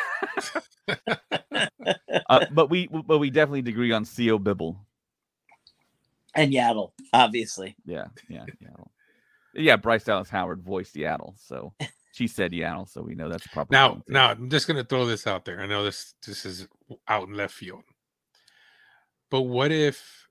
Yeah. 0.87 0.95
uh, 2.29 2.45
but 2.51 2.69
we 2.69 2.87
but 2.87 3.19
we 3.19 3.29
definitely 3.29 3.71
agree 3.71 3.93
on 3.93 4.05
Co 4.05 4.37
Bibble. 4.37 4.77
And 6.37 6.53
Yaddle, 6.53 6.91
obviously. 7.11 7.75
Yeah, 7.85 8.05
yeah, 8.29 8.45
Yaddle. 8.63 8.87
Yeah, 9.53 9.75
Bryce 9.75 10.03
Dallas 10.05 10.29
Howard 10.29 10.61
voiced 10.61 10.95
Yaddle, 10.95 11.33
so 11.39 11.73
she 12.13 12.27
said 12.27 12.51
Yaddle, 12.51 12.87
so 12.87 13.01
we 13.01 13.15
know 13.15 13.27
that's 13.27 13.47
probably 13.47 13.75
Now, 13.75 13.87
pronunciation. 14.05 14.13
now 14.13 14.29
I'm 14.29 14.49
just 14.49 14.67
gonna 14.67 14.83
throw 14.83 15.05
this 15.05 15.25
out 15.27 15.43
there. 15.45 15.59
I 15.59 15.65
know 15.65 15.83
this 15.83 16.13
this 16.25 16.45
is 16.45 16.67
out 17.07 17.27
in 17.27 17.33
left 17.33 17.53
field, 17.55 17.81
but 19.31 19.41
what 19.41 19.71
if 19.71 20.27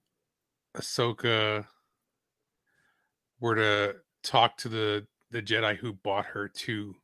Ahsoka 0.77 1.67
were 3.41 3.55
to 3.57 3.97
talk 4.23 4.57
to 4.59 4.69
the 4.69 5.07
the 5.33 5.43
Jedi 5.43 5.77
who 5.77 5.93
bought 5.93 6.27
her 6.27 6.49
to 6.49 6.95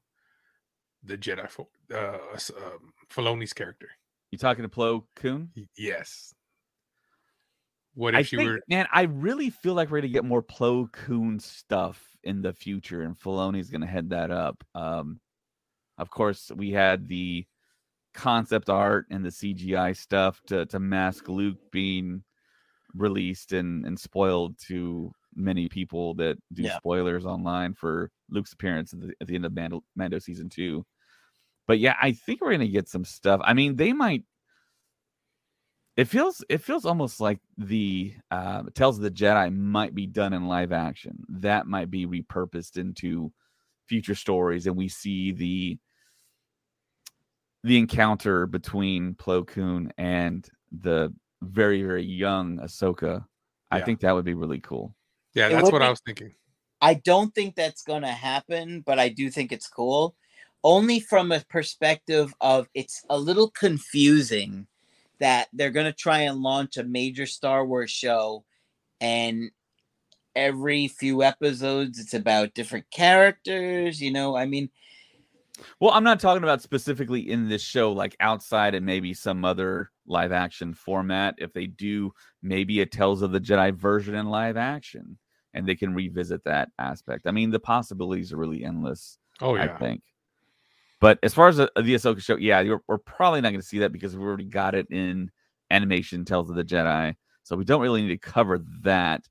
the 1.03 1.19
Jedi, 1.19 1.51
fo- 1.51 1.69
uh, 1.93 2.19
s- 2.35 2.53
um, 2.57 2.93
Filoni's 3.13 3.53
character? 3.53 3.89
you 4.31 4.39
talking 4.39 4.63
to 4.63 4.69
Plo 4.69 5.03
Koon? 5.17 5.51
Yes. 5.77 6.33
What 7.95 8.15
if 8.15 8.21
I 8.21 8.23
she 8.23 8.37
think, 8.37 8.47
were? 8.47 8.61
man, 8.69 8.87
I 8.93 9.03
really 9.03 9.51
feel 9.51 9.75
like 9.75 9.91
we're 9.91 10.01
gonna 10.01 10.13
get 10.13 10.25
more 10.25 10.43
Plo 10.43 10.91
Koon 10.93 11.39
stuff 11.39 12.17
in 12.25 12.41
the 12.43 12.53
future, 12.53 13.03
and 13.03 13.19
Filoni's 13.19 13.71
gonna 13.71 13.87
head 13.87 14.11
that 14.11 14.31
up. 14.31 14.65
Um, 14.75 15.21
of 15.99 16.11
course, 16.11 16.51
we 16.55 16.71
had 16.73 17.09
the 17.09 17.47
concept 18.15 18.71
art 18.71 19.07
and 19.11 19.25
the 19.25 19.31
CGI 19.31 19.97
stuff 19.97 20.41
to 20.49 20.67
to 20.67 20.79
mask 20.79 21.29
Luke 21.29 21.59
being 21.73 22.25
released 22.95 23.53
and 23.53 23.87
and 23.87 23.99
spoiled 23.99 24.59
to 24.69 25.13
many 25.35 25.69
people 25.69 26.15
that 26.15 26.37
do 26.53 26.63
Yeah. 26.65 26.77
spoilers 26.77 27.27
online 27.27 27.75
for 27.75 28.11
Luke's 28.31 28.53
appearance 28.53 28.93
at 28.95 29.01
the, 29.01 29.15
at 29.21 29.27
the 29.29 29.35
end 29.35 29.47
of 29.47 29.55
Mando, 29.55 29.83
Mando 29.97 30.19
season 30.19 30.49
two. 30.51 30.85
But 31.67 31.79
yeah, 31.79 31.97
I 32.01 32.13
think 32.13 32.41
we're 32.41 32.53
gonna 32.53 32.69
get 32.69 32.89
some 32.89 33.05
stuff. 33.05 33.41
I 33.45 33.55
mean, 33.55 33.77
they 33.77 33.93
might. 33.93 34.25
It 35.97 36.07
feels 36.07 36.43
it 36.49 36.63
feels 36.63 36.87
almost 36.87 37.21
like 37.21 37.39
the 37.59 38.15
uh, 38.31 38.63
Tales 38.75 38.97
of 38.97 39.03
the 39.03 39.11
Jedi 39.11 39.55
might 39.55 39.95
be 39.95 40.07
done 40.07 40.33
in 40.33 40.47
live 40.47 40.73
action. 40.73 41.23
That 41.29 41.67
might 41.67 41.91
be 41.91 42.07
repurposed 42.07 42.79
into 42.79 43.31
future 43.87 44.15
stories, 44.15 44.67
and 44.67 44.77
we 44.77 44.89
see 44.89 45.33
the 45.33 45.79
the 47.63 47.77
encounter 47.77 48.47
between 48.47 49.15
Plo 49.15 49.47
Koon 49.47 49.93
and 49.99 50.49
the 50.81 51.13
very 51.43 51.83
very 51.83 52.05
young 52.05 52.59
Ahsoka. 52.59 53.25
I 53.71 53.81
think 53.81 54.01
that 54.01 54.13
would 54.13 54.25
be 54.25 54.35
really 54.35 54.61
cool. 54.61 54.95
Yeah, 55.35 55.49
that's 55.49 55.65
would 55.65 55.73
what 55.73 55.83
I 55.83 55.91
was 55.91 56.01
thinking. 56.01 56.35
I 56.81 56.95
don't 56.95 57.35
think 57.35 57.55
that's 57.55 57.83
going 57.83 58.03
to 58.03 58.09
happen, 58.09 58.83
but 58.85 58.99
I 58.99 59.09
do 59.09 59.31
think 59.31 59.53
it's 59.53 59.69
cool. 59.69 60.15
Only 60.65 61.01
from 61.01 61.33
a 61.33 61.41
perspective 61.49 62.35
of 62.41 62.69
it's 62.75 63.05
a 63.09 63.19
little 63.19 63.51
confusing 63.51 64.67
that 65.21 65.49
they're 65.53 65.71
going 65.71 65.87
to 65.87 65.93
try 65.93 66.21
and 66.21 66.41
launch 66.43 66.77
a 66.77 66.85
major 66.85 67.27
Star 67.27 67.65
Wars 67.67 67.91
show 67.91 68.45
and 69.01 69.51
every 70.35 70.89
few 70.89 71.23
episodes 71.23 71.99
it's 71.99 72.15
about 72.15 72.55
different 72.55 72.91
characters, 72.91 74.01
you 74.01 74.11
know? 74.11 74.37
I 74.37 74.47
mean, 74.47 74.71
Well, 75.81 75.91
I'm 75.93 76.05
not 76.05 76.21
talking 76.21 76.43
about 76.43 76.63
specifically 76.63 77.31
in 77.31 77.49
this 77.49 77.63
show, 77.63 77.93
like 77.93 78.17
outside 78.21 78.75
and 78.75 78.87
maybe 78.87 79.15
some 79.15 79.45
other 79.45 79.91
live 80.07 80.33
action 80.33 80.75
format. 80.75 81.35
If 81.39 81.53
they 81.53 81.67
do 81.67 82.13
maybe 82.43 82.81
a 82.81 82.87
Tales 82.87 83.23
of 83.23 83.33
the 83.33 83.41
Jedi 83.41 83.75
version 83.75 84.15
in 84.15 84.27
live 84.27 84.57
action 84.57 85.19
and 85.55 85.67
they 85.69 85.77
can 85.77 85.95
revisit 85.95 86.45
that 86.45 86.71
aspect. 86.79 87.27
I 87.27 87.31
mean, 87.33 87.51
the 87.51 87.61
possibilities 87.61 88.33
are 88.33 88.39
really 88.39 88.65
endless, 88.65 89.19
Oh 89.41 89.57
I 89.57 89.67
yeah, 89.67 89.79
think. 89.79 90.03
But 91.03 91.19
as 91.25 91.35
far 91.35 91.49
as 91.49 91.57
the, 91.57 91.69
the 91.75 91.97
Ahsoka 91.97 92.23
show, 92.23 92.37
yeah, 92.37 92.77
we're 92.87 92.97
probably 92.97 93.41
not 93.41 93.51
going 93.51 93.61
to 93.61 93.67
see 93.67 93.81
that 93.81 93.91
because 93.91 94.17
we 94.17 94.23
already 94.23 94.45
got 94.45 94.77
it 94.77 94.87
in 94.89 95.33
animation 95.69 96.25
Tales 96.25 96.49
of 96.49 96.55
the 96.55 96.63
Jedi. 96.63 97.17
So 97.43 97.57
we 97.57 97.65
don't 97.65 97.81
really 97.81 98.03
need 98.03 98.21
to 98.21 98.31
cover 98.31 98.61
that. 98.83 99.29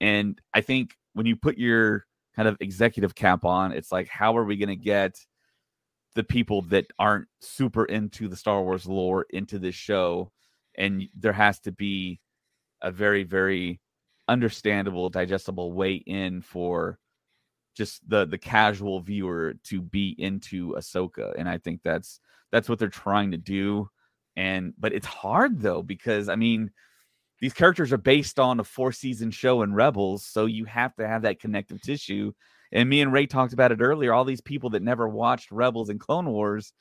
And 0.00 0.40
I 0.54 0.60
think 0.60 0.94
when 1.14 1.26
you 1.26 1.34
put 1.34 1.58
your 1.58 2.06
kind 2.36 2.46
of 2.46 2.56
executive 2.60 3.16
cap 3.16 3.44
on, 3.44 3.72
it's 3.72 3.90
like, 3.90 4.06
how 4.06 4.38
are 4.38 4.44
we 4.44 4.56
going 4.56 4.68
to 4.68 4.76
get 4.76 5.18
the 6.14 6.22
people 6.22 6.62
that 6.62 6.86
aren't 7.00 7.26
super 7.40 7.84
into 7.84 8.28
the 8.28 8.36
Star 8.36 8.62
Wars 8.62 8.86
lore 8.86 9.26
into 9.30 9.58
this 9.58 9.74
show, 9.74 10.30
and 10.76 11.02
there 11.18 11.32
has 11.32 11.58
to 11.60 11.72
be 11.72 12.20
a 12.80 12.92
very 12.92 13.24
very 13.24 13.80
understandable, 14.28 15.08
digestible 15.08 15.72
way 15.72 15.94
in 15.94 16.42
for 16.42 17.00
just 17.78 18.06
the 18.10 18.26
the 18.26 18.38
casual 18.38 19.00
viewer 19.00 19.54
to 19.64 19.80
be 19.80 20.14
into 20.18 20.74
Ahsoka, 20.74 21.34
and 21.38 21.48
I 21.48 21.58
think 21.58 21.80
that's 21.84 22.20
that's 22.52 22.68
what 22.68 22.78
they're 22.80 22.88
trying 22.88 23.30
to 23.30 23.38
do. 23.38 23.88
And 24.36 24.74
but 24.78 24.92
it's 24.92 25.06
hard 25.06 25.60
though 25.60 25.82
because 25.82 26.28
I 26.28 26.36
mean 26.36 26.70
these 27.40 27.54
characters 27.54 27.92
are 27.92 27.98
based 27.98 28.40
on 28.40 28.60
a 28.60 28.64
four 28.64 28.92
season 28.92 29.30
show 29.30 29.62
in 29.62 29.74
Rebels, 29.74 30.26
so 30.26 30.46
you 30.46 30.64
have 30.66 30.94
to 30.96 31.06
have 31.08 31.22
that 31.22 31.40
connective 31.40 31.80
tissue. 31.82 32.32
And 32.72 32.88
me 32.90 33.00
and 33.00 33.12
Ray 33.12 33.26
talked 33.26 33.52
about 33.54 33.72
it 33.72 33.80
earlier. 33.80 34.12
All 34.12 34.24
these 34.24 34.40
people 34.40 34.70
that 34.70 34.82
never 34.82 35.08
watched 35.08 35.52
Rebels 35.52 35.88
and 35.88 36.00
Clone 36.00 36.26
Wars 36.30 36.72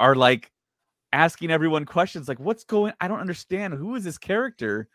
are 0.00 0.14
like 0.16 0.50
asking 1.12 1.50
everyone 1.50 1.84
questions 1.84 2.28
like, 2.28 2.40
"What's 2.40 2.64
going? 2.64 2.94
I 3.00 3.08
don't 3.08 3.20
understand. 3.20 3.74
Who 3.74 3.94
is 3.96 4.04
this 4.04 4.18
character? 4.18 4.88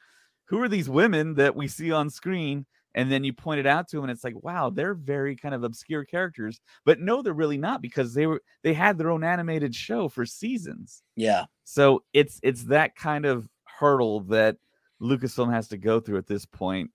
Who 0.46 0.62
are 0.62 0.70
these 0.70 0.90
women 0.90 1.36
that 1.36 1.56
we 1.56 1.68
see 1.68 1.92
on 1.92 2.10
screen?" 2.10 2.66
And 2.96 3.12
then 3.12 3.24
you 3.24 3.34
point 3.34 3.60
it 3.60 3.68
out 3.68 3.88
to 3.90 3.98
them, 3.98 4.06
and 4.06 4.12
it's 4.12 4.24
like, 4.24 4.42
"Wow, 4.44 4.72
they're 4.72 4.96
very 4.96 5.36
kind 5.36 5.54
of 5.54 5.64
obscure 5.64 6.04
characters." 6.06 6.60
But 6.86 7.00
no, 7.00 7.22
they're 7.22 7.34
really 7.34 7.58
not 7.58 7.82
because 7.82 8.14
they 8.14 8.26
were 8.26 8.42
they 8.64 8.74
had 8.74 8.98
their 8.98 9.12
own 9.12 9.24
animated 9.24 9.76
show 9.76 10.10
for 10.10 10.26
seasons. 10.26 11.04
Yeah. 11.16 11.46
So 11.66 12.04
it's 12.14 12.40
it's 12.42 12.64
that 12.66 12.96
kind 12.96 13.26
of 13.26 13.48
hurdle 13.80 14.22
that 14.22 14.58
Lucasfilm 15.02 15.52
has 15.52 15.68
to 15.70 15.78
go 15.78 16.00
through 16.00 16.18
at 16.18 16.28
this 16.28 16.46
point, 16.46 16.92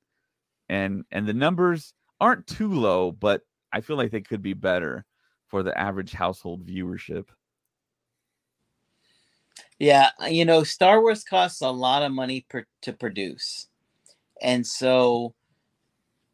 and 0.69 1.05
and 1.13 1.27
the 1.27 1.35
numbers 1.35 1.95
aren't 2.21 2.47
too 2.47 2.73
low, 2.73 3.13
but 3.13 3.43
I 3.73 3.81
feel 3.81 3.97
like 3.97 4.11
they 4.11 4.21
could 4.21 4.43
be 4.43 4.55
better 4.55 5.05
for 5.47 5.63
the 5.63 5.77
average 5.79 6.13
household 6.13 6.67
viewership. 6.67 7.27
Yeah, 9.79 10.11
uh, 10.23 10.27
you 10.27 10.45
know, 10.45 10.65
Star 10.65 11.01
Wars 11.01 11.25
costs 11.25 11.61
a 11.61 11.71
lot 11.71 12.03
of 12.03 12.13
money 12.13 12.47
per, 12.49 12.65
to 12.83 12.93
produce. 12.93 13.69
And 14.41 14.67
so 14.67 15.35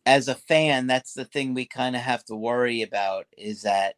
as 0.06 0.28
a 0.28 0.34
fan, 0.34 0.86
that's 0.86 1.14
the 1.14 1.24
thing 1.24 1.54
we 1.54 1.66
kind 1.66 1.94
of 1.94 2.02
have 2.02 2.24
to 2.24 2.34
worry 2.34 2.82
about 2.82 3.26
is 3.36 3.62
that 3.62 3.96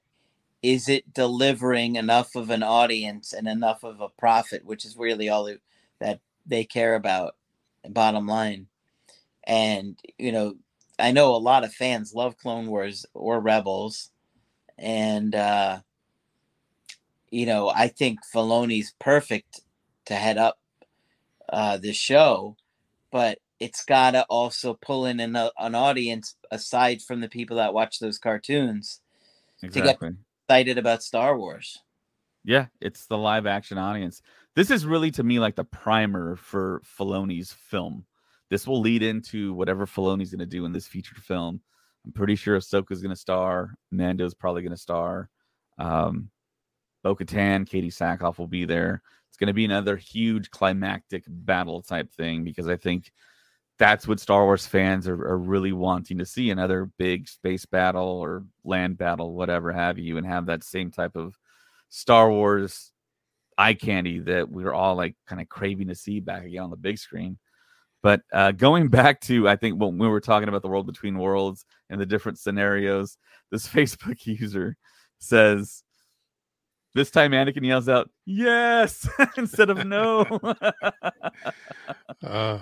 is 0.62 0.88
it 0.88 1.12
delivering 1.12 1.96
enough 1.96 2.36
of 2.36 2.50
an 2.50 2.62
audience 2.62 3.32
and 3.32 3.48
enough 3.48 3.82
of 3.82 4.00
a 4.00 4.09
profit, 4.09 4.64
which 4.64 4.84
is 4.84 4.96
really 4.96 5.28
all 5.28 5.50
that 6.00 6.20
they 6.46 6.64
care 6.64 6.94
about, 6.94 7.34
bottom 7.88 8.26
line. 8.26 8.68
And, 9.44 9.98
you 10.18 10.30
know, 10.30 10.55
I 10.98 11.11
know 11.11 11.34
a 11.34 11.36
lot 11.36 11.64
of 11.64 11.74
fans 11.74 12.14
love 12.14 12.36
Clone 12.36 12.66
Wars 12.66 13.05
or 13.12 13.40
Rebels. 13.40 14.11
And, 14.78 15.34
uh, 15.34 15.80
you 17.30 17.46
know, 17.46 17.68
I 17.68 17.88
think 17.88 18.20
Filoni's 18.32 18.94
perfect 19.00 19.62
to 20.05 20.14
head 20.14 20.38
up 20.38 20.59
uh, 21.48 21.78
the 21.78 21.92
show, 21.92 22.57
but 23.11 23.38
it's 23.62 23.84
got 23.84 24.10
to 24.10 24.24
also 24.24 24.74
pull 24.74 25.06
in 25.06 25.20
an, 25.20 25.36
an 25.36 25.74
audience 25.76 26.34
aside 26.50 27.00
from 27.00 27.20
the 27.20 27.28
people 27.28 27.58
that 27.58 27.72
watch 27.72 28.00
those 28.00 28.18
cartoons 28.18 29.00
exactly. 29.62 30.08
to 30.08 30.12
get 30.12 30.14
excited 30.48 30.78
about 30.78 31.04
Star 31.04 31.38
Wars. 31.38 31.78
Yeah, 32.44 32.66
it's 32.80 33.06
the 33.06 33.16
live 33.16 33.46
action 33.46 33.78
audience. 33.78 34.20
This 34.56 34.72
is 34.72 34.84
really 34.84 35.12
to 35.12 35.22
me 35.22 35.38
like 35.38 35.54
the 35.54 35.64
primer 35.64 36.34
for 36.34 36.82
Filoni's 36.98 37.52
film. 37.52 38.04
This 38.50 38.66
will 38.66 38.80
lead 38.80 39.04
into 39.04 39.54
whatever 39.54 39.86
Filoni's 39.86 40.32
going 40.32 40.40
to 40.40 40.46
do 40.46 40.64
in 40.64 40.72
this 40.72 40.88
featured 40.88 41.18
film. 41.18 41.60
I'm 42.04 42.10
pretty 42.10 42.34
sure 42.34 42.58
Ahsoka's 42.58 43.00
going 43.00 43.14
to 43.14 43.16
star. 43.16 43.74
Mando's 43.92 44.34
probably 44.34 44.62
going 44.62 44.72
to 44.72 44.76
star. 44.76 45.30
Um, 45.78 46.30
Bo 47.04 47.14
Katan, 47.14 47.64
Katee 47.64 47.94
Sackhoff 47.94 48.38
will 48.38 48.48
be 48.48 48.64
there. 48.64 49.02
It's 49.28 49.36
going 49.36 49.46
to 49.46 49.54
be 49.54 49.64
another 49.64 49.96
huge 49.96 50.50
climactic 50.50 51.22
battle 51.28 51.80
type 51.80 52.10
thing 52.10 52.42
because 52.42 52.68
I 52.68 52.76
think 52.76 53.12
that's 53.78 54.06
what 54.06 54.20
Star 54.20 54.44
Wars 54.44 54.66
fans 54.66 55.08
are, 55.08 55.14
are 55.14 55.38
really 55.38 55.72
wanting 55.72 56.18
to 56.18 56.26
see 56.26 56.50
another 56.50 56.90
big 56.98 57.28
space 57.28 57.66
battle 57.66 58.08
or 58.08 58.44
land 58.64 58.98
battle, 58.98 59.34
whatever 59.34 59.72
have 59.72 59.98
you, 59.98 60.18
and 60.18 60.26
have 60.26 60.46
that 60.46 60.62
same 60.62 60.90
type 60.90 61.16
of 61.16 61.36
Star 61.88 62.30
Wars 62.30 62.92
eye 63.58 63.74
candy 63.74 64.18
that 64.20 64.50
we 64.50 64.64
are 64.64 64.72
all 64.72 64.94
like 64.94 65.14
kind 65.26 65.40
of 65.40 65.48
craving 65.48 65.88
to 65.88 65.94
see 65.94 66.20
back 66.20 66.44
again 66.44 66.62
on 66.62 66.70
the 66.70 66.76
big 66.76 66.98
screen. 66.98 67.38
But 68.02 68.22
uh, 68.32 68.52
going 68.52 68.88
back 68.90 69.20
to, 69.22 69.48
I 69.48 69.56
think 69.56 69.80
when 69.80 69.98
we 69.98 70.08
were 70.08 70.20
talking 70.20 70.48
about 70.48 70.62
the 70.62 70.68
world 70.68 70.86
between 70.86 71.18
worlds 71.18 71.64
and 71.90 72.00
the 72.00 72.06
different 72.06 72.38
scenarios, 72.38 73.16
this 73.50 73.66
Facebook 73.68 74.26
user 74.26 74.76
says, 75.18 75.82
this 76.94 77.10
time 77.10 77.30
Anakin 77.30 77.64
yells 77.64 77.88
out, 77.88 78.10
yes, 78.26 79.08
instead 79.38 79.70
of 79.70 79.86
no. 79.86 80.26
uh, 82.22 82.58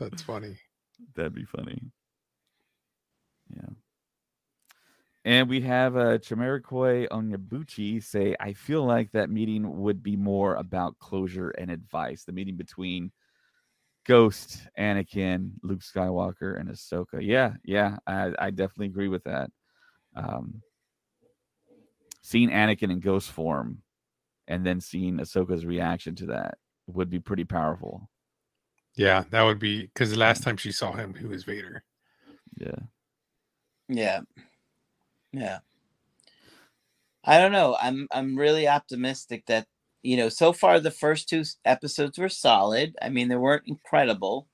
that's 0.00 0.22
funny. 0.22 0.56
That'd 1.14 1.34
be 1.34 1.44
funny. 1.44 1.80
Yeah. 3.54 3.68
And 5.24 5.48
we 5.48 5.60
have 5.60 5.96
uh, 5.96 6.18
Chimarikoi 6.18 7.08
Onyabuchi 7.08 8.02
say, 8.02 8.34
I 8.40 8.54
feel 8.54 8.84
like 8.84 9.12
that 9.12 9.28
meeting 9.28 9.80
would 9.80 10.02
be 10.02 10.16
more 10.16 10.54
about 10.54 10.98
closure 10.98 11.50
and 11.50 11.70
advice. 11.70 12.24
The 12.24 12.32
meeting 12.32 12.56
between 12.56 13.12
Ghost, 14.06 14.66
Anakin, 14.78 15.52
Luke 15.62 15.80
Skywalker, 15.80 16.58
and 16.58 16.70
Ahsoka. 16.70 17.20
Yeah, 17.20 17.54
yeah, 17.64 17.98
I, 18.06 18.32
I 18.38 18.50
definitely 18.50 18.86
agree 18.86 19.08
with 19.08 19.24
that. 19.24 19.50
Um, 20.16 20.62
seeing 22.22 22.48
Anakin 22.48 22.90
in 22.90 23.00
ghost 23.00 23.30
form 23.30 23.82
and 24.48 24.64
then 24.64 24.80
seeing 24.80 25.18
Ahsoka's 25.18 25.66
reaction 25.66 26.14
to 26.16 26.26
that 26.26 26.56
would 26.86 27.10
be 27.10 27.20
pretty 27.20 27.44
powerful. 27.44 28.08
Yeah, 28.96 29.24
that 29.30 29.42
would 29.42 29.58
be 29.58 29.82
because 29.82 30.10
the 30.10 30.18
last 30.18 30.42
time 30.42 30.56
she 30.56 30.72
saw 30.72 30.92
him, 30.92 31.14
he 31.14 31.26
was 31.26 31.44
Vader. 31.44 31.84
Yeah. 32.56 32.76
Yeah. 33.88 34.20
Yeah. 35.32 35.58
I 37.24 37.38
don't 37.38 37.52
know. 37.52 37.76
I'm 37.80 38.08
I'm 38.10 38.36
really 38.36 38.66
optimistic 38.68 39.46
that 39.46 39.66
you 40.02 40.16
know 40.16 40.28
so 40.28 40.52
far 40.52 40.80
the 40.80 40.90
first 40.90 41.28
two 41.28 41.44
episodes 41.64 42.18
were 42.18 42.28
solid. 42.28 42.96
I 43.02 43.10
mean, 43.10 43.28
they 43.28 43.36
weren't 43.36 43.66
incredible. 43.66 44.46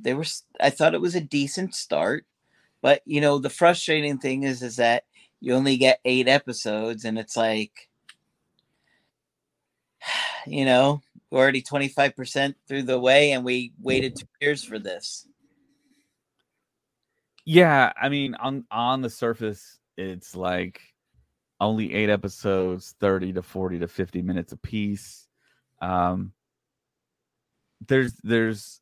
They 0.00 0.14
were. 0.14 0.24
I 0.60 0.70
thought 0.70 0.94
it 0.94 1.00
was 1.00 1.14
a 1.14 1.20
decent 1.20 1.74
start, 1.74 2.26
but 2.82 3.02
you 3.06 3.20
know 3.20 3.38
the 3.38 3.50
frustrating 3.50 4.18
thing 4.18 4.44
is 4.44 4.62
is 4.62 4.76
that 4.76 5.04
you 5.40 5.54
only 5.54 5.76
get 5.76 6.00
eight 6.04 6.28
episodes 6.28 7.04
and 7.04 7.18
it's 7.18 7.36
like 7.36 7.88
you 10.46 10.64
know 10.64 11.02
we're 11.36 11.42
already 11.42 11.62
25% 11.62 12.54
through 12.66 12.82
the 12.82 12.98
way 12.98 13.32
and 13.32 13.44
we 13.44 13.72
waited 13.80 14.16
two 14.16 14.26
years 14.40 14.64
for 14.64 14.78
this 14.78 15.26
yeah 17.44 17.92
i 18.00 18.08
mean 18.08 18.34
on 18.36 18.64
on 18.70 19.02
the 19.02 19.10
surface 19.10 19.78
it's 19.96 20.34
like 20.34 20.80
only 21.60 21.94
eight 21.94 22.10
episodes 22.10 22.94
30 23.00 23.34
to 23.34 23.42
40 23.42 23.80
to 23.80 23.88
50 23.88 24.22
minutes 24.22 24.52
a 24.52 24.56
piece 24.56 25.26
um 25.80 26.32
there's 27.86 28.14
there's 28.22 28.80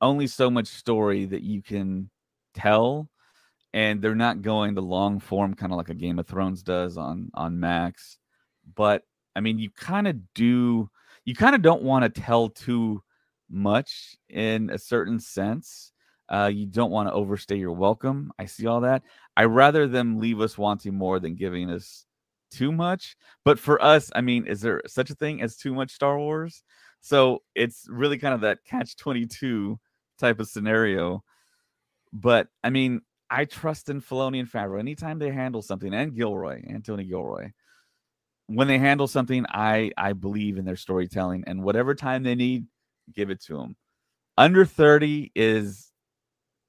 only 0.00 0.26
so 0.26 0.50
much 0.50 0.66
story 0.66 1.26
that 1.26 1.42
you 1.42 1.62
can 1.62 2.10
tell 2.54 3.08
and 3.72 4.02
they're 4.02 4.14
not 4.14 4.42
going 4.42 4.74
the 4.74 4.82
long 4.82 5.20
form 5.20 5.54
kind 5.54 5.72
of 5.72 5.78
like 5.78 5.90
a 5.90 5.94
Game 5.94 6.18
of 6.18 6.26
Thrones 6.26 6.62
does 6.62 6.96
on 6.96 7.30
on 7.34 7.60
Max. 7.60 8.18
But 8.74 9.04
I 9.36 9.40
mean, 9.40 9.58
you 9.58 9.70
kind 9.70 10.08
of 10.08 10.16
do 10.34 10.90
you 11.24 11.34
kind 11.34 11.54
of 11.54 11.62
don't 11.62 11.82
want 11.82 12.02
to 12.02 12.20
tell 12.20 12.48
too 12.48 13.02
much 13.50 14.16
in 14.28 14.70
a 14.70 14.78
certain 14.78 15.18
sense. 15.18 15.92
Uh, 16.28 16.50
you 16.52 16.66
don't 16.66 16.92
want 16.92 17.08
to 17.08 17.12
overstay 17.12 17.56
your 17.56 17.72
welcome. 17.72 18.32
I 18.38 18.46
see 18.46 18.66
all 18.66 18.82
that. 18.82 19.02
I 19.36 19.44
rather 19.44 19.88
them 19.88 20.20
leave 20.20 20.40
us 20.40 20.56
wanting 20.56 20.94
more 20.94 21.18
than 21.18 21.34
giving 21.34 21.70
us 21.70 22.06
too 22.50 22.70
much. 22.70 23.16
But 23.44 23.58
for 23.58 23.82
us, 23.82 24.10
I 24.14 24.20
mean, 24.20 24.46
is 24.46 24.60
there 24.60 24.82
such 24.86 25.10
a 25.10 25.14
thing 25.14 25.42
as 25.42 25.56
too 25.56 25.74
much 25.74 25.90
Star 25.90 26.18
Wars? 26.18 26.62
So 27.00 27.42
it's 27.54 27.86
really 27.88 28.18
kind 28.18 28.34
of 28.34 28.42
that 28.42 28.64
catch 28.64 28.96
22 28.96 29.78
type 30.18 30.38
of 30.38 30.48
scenario. 30.48 31.24
But 32.12 32.48
I 32.62 32.70
mean, 32.70 33.00
I 33.30 33.44
trust 33.44 33.88
in 33.88 34.00
Filoni 34.00 34.40
and 34.40 34.50
Favreau. 34.50 34.80
Anytime 34.80 35.18
they 35.18 35.30
handle 35.30 35.62
something, 35.62 35.94
and 35.94 36.14
Gilroy, 36.14 36.62
Anthony 36.68 37.04
Gilroy, 37.04 37.50
when 38.50 38.66
they 38.68 38.78
handle 38.78 39.06
something, 39.06 39.46
I 39.48 39.92
I 39.96 40.12
believe 40.12 40.58
in 40.58 40.64
their 40.64 40.76
storytelling, 40.76 41.44
and 41.46 41.62
whatever 41.62 41.94
time 41.94 42.22
they 42.24 42.34
need, 42.34 42.66
give 43.14 43.30
it 43.30 43.40
to 43.44 43.56
them. 43.56 43.76
Under 44.36 44.64
thirty 44.64 45.30
is 45.34 45.92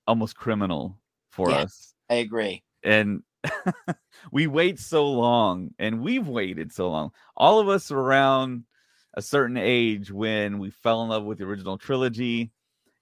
almost 0.07 0.35
criminal 0.35 0.99
for 1.31 1.49
Yeah. 1.49 1.57
us, 1.59 1.93
i 2.09 2.15
agree 2.15 2.63
and 2.83 3.23
we 4.31 4.47
wait 4.47 4.79
so 4.79 5.09
long, 5.09 5.71
and 5.79 6.01
we've 6.01 6.27
waited 6.27 6.71
so 6.71 6.89
long. 6.89 7.11
All 7.35 7.59
of 7.59 7.69
us 7.69 7.91
around 7.91 8.63
a 9.15 9.21
certain 9.21 9.57
age 9.57 10.11
when 10.11 10.59
we 10.59 10.69
fell 10.71 11.03
in 11.03 11.09
love 11.09 11.23
with 11.23 11.37
the 11.39 11.45
original 11.45 11.77
trilogy, 11.77 12.51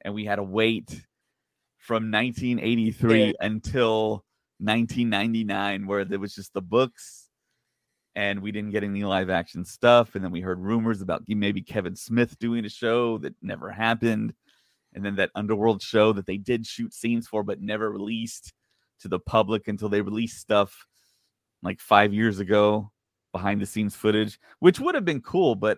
and 0.01 0.13
we 0.13 0.25
had 0.25 0.35
to 0.37 0.43
wait 0.43 1.05
from 1.77 2.11
1983 2.11 3.25
Yeah. 3.25 3.31
until 3.41 4.25
1999 4.59 5.87
where 5.87 6.05
there 6.05 6.19
was 6.19 6.35
just 6.35 6.53
the 6.53 6.61
books 6.61 7.28
and 8.19 8.41
we 8.41 8.51
didn't 8.51 8.71
get 8.71 8.83
any 8.83 9.05
live 9.05 9.29
action 9.29 9.63
stuff. 9.63 10.13
And 10.13 10.21
then 10.21 10.31
we 10.31 10.41
heard 10.41 10.59
rumors 10.59 11.01
about 11.01 11.23
maybe 11.25 11.61
Kevin 11.61 11.95
Smith 11.95 12.37
doing 12.37 12.65
a 12.65 12.69
show 12.69 13.17
that 13.19 13.33
never 13.41 13.71
happened. 13.71 14.33
And 14.93 15.05
then 15.05 15.15
that 15.15 15.31
Underworld 15.35 15.81
show 15.81 16.11
that 16.11 16.25
they 16.25 16.35
did 16.35 16.67
shoot 16.67 16.93
scenes 16.93 17.29
for 17.29 17.43
but 17.43 17.61
never 17.61 17.89
released 17.89 18.51
to 18.99 19.07
the 19.07 19.19
public 19.19 19.69
until 19.69 19.87
they 19.87 20.01
released 20.01 20.37
stuff 20.37 20.85
like 21.63 21.79
five 21.79 22.13
years 22.13 22.39
ago 22.39 22.91
behind 23.31 23.61
the 23.61 23.65
scenes 23.65 23.95
footage, 23.95 24.37
which 24.59 24.81
would 24.81 24.95
have 24.95 25.05
been 25.05 25.21
cool, 25.21 25.55
but 25.55 25.77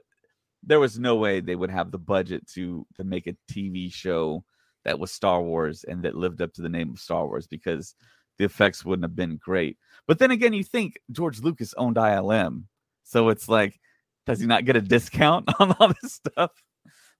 there 0.63 0.79
was 0.79 0.97
no 0.97 1.17
way 1.17 1.41
they 1.41 1.55
would 1.55 1.69
have 1.69 1.91
the 1.91 1.99
budget 1.99 2.47
to 2.53 2.87
to 2.95 3.03
make 3.03 3.27
a 3.27 3.37
TV 3.51 3.93
show 3.93 4.43
that 4.83 4.97
was 4.97 5.11
Star 5.11 5.43
Wars 5.43 5.83
and 5.83 6.01
that 6.01 6.15
lived 6.15 6.41
up 6.41 6.53
to 6.53 6.63
the 6.63 6.69
name 6.69 6.89
of 6.89 6.99
Star 6.99 7.27
Wars 7.27 7.45
because 7.45 7.93
the 8.37 8.45
effects 8.45 8.85
wouldn't 8.85 9.03
have 9.03 9.15
been 9.15 9.37
great. 9.37 9.77
But 10.07 10.19
then 10.19 10.31
again, 10.31 10.53
you 10.53 10.63
think 10.63 10.99
George 11.11 11.39
Lucas 11.39 11.73
owned 11.77 11.95
ILM, 11.95 12.63
so 13.03 13.29
it's 13.29 13.47
like, 13.47 13.79
does 14.25 14.39
he 14.39 14.47
not 14.47 14.65
get 14.65 14.75
a 14.75 14.81
discount 14.81 15.49
on 15.59 15.75
all 15.79 15.93
this 16.01 16.13
stuff? 16.13 16.51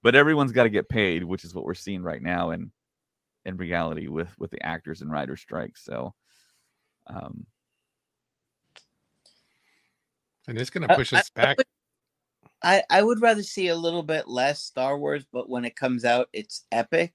But 0.02 0.14
everyone's 0.14 0.52
got 0.52 0.64
to 0.64 0.70
get 0.70 0.88
paid, 0.88 1.24
which 1.24 1.44
is 1.44 1.54
what 1.54 1.64
we're 1.64 1.74
seeing 1.74 2.02
right 2.02 2.22
now 2.22 2.50
in 2.50 2.72
in 3.44 3.56
reality 3.56 4.08
with 4.08 4.32
with 4.38 4.50
the 4.50 4.64
actors 4.64 5.00
and 5.00 5.10
writer 5.10 5.36
strikes. 5.36 5.84
So, 5.84 6.14
um, 7.06 7.46
and 10.48 10.58
it's 10.58 10.70
going 10.70 10.86
to 10.88 10.94
push 10.94 11.12
I, 11.12 11.18
us 11.18 11.30
back. 11.30 11.58
I, 12.62 12.82
I 12.90 13.02
would 13.02 13.20
rather 13.20 13.42
see 13.42 13.68
a 13.68 13.76
little 13.76 14.02
bit 14.02 14.28
less 14.28 14.62
Star 14.62 14.96
Wars, 14.96 15.24
but 15.32 15.48
when 15.48 15.64
it 15.64 15.74
comes 15.74 16.04
out, 16.04 16.28
it's 16.32 16.64
epic, 16.70 17.12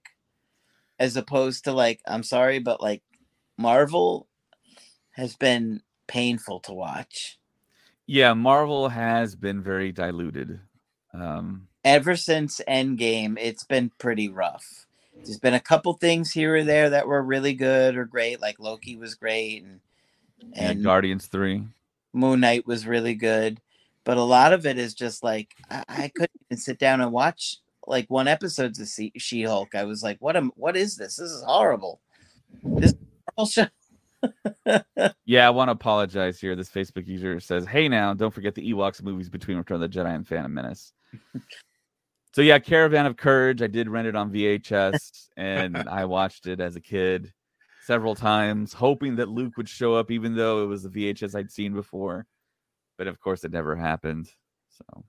as 1.00 1.16
opposed 1.16 1.64
to 1.66 1.72
like 1.72 2.02
I'm 2.08 2.24
sorry, 2.24 2.60
but 2.60 2.82
like 2.82 3.02
Marvel 3.58 4.28
has 5.12 5.36
been 5.36 5.82
painful 6.08 6.60
to 6.62 6.74
watch. 6.74 7.40
Yeah, 8.06 8.34
Marvel 8.34 8.90
has 8.90 9.36
been 9.36 9.62
very 9.62 9.92
diluted. 9.92 10.60
Um, 11.14 11.68
Ever 11.84 12.16
since 12.16 12.62
Endgame, 12.68 13.38
it's 13.40 13.64
been 13.64 13.92
pretty 13.98 14.30
rough. 14.30 14.86
There's 15.16 15.40
been 15.40 15.54
a 15.54 15.60
couple 15.60 15.94
things 15.94 16.32
here 16.32 16.56
or 16.56 16.64
there 16.64 16.90
that 16.92 17.08
were 17.08 17.22
really 17.22 17.54
good 17.54 17.98
or 17.98 18.06
great, 18.06 18.40
like 18.40 18.60
Loki 18.60 18.96
was 18.96 19.16
great, 19.16 19.64
and 19.64 19.80
and 20.54 20.84
Guardians 20.84 21.26
Three, 21.26 21.64
Moon 22.14 22.40
Knight 22.40 22.68
was 22.68 22.86
really 22.86 23.16
good, 23.16 23.60
but 24.04 24.18
a 24.18 24.24
lot 24.24 24.54
of 24.54 24.66
it 24.66 24.78
is 24.78 24.94
just 24.94 25.24
like 25.24 25.56
I, 25.70 25.84
I 25.90 26.08
couldn't 26.10 26.40
even 26.50 26.58
sit 26.60 26.78
down 26.78 27.02
and 27.02 27.12
watch 27.12 27.58
like 27.88 28.10
one 28.10 28.28
episode 28.28 28.80
of 28.80 28.90
She 29.18 29.44
Hulk. 29.44 29.74
I 29.74 29.86
was 29.86 30.04
like, 30.04 30.18
what 30.20 30.36
am 30.36 30.52
what 30.56 30.78
is 30.78 30.98
this? 30.98 31.16
This 31.16 31.32
is 31.32 31.44
horrible. 31.44 32.00
This 32.64 32.94
show. 33.46 33.68
yeah, 35.26 35.48
I 35.48 35.50
want 35.52 35.68
to 35.68 35.74
apologize 35.74 36.40
here. 36.40 36.56
This 36.56 36.70
Facebook 36.70 37.08
user 37.08 37.40
says, 37.40 37.66
"Hey, 37.66 37.88
now 37.88 38.14
don't 38.14 38.34
forget 38.34 38.56
the 38.56 38.74
Ewoks 38.74 39.02
movies 39.04 39.30
between 39.30 39.58
Return 39.58 39.82
of 39.82 39.92
the 39.92 39.98
Jedi 39.98 40.14
and 40.16 40.28
Phantom 40.28 40.54
Menace." 40.54 40.94
so 42.34 42.42
yeah, 42.42 42.60
Caravan 42.60 43.06
of 43.06 43.18
Courage. 43.18 43.62
I 43.62 43.68
did 43.68 43.90
rent 43.90 44.08
it 44.08 44.16
on 44.16 44.32
VHS 44.32 45.30
and 45.38 45.78
I 45.78 46.06
watched 46.06 46.48
it 46.48 46.60
as 46.60 46.76
a 46.76 46.82
kid 46.82 47.32
several 47.86 48.16
times, 48.16 48.74
hoping 48.74 49.16
that 49.16 49.30
Luke 49.30 49.56
would 49.56 49.70
show 49.70 49.96
up, 49.96 50.12
even 50.12 50.36
though 50.36 50.64
it 50.64 50.68
was 50.68 50.84
a 50.84 50.90
VHS 50.90 51.36
I'd 51.36 51.52
seen 51.52 51.74
before. 51.74 52.26
But 52.98 53.08
of 53.08 53.20
course, 53.20 53.44
it 53.44 53.52
never 53.52 53.76
happened. 53.76 54.30
So. 54.70 55.04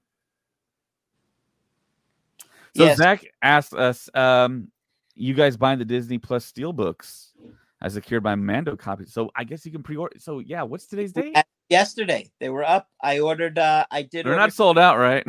So 2.77 2.85
yes. 2.85 2.99
Zach 2.99 3.25
asked 3.43 3.75
us, 3.75 4.09
um, 4.15 4.71
"You 5.15 5.35
guys 5.35 5.57
buying 5.57 5.79
the 5.79 5.85
Disney 5.85 6.19
Plus 6.19 6.45
Steel 6.45 6.73
books?" 6.73 7.33
As 7.81 7.95
secured 7.95 8.23
by 8.23 8.35
Mando 8.35 8.77
copy. 8.77 9.07
So 9.07 9.31
I 9.37 9.45
guess 9.45 9.65
you 9.65 9.73
can 9.73 9.83
pre-order. 9.83 10.19
So 10.19 10.41
yeah, 10.41 10.63
what's 10.63 10.87
today's 10.87 11.13
date? 11.13 11.37
Yesterday 11.69 12.31
they 12.41 12.49
were 12.49 12.65
up. 12.65 12.89
I 13.03 13.21
ordered. 13.21 13.59
uh 13.59 13.87
I 13.91 14.03
did. 14.03 14.25
They're 14.25 14.33
order- 14.33 14.43
not 14.43 14.53
sold 14.53 14.79
out, 14.79 14.99
right? 14.99 15.27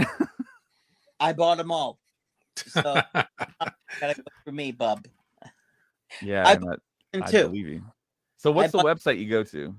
I 1.19 1.33
bought 1.33 1.57
them 1.57 1.71
all. 1.71 1.99
So 2.55 2.81
gotta 3.13 4.15
go 4.15 4.23
for 4.45 4.51
me, 4.51 4.71
bub. 4.71 5.05
Yeah, 6.21 6.47
I, 6.47 6.57
I 7.21 7.31
too. 7.31 7.47
believe 7.47 7.67
you. 7.67 7.83
So 8.37 8.51
what's 8.51 8.73
I 8.73 8.77
the 8.77 8.83
bought, 8.83 8.97
website 8.97 9.19
you 9.19 9.29
go 9.29 9.43
to? 9.43 9.75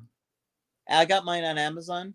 I 0.88 1.04
got 1.04 1.24
mine 1.24 1.44
on 1.44 1.58
Amazon. 1.58 2.14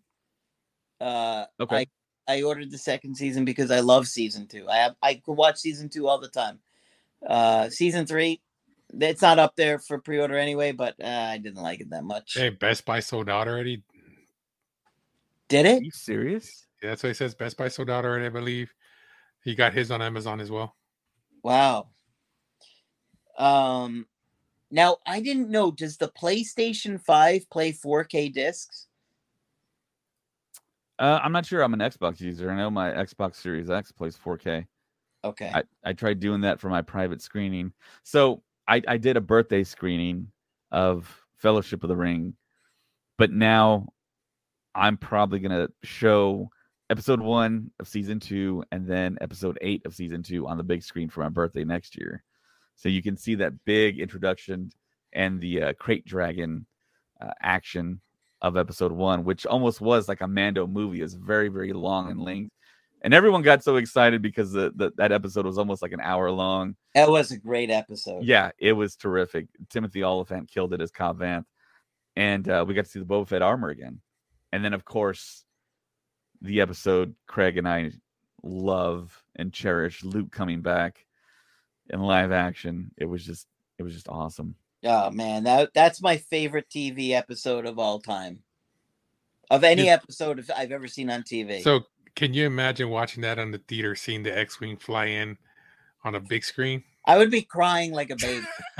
Uh, 1.01 1.45
okay. 1.59 1.87
I, 2.27 2.35
I 2.35 2.41
ordered 2.43 2.71
the 2.71 2.77
second 2.77 3.15
season 3.15 3.45
because 3.45 3.71
I 3.71 3.79
love 3.79 4.07
season 4.07 4.47
two. 4.47 4.67
I 4.69 4.77
have 4.77 4.95
I 5.01 5.15
could 5.15 5.33
watch 5.33 5.57
season 5.57 5.89
two 5.89 6.07
all 6.07 6.19
the 6.19 6.29
time. 6.29 6.59
Uh, 7.25 7.69
season 7.69 8.05
three, 8.05 8.41
it's 8.99 9.21
not 9.21 9.39
up 9.39 9.55
there 9.55 9.79
for 9.79 9.99
pre-order 9.99 10.37
anyway, 10.37 10.71
but 10.71 10.95
uh, 11.03 11.07
I 11.07 11.37
didn't 11.37 11.61
like 11.61 11.81
it 11.81 11.89
that 11.89 12.03
much. 12.03 12.33
Hey, 12.33 12.49
Best 12.49 12.85
Buy 12.85 12.99
sold 12.99 13.29
out 13.29 13.47
already. 13.47 13.83
Did 15.47 15.65
it? 15.65 15.81
Are 15.81 15.83
you 15.83 15.91
serious? 15.91 16.65
Yeah, 16.81 16.89
that's 16.89 17.03
what 17.03 17.09
he 17.09 17.13
says. 17.13 17.35
Best 17.35 17.57
Buy 17.57 17.67
sold 17.67 17.89
out 17.89 18.05
already, 18.05 18.25
I 18.25 18.29
believe. 18.29 18.73
He 19.43 19.55
got 19.55 19.73
his 19.73 19.91
on 19.91 20.01
Amazon 20.01 20.41
as 20.41 20.49
well. 20.49 20.75
Wow. 21.43 21.89
Um, 23.37 24.07
now 24.71 24.97
I 25.05 25.19
didn't 25.21 25.49
know. 25.49 25.71
Does 25.71 25.97
the 25.97 26.07
PlayStation 26.07 26.99
Five 26.99 27.49
play 27.49 27.71
4K 27.71 28.33
discs? 28.33 28.87
Uh, 30.97 31.19
I'm 31.21 31.31
not 31.31 31.45
sure. 31.45 31.61
I'm 31.61 31.73
an 31.73 31.79
Xbox 31.81 32.21
user. 32.21 32.49
I 32.49 32.55
know 32.55 32.69
my 32.69 32.91
Xbox 32.91 33.35
Series 33.35 33.69
X 33.69 33.91
plays 33.91 34.17
4K. 34.17 34.65
Okay. 35.23 35.51
I, 35.53 35.63
I 35.83 35.93
tried 35.93 36.19
doing 36.19 36.41
that 36.41 36.59
for 36.59 36.69
my 36.69 36.81
private 36.81 37.21
screening. 37.21 37.73
So 38.03 38.41
I, 38.67 38.81
I 38.87 38.97
did 38.97 39.17
a 39.17 39.21
birthday 39.21 39.63
screening 39.63 40.27
of 40.71 41.13
Fellowship 41.37 41.83
of 41.83 41.89
the 41.89 41.95
Ring, 41.95 42.33
but 43.17 43.31
now 43.31 43.87
I'm 44.73 44.97
probably 44.97 45.39
gonna 45.39 45.69
show 45.83 46.49
episode 46.89 47.19
one 47.19 47.71
of 47.79 47.87
season 47.87 48.19
two 48.19 48.63
and 48.71 48.87
then 48.87 49.17
episode 49.21 49.57
eight 49.61 49.85
of 49.85 49.95
season 49.95 50.21
two 50.23 50.47
on 50.47 50.57
the 50.57 50.63
big 50.63 50.83
screen 50.83 51.09
for 51.09 51.21
my 51.21 51.29
birthday 51.29 51.63
next 51.63 51.97
year. 51.97 52.23
So 52.75 52.89
you 52.89 53.01
can 53.01 53.17
see 53.17 53.35
that 53.35 53.65
big 53.65 53.99
introduction 53.99 54.71
and 55.13 55.39
the 55.39 55.63
uh, 55.63 55.73
krayt 55.73 56.05
dragon 56.05 56.65
uh, 57.21 57.31
action 57.41 58.01
of 58.41 58.57
episode 58.57 58.91
one, 58.91 59.23
which 59.23 59.45
almost 59.45 59.81
was 59.81 60.07
like 60.07 60.21
a 60.21 60.27
Mando 60.27 60.67
movie. 60.67 61.01
It's 61.01 61.13
very, 61.13 61.47
very 61.47 61.73
long 61.73 62.11
in 62.11 62.19
length 62.19 62.53
and 63.05 63.13
everyone 63.13 63.43
got 63.43 63.63
so 63.63 63.75
excited 63.75 64.23
because 64.23 64.51
the, 64.51 64.73
the, 64.75 64.91
that 64.97 65.11
episode 65.11 65.45
was 65.45 65.59
almost 65.59 65.83
like 65.83 65.91
an 65.91 66.01
hour 66.01 66.31
long. 66.31 66.75
That 66.95 67.07
was 67.07 67.29
a 67.31 67.37
great 67.37 67.69
episode. 67.69 68.23
Yeah, 68.23 68.49
it 68.57 68.71
was 68.71 68.95
terrific. 68.95 69.45
Timothy 69.69 70.03
Olyphant 70.03 70.49
killed 70.49 70.73
it 70.73 70.81
as 70.81 70.89
Cobb 70.89 71.19
Vanth, 71.19 71.45
and 72.15 72.49
uh, 72.49 72.65
we 72.67 72.73
got 72.73 72.85
to 72.85 72.91
see 72.91 72.97
the 72.97 73.05
Boba 73.05 73.27
Fett 73.27 73.43
armor 73.43 73.69
again. 73.69 74.01
And 74.51 74.65
then, 74.65 74.73
of 74.73 74.85
course, 74.85 75.45
the 76.41 76.61
episode 76.61 77.13
Craig 77.27 77.57
and 77.57 77.69
I 77.69 77.91
love 78.41 79.23
and 79.35 79.53
cherish 79.53 80.03
Luke 80.03 80.31
coming 80.31 80.61
back 80.61 81.05
in 81.91 81.99
live 82.01 82.31
action. 82.31 82.89
It 82.97 83.05
was 83.05 83.23
just, 83.23 83.45
it 83.77 83.83
was 83.83 83.93
just 83.93 84.09
awesome. 84.09 84.55
Oh 84.83 85.11
man, 85.11 85.43
that 85.43 85.69
that's 85.75 86.01
my 86.01 86.17
favorite 86.17 86.69
TV 86.71 87.11
episode 87.11 87.67
of 87.67 87.77
all 87.77 87.99
time. 87.99 88.39
Of 89.51 89.63
any 89.63 89.89
episode 89.89 90.43
I've 90.57 90.71
ever 90.71 90.87
seen 90.87 91.11
on 91.11 91.21
TV. 91.21 91.61
So 91.61 91.85
can 92.15 92.33
you 92.33 92.45
imagine 92.45 92.89
watching 92.89 93.21
that 93.21 93.39
on 93.39 93.51
the 93.51 93.57
theater, 93.59 93.95
seeing 93.95 94.23
the 94.23 94.37
X-wing 94.37 94.77
fly 94.77 95.05
in 95.05 95.37
on 96.03 96.15
a 96.15 96.19
big 96.19 96.43
screen? 96.43 96.83
I 97.05 97.17
would 97.17 97.29
be 97.29 97.41
crying 97.41 97.91
like 97.91 98.09
a 98.09 98.15
baby. 98.15 98.45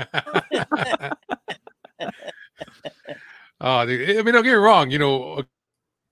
oh, 3.60 3.86
dude. 3.86 4.18
I 4.18 4.22
mean, 4.22 4.34
don't 4.34 4.42
get 4.42 4.50
me 4.50 4.52
wrong. 4.52 4.90
You 4.90 4.98
know, 4.98 5.38
a 5.38 5.46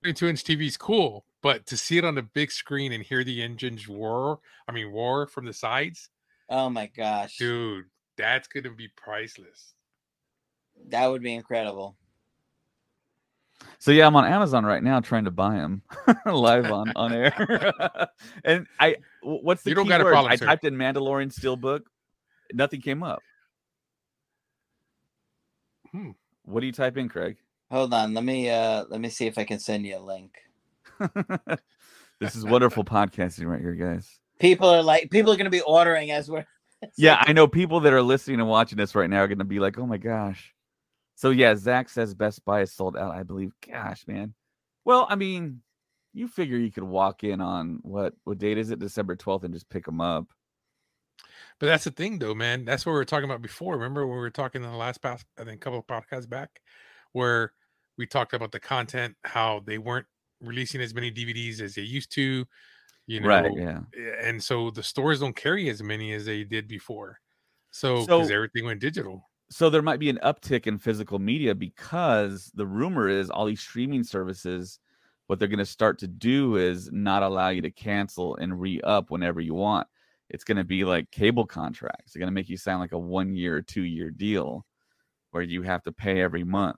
22-inch 0.04 0.44
TV 0.44 0.66
is 0.66 0.76
cool, 0.76 1.24
but 1.42 1.66
to 1.66 1.76
see 1.76 1.98
it 1.98 2.04
on 2.04 2.14
the 2.14 2.22
big 2.22 2.52
screen 2.52 2.92
and 2.92 3.02
hear 3.02 3.24
the 3.24 3.42
engines 3.42 3.88
roar, 3.88 4.38
I 4.68 4.72
mean, 4.72 4.86
roar 4.86 5.26
from 5.26 5.46
the 5.46 5.52
sides. 5.52 6.10
Oh 6.50 6.68
my 6.68 6.86
gosh, 6.86 7.38
dude, 7.38 7.86
that's 8.18 8.48
gonna 8.48 8.70
be 8.70 8.88
priceless. 8.88 9.74
That 10.88 11.06
would 11.06 11.22
be 11.22 11.34
incredible. 11.34 11.96
So 13.78 13.90
yeah, 13.90 14.06
I'm 14.06 14.16
on 14.16 14.24
Amazon 14.24 14.64
right 14.64 14.82
now 14.82 15.00
trying 15.00 15.24
to 15.24 15.30
buy 15.30 15.56
them 15.56 15.82
live 16.26 16.70
on 16.70 16.92
on 16.96 17.12
air. 17.12 17.72
and 18.44 18.66
I, 18.80 18.96
what's 19.22 19.62
the 19.62 19.70
you 19.70 19.76
don't 19.76 19.88
got 19.88 20.00
a 20.00 20.04
problem, 20.04 20.32
I 20.32 20.36
sir. 20.36 20.46
typed 20.46 20.64
in 20.64 20.74
Mandalorian 20.74 21.32
Steelbook, 21.34 21.80
nothing 22.52 22.80
came 22.80 23.02
up. 23.02 23.22
Hmm. 25.92 26.10
What 26.44 26.60
do 26.60 26.66
you 26.66 26.72
type 26.72 26.96
in, 26.96 27.08
Craig? 27.08 27.36
Hold 27.70 27.94
on, 27.94 28.14
let 28.14 28.24
me 28.24 28.50
uh 28.50 28.84
let 28.88 29.00
me 29.00 29.08
see 29.08 29.26
if 29.26 29.38
I 29.38 29.44
can 29.44 29.58
send 29.58 29.84
you 29.86 29.96
a 29.96 30.00
link. 30.00 30.34
this 32.20 32.36
is 32.36 32.44
wonderful 32.44 32.84
podcasting 32.84 33.46
right 33.46 33.60
here, 33.60 33.74
guys. 33.74 34.20
People 34.38 34.68
are 34.68 34.82
like 34.82 35.10
people 35.10 35.32
are 35.32 35.36
gonna 35.36 35.50
be 35.50 35.60
ordering 35.62 36.10
as 36.10 36.30
we're 36.30 36.46
yeah, 36.96 37.22
I 37.26 37.32
know 37.32 37.46
people 37.46 37.80
that 37.80 37.92
are 37.92 38.02
listening 38.02 38.40
and 38.40 38.48
watching 38.48 38.78
this 38.78 38.94
right 38.94 39.08
now 39.08 39.20
are 39.20 39.28
gonna 39.28 39.44
be 39.44 39.58
like, 39.58 39.78
oh 39.78 39.86
my 39.86 39.98
gosh. 39.98 40.53
So 41.14 41.30
yeah, 41.30 41.54
Zach 41.56 41.88
says 41.88 42.14
Best 42.14 42.44
Buy 42.44 42.62
is 42.62 42.72
sold 42.72 42.96
out. 42.96 43.14
I 43.14 43.22
believe. 43.22 43.52
Gosh, 43.66 44.06
man. 44.06 44.34
Well, 44.84 45.06
I 45.08 45.14
mean, 45.14 45.62
you 46.12 46.28
figure 46.28 46.58
you 46.58 46.70
could 46.72 46.84
walk 46.84 47.24
in 47.24 47.40
on 47.40 47.78
what 47.82 48.14
what 48.24 48.38
date 48.38 48.58
is 48.58 48.70
it? 48.70 48.78
December 48.78 49.16
twelfth, 49.16 49.44
and 49.44 49.54
just 49.54 49.68
pick 49.68 49.84
them 49.84 50.00
up. 50.00 50.26
But 51.60 51.66
that's 51.66 51.84
the 51.84 51.90
thing, 51.92 52.18
though, 52.18 52.34
man. 52.34 52.64
That's 52.64 52.84
what 52.84 52.92
we 52.92 52.98
were 52.98 53.04
talking 53.04 53.26
about 53.26 53.42
before. 53.42 53.74
Remember 53.74 54.06
when 54.06 54.16
we 54.16 54.20
were 54.22 54.30
talking 54.30 54.64
in 54.64 54.70
the 54.70 54.76
last 54.76 55.00
past, 55.00 55.24
I 55.38 55.44
think, 55.44 55.56
a 55.56 55.58
couple 55.64 55.78
of 55.78 55.86
podcasts 55.86 56.28
back, 56.28 56.60
where 57.12 57.52
we 57.96 58.06
talked 58.06 58.34
about 58.34 58.50
the 58.50 58.58
content, 58.58 59.14
how 59.24 59.62
they 59.64 59.78
weren't 59.78 60.06
releasing 60.40 60.80
as 60.80 60.94
many 60.94 61.12
DVDs 61.12 61.60
as 61.60 61.76
they 61.76 61.82
used 61.82 62.10
to. 62.12 62.44
You 63.06 63.20
know, 63.20 63.28
right. 63.28 63.52
Yeah. 63.56 63.80
Eh, 63.96 64.28
and 64.28 64.42
so 64.42 64.70
the 64.70 64.82
stores 64.82 65.20
don't 65.20 65.36
carry 65.36 65.68
as 65.68 65.82
many 65.82 66.12
as 66.12 66.24
they 66.24 66.42
did 66.42 66.66
before. 66.66 67.20
So 67.70 68.04
So- 68.04 68.18
because 68.18 68.30
everything 68.32 68.64
went 68.64 68.80
digital. 68.80 69.28
So 69.54 69.70
there 69.70 69.82
might 69.82 70.00
be 70.00 70.10
an 70.10 70.18
uptick 70.24 70.66
in 70.66 70.78
physical 70.78 71.20
media 71.20 71.54
because 71.54 72.50
the 72.56 72.66
rumor 72.66 73.08
is 73.08 73.30
all 73.30 73.46
these 73.46 73.60
streaming 73.60 74.02
services 74.02 74.80
what 75.28 75.38
they're 75.38 75.46
going 75.46 75.58
to 75.60 75.64
start 75.64 75.96
to 76.00 76.08
do 76.08 76.56
is 76.56 76.90
not 76.90 77.22
allow 77.22 77.50
you 77.50 77.62
to 77.62 77.70
cancel 77.70 78.34
and 78.36 78.60
re-up 78.60 79.10
whenever 79.10 79.40
you 79.40 79.54
want. 79.54 79.86
It's 80.28 80.42
going 80.42 80.56
to 80.56 80.64
be 80.64 80.84
like 80.84 81.08
cable 81.12 81.46
contracts. 81.46 82.12
They're 82.12 82.20
going 82.20 82.32
to 82.32 82.34
make 82.34 82.48
you 82.48 82.56
sound 82.56 82.80
like 82.80 82.92
a 82.92 82.98
one 82.98 83.34
year 83.36 83.56
or 83.56 83.62
two 83.62 83.84
year 83.84 84.10
deal 84.10 84.66
where 85.30 85.44
you 85.44 85.62
have 85.62 85.84
to 85.84 85.92
pay 85.92 86.20
every 86.20 86.42
month. 86.42 86.76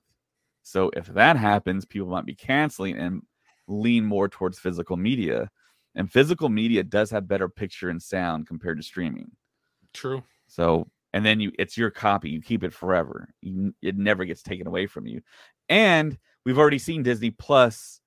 So 0.63 0.91
if 0.95 1.07
that 1.07 1.39
happens 1.39 1.87
people 1.87 2.09
might 2.09 2.27
be 2.27 2.35
canceling 2.35 2.99
and 2.99 3.23
lean 3.69 4.05
more 4.05 4.29
towards 4.29 4.59
physical 4.59 4.99
media. 4.99 5.51
And 5.95 6.13
physical 6.13 6.51
media 6.51 6.85
does 6.85 7.11
have 7.11 7.27
better 7.27 7.49
picture 7.49 7.89
and 7.89 8.03
sound 8.03 8.47
compared 8.47 8.77
to 8.77 8.83
streaming. 8.83 9.31
True. 9.95 10.23
so, 10.47 10.87
and 11.13 11.25
then 11.25 11.41
you, 11.41 11.53
it's 11.59 11.77
your 11.77 11.91
copy. 11.91 12.31
You 12.31 12.43
keep 12.43 12.63
it 12.63 12.73
forever. 12.73 13.29
You, 13.41 13.75
it 13.83 13.97
never 13.97 14.25
gets 14.25 14.43
taken 14.43 14.67
away 14.67 14.87
from 14.87 15.07
you. 15.07 15.23
And 15.69 16.19
we've 16.45 16.59
already 16.59 16.79
seen 16.79 17.03
Disney 17.03 17.31
Plus 17.31 18.01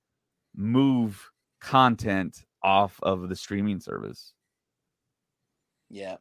move 0.56 1.30
content 1.60 2.46
off 2.64 3.00
of 3.02 3.30
the 3.30 3.36
streaming 3.36 3.80
service. 3.80 4.34
Yeah. 5.90 6.18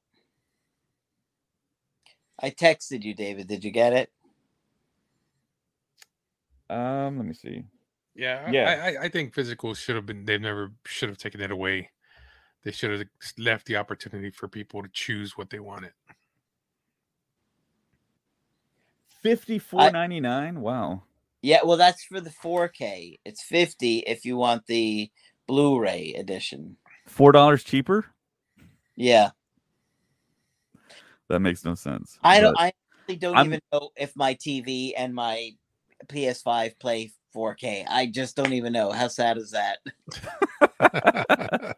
I 2.40 2.50
texted 2.50 3.02
you, 3.02 3.14
David. 3.14 3.48
Did 3.48 3.64
you 3.64 3.70
get 3.70 3.92
it? 3.92 4.10
Um, 6.70 7.16
let 7.16 7.26
me 7.26 7.34
see. 7.34 7.64
Yeah. 8.14 8.50
Yeah. 8.50 8.64
I, 8.64 8.72
I, 8.72 9.02
I 9.04 9.08
think 9.08 9.34
physical 9.34 9.74
should 9.74 9.96
have 9.96 10.06
been. 10.06 10.24
They've 10.24 10.40
never 10.40 10.72
should 10.86 11.08
have 11.08 11.18
taken 11.18 11.40
it 11.40 11.50
away. 11.50 11.90
They 12.64 12.72
should 12.72 12.90
have 12.90 13.08
left 13.38 13.66
the 13.66 13.76
opportunity 13.76 14.30
for 14.30 14.48
people 14.48 14.82
to 14.82 14.88
choose 14.92 15.36
what 15.36 15.50
they 15.50 15.60
wanted. 15.60 15.92
Fifty 19.22 19.58
four 19.58 19.90
ninety 19.90 20.20
nine. 20.20 20.60
Wow. 20.60 21.02
Yeah, 21.40 21.60
well, 21.64 21.76
that's 21.76 22.02
for 22.02 22.20
the 22.20 22.30
4K. 22.30 23.20
It's 23.24 23.44
50 23.44 23.98
if 24.08 24.24
you 24.24 24.36
want 24.36 24.66
the 24.66 25.08
Blu-ray 25.46 26.14
edition. 26.18 26.76
Four 27.06 27.30
dollars 27.30 27.62
cheaper. 27.62 28.06
Yeah, 28.96 29.30
That 31.28 31.38
makes 31.38 31.64
no 31.64 31.76
sense. 31.76 32.18
I 32.24 32.40
don't. 32.40 32.56
I 32.58 32.72
don't 33.20 33.36
I'm- 33.36 33.46
even 33.46 33.60
know 33.72 33.90
if 33.96 34.16
my 34.16 34.34
TV 34.34 34.92
and 34.98 35.14
my 35.14 35.52
PS5 36.08 36.78
play 36.80 37.12
4K. 37.34 37.84
I 37.88 38.06
just 38.06 38.34
don't 38.36 38.52
even 38.52 38.72
know. 38.72 38.90
How 38.90 39.06
sad 39.08 39.38
is 39.38 39.52
that? 39.52 39.78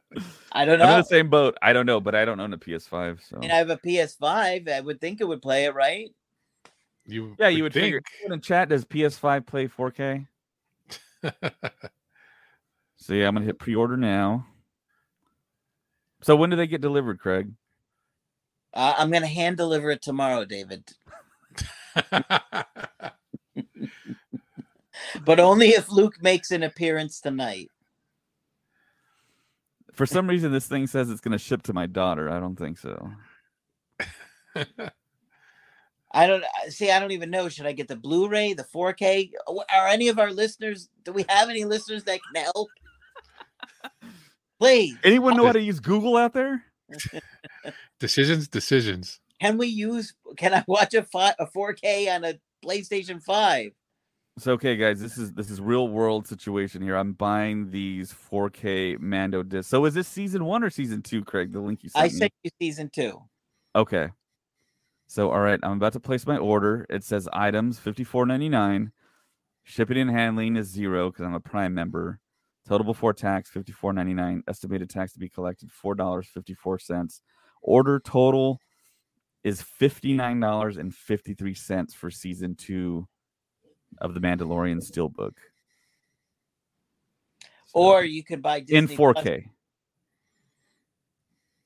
I 0.53 0.64
don't 0.64 0.78
know. 0.78 0.84
I'm 0.86 0.93
in 0.93 0.99
the 1.01 1.05
same 1.05 1.28
boat. 1.28 1.57
I 1.62 1.72
don't 1.72 1.86
know, 1.86 2.01
but 2.01 2.14
I 2.14 2.24
don't 2.24 2.41
own 2.41 2.53
a 2.55 2.59
PS5. 2.59 3.20
So 3.28 3.38
mean, 3.38 3.51
I 3.51 3.57
have 3.57 3.70
a 3.70 3.76
PS5. 3.76 4.68
I 4.68 4.80
would 4.80 5.01
think 5.01 5.20
it 5.20 5.28
would 5.28 5.43
play 5.43 5.64
it, 5.66 5.74
right? 5.74 6.11
You 7.11 7.36
yeah, 7.38 7.48
you 7.48 7.62
would 7.62 7.74
figure. 7.74 8.02
think. 8.20 8.32
In 8.32 8.40
chat, 8.40 8.68
does 8.68 8.84
PS5 8.84 9.46
play 9.46 9.68
4K? 9.68 10.26
So 13.00 13.14
yeah, 13.14 13.26
I'm 13.28 13.34
gonna 13.34 13.46
hit 13.46 13.58
pre-order 13.58 13.96
now. 13.96 14.46
So 16.22 16.36
when 16.36 16.50
do 16.50 16.56
they 16.56 16.66
get 16.66 16.82
delivered, 16.82 17.18
Craig? 17.18 17.50
Uh, 18.74 18.94
I'm 18.98 19.11
gonna 19.11 19.26
hand 19.26 19.56
deliver 19.56 19.90
it 19.90 20.02
tomorrow, 20.02 20.44
David, 20.44 20.84
but 25.24 25.40
only 25.40 25.70
if 25.70 25.90
Luke 25.90 26.22
makes 26.22 26.50
an 26.50 26.62
appearance 26.62 27.20
tonight. 27.20 27.70
For 29.92 30.04
some 30.04 30.28
reason, 30.28 30.52
this 30.52 30.66
thing 30.66 30.86
says 30.86 31.08
it's 31.11 31.22
gonna 31.22 31.38
ship 31.38 31.62
to 31.62 31.72
my 31.72 31.86
daughter. 31.86 32.28
I 32.30 32.38
don't 32.38 32.56
think 32.56 32.76
so. 32.78 33.11
I 36.12 36.26
don't 36.26 36.42
uh, 36.42 36.70
see. 36.70 36.90
I 36.90 36.98
don't 36.98 37.12
even 37.12 37.30
know. 37.30 37.48
Should 37.48 37.66
I 37.66 37.72
get 37.72 37.88
the 37.88 37.96
Blu-ray, 37.96 38.54
the 38.54 38.64
4K? 38.64 39.30
Are 39.48 39.88
any 39.88 40.08
of 40.08 40.18
our 40.18 40.32
listeners? 40.32 40.88
Do 41.04 41.12
we 41.12 41.24
have 41.28 41.48
any 41.48 41.64
listeners 41.64 42.04
that 42.04 42.20
can 42.34 42.44
help? 42.44 42.68
Please, 44.58 44.96
Anyone 45.04 45.36
know 45.36 45.46
how 45.46 45.52
to 45.52 45.61
use 45.61 45.80
Google 45.80 46.16
out 46.16 46.34
there? 46.34 46.64
decisions, 48.00 48.46
decisions. 48.48 49.20
can 49.40 49.56
we 49.56 49.68
use? 49.68 50.14
Can 50.36 50.52
I 50.52 50.64
watch 50.66 50.92
a 50.92 51.02
fi- 51.02 51.34
a 51.38 51.46
4K 51.46 52.14
on 52.14 52.24
a 52.24 52.38
PlayStation 52.62 53.22
5? 53.22 53.72
So 54.38 54.52
okay, 54.52 54.76
guys, 54.76 55.00
this 55.00 55.16
is 55.16 55.32
this 55.32 55.50
is 55.50 55.61
real 55.61 55.88
world 55.88 56.26
situation 56.26 56.82
here. 56.82 56.96
I'm 56.96 57.12
buying 57.12 57.70
these 57.70 58.12
4K 58.12 58.98
Mando 58.98 59.42
discs. 59.42 59.70
So 59.70 59.84
is 59.84 59.94
this 59.94 60.08
season 60.08 60.44
one 60.44 60.62
or 60.62 60.70
season 60.70 61.02
two, 61.02 61.24
Craig? 61.24 61.52
The 61.52 61.61
link 61.61 61.82
you 61.82 61.90
sent 61.90 62.02
I 62.04 62.08
me. 62.08 62.14
sent 62.14 62.32
you 62.42 62.50
season 62.61 62.90
two. 62.92 63.22
Okay. 63.74 64.08
So 65.11 65.32
all 65.32 65.40
right, 65.40 65.58
I'm 65.64 65.72
about 65.72 65.94
to 65.94 66.00
place 66.00 66.24
my 66.24 66.36
order. 66.36 66.86
It 66.88 67.02
says 67.02 67.28
items 67.32 67.80
54.99. 67.80 68.92
Shipping 69.64 69.98
and 69.98 70.08
handling 70.08 70.54
is 70.54 70.68
zero 70.68 71.11
because 71.11 71.24
I'm 71.26 71.34
a 71.34 71.40
Prime 71.40 71.74
member. 71.74 72.20
Total 72.64 72.84
before 72.84 73.12
tax 73.12 73.50
54.99. 73.50 74.42
Estimated 74.46 74.88
tax 74.88 75.12
to 75.14 75.18
be 75.18 75.28
collected 75.28 75.72
four 75.72 75.96
dollars 75.96 76.28
54 76.32 76.78
cents. 76.78 77.22
Order 77.61 77.98
total 77.98 78.61
is 79.42 79.61
fifty 79.62 80.12
nine 80.12 80.38
dollars 80.38 80.76
and 80.76 80.94
fifty 80.94 81.34
three 81.34 81.54
cents 81.54 81.92
for 81.92 82.08
season 82.12 82.54
two 82.54 83.08
of 83.98 84.14
the 84.14 84.20
Mandalorian 84.20 84.78
Steelbook. 84.78 85.32
So, 87.66 87.74
Or 87.74 88.04
you 88.04 88.22
could 88.22 88.42
buy 88.42 88.61
Disney 88.61 88.78
in 88.78 88.86
Plus- 88.86 89.16
4K. 89.16 89.50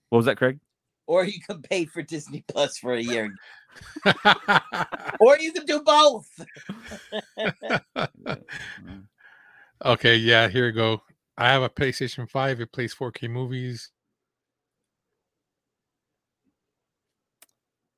What 0.09 0.17
was 0.17 0.25
that, 0.25 0.39
Craig? 0.39 0.61
Or 1.07 1.25
you 1.25 1.41
can 1.41 1.63
pay 1.63 1.87
for 1.87 2.03
Disney 2.03 2.45
Plus 2.49 2.79
for 2.79 2.95
a 2.95 3.01
year, 3.01 3.35
or 5.21 5.39
you 5.39 5.53
can 5.53 5.67
do 5.67 5.81
both. 5.83 6.29
okay, 9.85 10.17
yeah, 10.17 10.49
here 10.49 10.67
we 10.67 10.73
go. 10.73 11.03
I 11.37 11.49
have 11.51 11.63
a 11.63 11.69
PlayStation 11.69 12.29
5. 12.29 12.61
It 12.61 12.73
plays 12.73 12.95
4K 12.95 13.29
movies. 13.29 13.91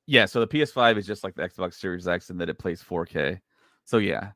Yeah, 0.07 0.25
so 0.25 0.39
the 0.39 0.47
PS5 0.47 0.97
is 0.97 1.05
just 1.05 1.23
like 1.23 1.35
the 1.35 1.43
Xbox 1.43 1.73
Series 1.75 2.07
X 2.07 2.29
in 2.29 2.37
that 2.37 2.49
it 2.49 2.57
plays 2.57 2.81
4K. 2.81 3.41
So 3.83 3.97
yeah, 3.97 4.31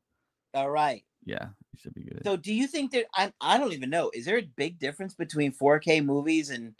All 0.54 0.70
right. 0.70 1.04
yeah, 1.26 1.48
it 1.74 1.80
should 1.80 1.94
be 1.94 2.04
good. 2.04 2.22
So, 2.24 2.36
do 2.36 2.54
you 2.54 2.68
think 2.68 2.92
that 2.92 3.06
I 3.16 3.32
I 3.40 3.58
don't 3.58 3.74
even 3.74 3.90
know? 3.90 4.12
Is 4.14 4.26
there 4.26 4.38
a 4.38 4.50
big 4.56 4.80
difference 4.80 5.16
between 5.16 5.54
4K 5.54 6.04
movies 6.04 6.50
and 6.50 6.74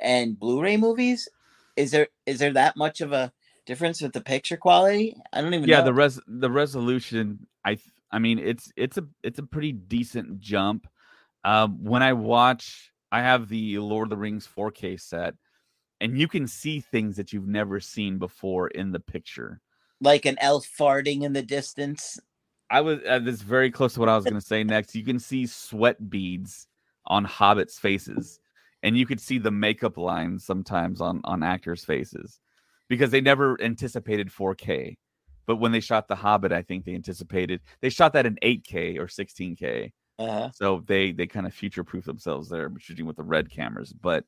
and 0.00 0.38
Blu-ray 0.38 0.76
movies? 0.76 1.28
Is 1.76 1.90
there 1.90 2.08
is 2.24 2.38
there 2.38 2.52
that 2.54 2.76
much 2.76 3.00
of 3.00 3.12
a 3.12 3.32
difference 3.66 4.00
with 4.00 4.12
the 4.12 4.20
picture 4.20 4.56
quality? 4.56 5.16
I 5.32 5.42
don't 5.42 5.54
even 5.54 5.68
yeah, 5.68 5.80
know. 5.80 5.86
the 5.86 5.94
res 5.94 6.20
the 6.26 6.50
resolution, 6.50 7.46
I 7.64 7.78
I 8.10 8.18
mean, 8.18 8.38
it's 8.38 8.72
it's 8.76 8.98
a 8.98 9.04
it's 9.22 9.38
a 9.38 9.42
pretty 9.42 9.72
decent 9.72 10.40
jump. 10.40 10.88
Um, 11.44 11.84
when 11.84 12.02
I 12.02 12.12
watch, 12.12 12.92
I 13.12 13.20
have 13.20 13.48
the 13.48 13.78
Lord 13.78 14.06
of 14.06 14.10
the 14.10 14.16
Rings 14.16 14.48
4K 14.56 15.00
set, 15.00 15.34
and 16.00 16.18
you 16.18 16.28
can 16.28 16.46
see 16.46 16.80
things 16.80 17.16
that 17.16 17.32
you've 17.32 17.46
never 17.46 17.78
seen 17.78 18.18
before 18.18 18.68
in 18.68 18.92
the 18.92 19.00
picture. 19.00 19.60
like 20.00 20.26
an 20.26 20.36
elf 20.40 20.68
farting 20.78 21.22
in 21.22 21.32
the 21.32 21.42
distance. 21.42 22.18
I 22.70 22.80
was 22.80 23.00
uh, 23.08 23.20
this 23.20 23.36
is 23.36 23.42
very 23.42 23.70
close 23.70 23.94
to 23.94 24.00
what 24.00 24.08
I 24.08 24.16
was 24.16 24.24
going 24.24 24.34
to 24.34 24.40
say 24.40 24.64
next. 24.64 24.94
You 24.94 25.04
can 25.04 25.18
see 25.18 25.46
sweat 25.46 26.10
beads 26.10 26.66
on 27.06 27.24
hobbits' 27.24 27.78
faces, 27.78 28.40
and 28.86 28.96
you 28.96 29.04
could 29.04 29.20
see 29.20 29.38
the 29.38 29.50
makeup 29.50 29.98
lines 29.98 30.44
sometimes 30.44 31.00
on 31.00 31.20
on 31.24 31.42
actors' 31.42 31.84
faces 31.84 32.38
because 32.88 33.10
they 33.10 33.20
never 33.20 33.60
anticipated 33.60 34.28
4K. 34.28 34.96
But 35.44 35.56
when 35.56 35.72
they 35.72 35.80
shot 35.80 36.06
The 36.06 36.14
Hobbit, 36.14 36.52
I 36.52 36.62
think 36.62 36.84
they 36.84 36.94
anticipated 36.94 37.60
they 37.80 37.88
shot 37.88 38.12
that 38.12 38.26
in 38.26 38.38
8K 38.42 38.98
or 38.98 39.08
16K. 39.08 39.92
Uh, 40.20 40.50
So 40.54 40.84
they 40.86 41.10
they 41.10 41.26
kind 41.26 41.46
of 41.46 41.52
future 41.52 41.82
proof 41.82 42.04
themselves 42.04 42.48
there, 42.48 42.72
shooting 42.78 43.06
with 43.06 43.16
the 43.16 43.24
red 43.24 43.50
cameras. 43.50 43.92
But 43.92 44.24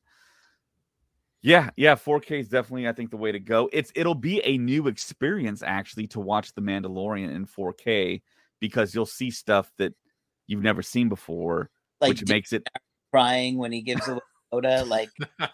yeah, 1.41 1.69
yeah, 1.77 1.95
4K 1.95 2.41
is 2.41 2.49
definitely 2.49 2.85
I 2.89 2.91
think 2.91 3.11
the 3.11 3.17
way 3.17 3.31
to 3.31 3.39
go. 3.39 3.69
It's 3.71 3.93
it'll 3.95 4.13
be 4.13 4.43
a 4.43 4.57
new 4.57 4.87
experience 4.87 5.63
actually 5.63 6.07
to 6.07 6.19
watch 6.19 6.53
The 6.53 6.61
Mandalorian 6.61 7.33
in 7.33 7.45
4K 7.45 8.21
because 8.59 8.93
you'll 8.93 9.05
see 9.05 9.31
stuff 9.31 9.71
that 9.77 9.93
you've 10.47 10.63
never 10.63 10.81
seen 10.81 11.07
before, 11.07 11.69
like 12.01 12.09
which 12.09 12.27
makes 12.27 12.51
it 12.51 12.67
crying 13.13 13.57
when 13.57 13.71
he 13.71 13.81
gives 13.81 14.05
away 14.09 14.19
Yoda. 14.53 14.87
Like, 14.87 15.09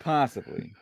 possibly. 0.00 0.72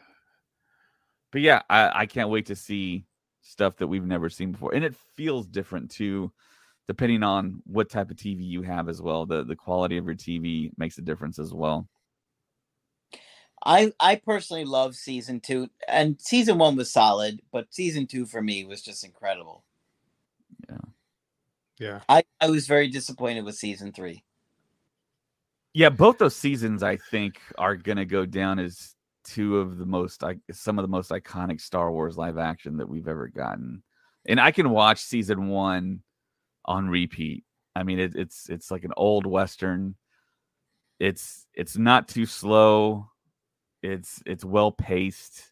But 1.31 1.43
yeah, 1.43 1.63
I, 1.69 2.03
I 2.03 2.07
can't 2.07 2.31
wait 2.31 2.47
to 2.47 2.57
see 2.57 3.05
stuff 3.43 3.77
that 3.77 3.87
we've 3.87 4.07
never 4.07 4.29
seen 4.29 4.53
before, 4.53 4.75
and 4.75 4.85
it 4.85 4.95
feels 5.17 5.47
different 5.47 5.91
too, 5.91 6.33
depending 6.87 7.23
on 7.23 7.63
what 7.67 7.91
type 7.91 8.11
of 8.11 8.17
TV 8.17 8.45
you 8.45 8.63
have 8.63 8.89
as 8.89 9.03
well. 9.03 9.27
The 9.27 9.45
the 9.45 9.57
quality 9.57 9.97
of 9.97 10.07
your 10.07 10.15
TV 10.15 10.71
makes 10.79 10.99
a 10.99 11.03
difference 11.03 11.39
as 11.39 11.53
well. 11.53 11.89
I 13.65 13.93
I 14.01 14.17
personally 14.17 14.65
love 14.65 14.95
season 14.95 15.41
two, 15.41 15.69
and 15.89 16.21
season 16.21 16.59
one 16.59 16.77
was 16.77 16.93
solid, 16.93 17.41
but 17.53 17.73
season 17.75 18.07
two 18.07 18.25
for 18.25 18.41
me 18.41 18.65
was 18.65 18.83
just 18.83 19.05
incredible. 19.05 19.65
Yeah, 20.69 20.77
yeah. 21.79 22.01
I 22.09 22.23
I 22.41 22.49
was 22.49 22.67
very 22.67 22.89
disappointed 22.89 23.45
with 23.45 23.57
season 23.57 23.93
three. 23.93 24.25
Yeah, 25.79 25.91
both 25.91 26.19
those 26.19 26.35
seasons 26.35 26.83
I 26.83 26.97
think 26.97 27.41
are 27.57 27.77
gonna 27.77 28.05
go 28.05 28.27
down 28.27 28.59
as 28.59 28.97
two 29.23 29.59
of 29.59 29.79
the 29.79 29.87
most 29.87 30.23
like 30.23 30.41
some 30.51 30.77
of 30.77 30.83
the 30.83 30.89
most 30.89 31.13
iconic 31.13 31.61
Star 31.61 31.93
Wars 31.93 32.17
live 32.19 32.37
action 32.37 32.79
that 32.79 32.89
we've 32.89 33.07
ever 33.07 33.29
gotten. 33.29 33.85
And 34.27 34.41
I 34.41 34.51
can 34.51 34.71
watch 34.71 34.99
season 34.99 35.47
one 35.47 36.03
on 36.65 36.89
repeat. 36.89 37.45
I 37.77 37.85
mean, 37.85 38.01
it, 38.01 38.17
it's 38.17 38.49
it's 38.49 38.73
like 38.73 38.83
an 38.83 38.91
old 38.97 39.25
western. 39.25 39.95
It's 40.99 41.47
it's 41.55 41.77
not 41.77 42.09
too 42.09 42.27
slow. 42.27 43.09
It's 43.81 44.21
it's 44.27 44.45
well 44.45 44.73
paced. 44.73 45.45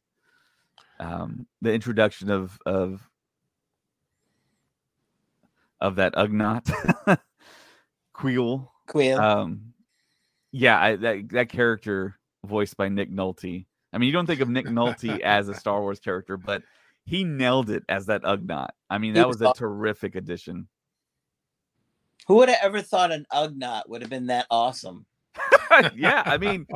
Um, 0.99 1.47
the 1.63 1.73
introduction 1.73 2.33
of 2.33 2.59
of 2.67 3.09
of 5.81 5.95
that 5.95 6.15
Ugnaught 6.15 6.69
Kuiil. 8.17 8.67
Kuiil. 8.89 9.21
Um, 9.21 9.73
yeah, 10.57 10.81
I, 10.81 10.97
that 10.97 11.29
that 11.31 11.49
character 11.51 12.19
voiced 12.45 12.77
by 12.77 12.89
Nick 12.89 13.11
Nolte. 13.11 13.67
I 13.93 13.99
mean, 13.99 14.07
you 14.07 14.13
don't 14.13 14.27
think 14.27 14.41
of 14.41 14.49
Nick 14.49 14.67
Nolte 14.67 15.21
as 15.21 15.49
a 15.49 15.55
Star 15.55 15.81
Wars 15.81 16.01
character, 16.01 16.37
but 16.37 16.63
he 17.05 17.25
nailed 17.25 17.71
it 17.71 17.83
as 17.89 18.07
that 18.07 18.23
Ugnaught. 18.23 18.71
I 18.91 18.99
mean, 18.99 19.15
He 19.15 19.21
that 19.21 19.29
was 19.29 19.37
was 19.39 19.43
a 19.43 19.49
aw- 19.51 19.53
terrific 19.53 20.15
addition. 20.17 20.69
Who 22.27 22.37
would 22.37 22.49
have 22.49 22.59
ever 22.63 22.83
thought 22.83 23.13
an 23.13 23.27
Ugnaught 23.33 23.89
would 23.89 24.01
have 24.01 24.11
been 24.11 24.27
that 24.27 24.47
awesome? 24.51 25.07
yeah, 25.95 26.23
I 26.25 26.39
mean, 26.39 26.67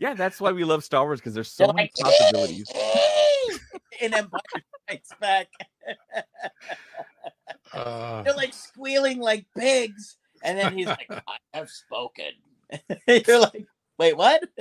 yeah, 0.00 0.14
that's 0.14 0.40
why 0.40 0.50
we 0.52 0.64
love 0.64 0.84
Star 0.84 1.04
Wars 1.04 1.20
because 1.20 1.32
there's 1.34 1.50
so 1.52 1.66
They're 1.66 1.74
many 1.74 1.90
like, 2.02 2.12
possibilities. 2.18 2.70
in 4.00 4.12
Empire 4.12 4.40
Strikes 4.88 5.10
Back. 5.20 5.48
Uh, 7.72 8.22
They're 8.22 8.34
like 8.34 8.52
squealing 8.52 9.20
like 9.20 9.46
pigs. 9.56 10.16
And 10.42 10.58
then 10.58 10.76
he's 10.76 10.88
like, 10.88 11.06
I 11.08 11.36
have 11.54 11.70
spoken. 11.70 12.32
You're 13.26 13.40
like, 13.40 13.66
wait, 13.98 14.16
what? 14.16 14.42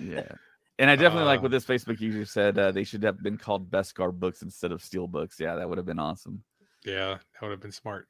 Yeah. 0.00 0.28
And 0.80 0.88
I 0.88 0.94
definitely 0.96 1.24
like 1.26 1.40
Uh, 1.40 1.42
what 1.42 1.50
this 1.50 1.64
Facebook 1.64 1.98
user 2.00 2.24
said. 2.24 2.56
Uh, 2.58 2.70
they 2.70 2.84
should 2.84 3.02
have 3.02 3.20
been 3.22 3.36
called 3.36 3.68
Beskar 3.70 4.12
books 4.12 4.42
instead 4.42 4.70
of 4.70 4.82
Steel 4.82 5.08
books. 5.08 5.40
Yeah, 5.40 5.56
that 5.56 5.68
would 5.68 5.78
have 5.78 5.86
been 5.86 5.98
awesome. 5.98 6.44
yeah, 6.84 7.14
that 7.18 7.42
would 7.42 7.50
have 7.50 7.60
been 7.60 7.72
smart. 7.72 8.06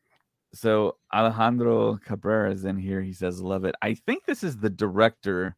So 0.55 0.97
Alejandro 1.15 1.97
Cabrera 2.05 2.51
is 2.53 2.65
in 2.65 2.77
here. 2.77 3.01
He 3.03 3.13
says, 3.13 3.41
"Love 3.41 3.65
it." 3.65 3.75
I 3.83 3.95
think 3.95 4.25
this 4.27 4.43
is 4.43 4.57
the 4.59 4.71
director 4.71 5.57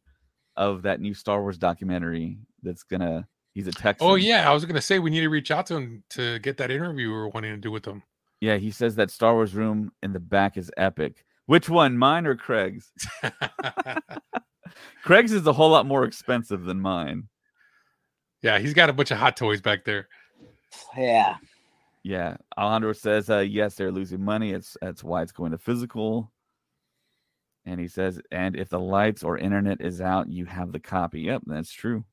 of 0.55 0.81
that 0.83 0.99
new 1.01 1.13
Star 1.13 1.41
Wars 1.41 1.57
documentary. 1.57 2.37
That's 2.63 2.83
gonna. 2.83 3.27
He's 3.53 3.67
a 3.67 3.71
Texan. 3.71 4.07
Oh 4.07 4.15
yeah, 4.15 4.49
I 4.49 4.53
was 4.53 4.63
gonna 4.65 4.81
say 4.81 4.99
we 4.99 5.09
need 5.09 5.21
to 5.21 5.29
reach 5.29 5.51
out 5.51 5.65
to 5.67 5.75
him 5.75 6.03
to 6.11 6.39
get 6.39 6.57
that 6.57 6.71
interview 6.71 7.07
we 7.09 7.13
were 7.13 7.29
wanting 7.29 7.53
to 7.53 7.59
do 7.59 7.71
with 7.71 7.85
him. 7.85 8.03
yeah. 8.39 8.55
He 8.57 8.71
says 8.71 8.95
that 8.95 9.11
Star 9.11 9.33
Wars 9.33 9.53
room 9.53 9.91
in 10.01 10.13
the 10.13 10.19
back 10.19 10.55
is 10.57 10.71
epic. 10.77 11.25
Which 11.45 11.69
one, 11.69 11.97
mine 11.97 12.25
or 12.25 12.35
Craig's? 12.35 12.91
Craig's 15.03 15.31
is 15.31 15.45
a 15.47 15.53
whole 15.53 15.69
lot 15.69 15.85
more 15.85 16.05
expensive 16.05 16.63
than 16.63 16.79
mine. 16.79 17.27
yeah, 18.41 18.59
he's 18.59 18.73
got 18.73 18.89
a 18.89 18.93
bunch 18.93 19.11
of 19.11 19.17
hot 19.17 19.35
toys 19.37 19.61
back 19.61 19.83
there. 19.83 20.07
yeah. 20.97 21.35
Yeah, 22.03 22.37
Alejandro 22.57 22.93
says, 22.93 23.29
uh, 23.29 23.39
yes, 23.39 23.75
they're 23.75 23.91
losing 23.91 24.23
money. 24.23 24.53
It's 24.53 24.75
that's 24.81 25.03
why 25.03 25.21
it's 25.21 25.31
going 25.31 25.51
to 25.51 25.57
physical. 25.59 26.31
And 27.65 27.79
he 27.79 27.87
says, 27.87 28.19
and 28.31 28.55
if 28.55 28.69
the 28.69 28.79
lights 28.79 29.23
or 29.23 29.37
internet 29.37 29.81
is 29.81 30.01
out, 30.01 30.27
you 30.27 30.45
have 30.45 30.71
the 30.71 30.79
copy. 30.79 31.21
Yep, 31.21 31.43
that's 31.45 31.71
true. 31.71 32.03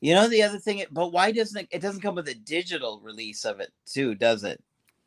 You 0.00 0.14
know 0.16 0.26
the 0.28 0.42
other 0.42 0.58
thing, 0.58 0.84
but 0.90 1.12
why 1.12 1.30
doesn't 1.30 1.60
it? 1.60 1.68
It 1.70 1.80
doesn't 1.80 2.00
come 2.00 2.16
with 2.16 2.26
a 2.26 2.34
digital 2.34 3.00
release 3.00 3.44
of 3.44 3.60
it 3.60 3.70
too, 3.86 4.16
does 4.16 4.42
it? 4.42 4.60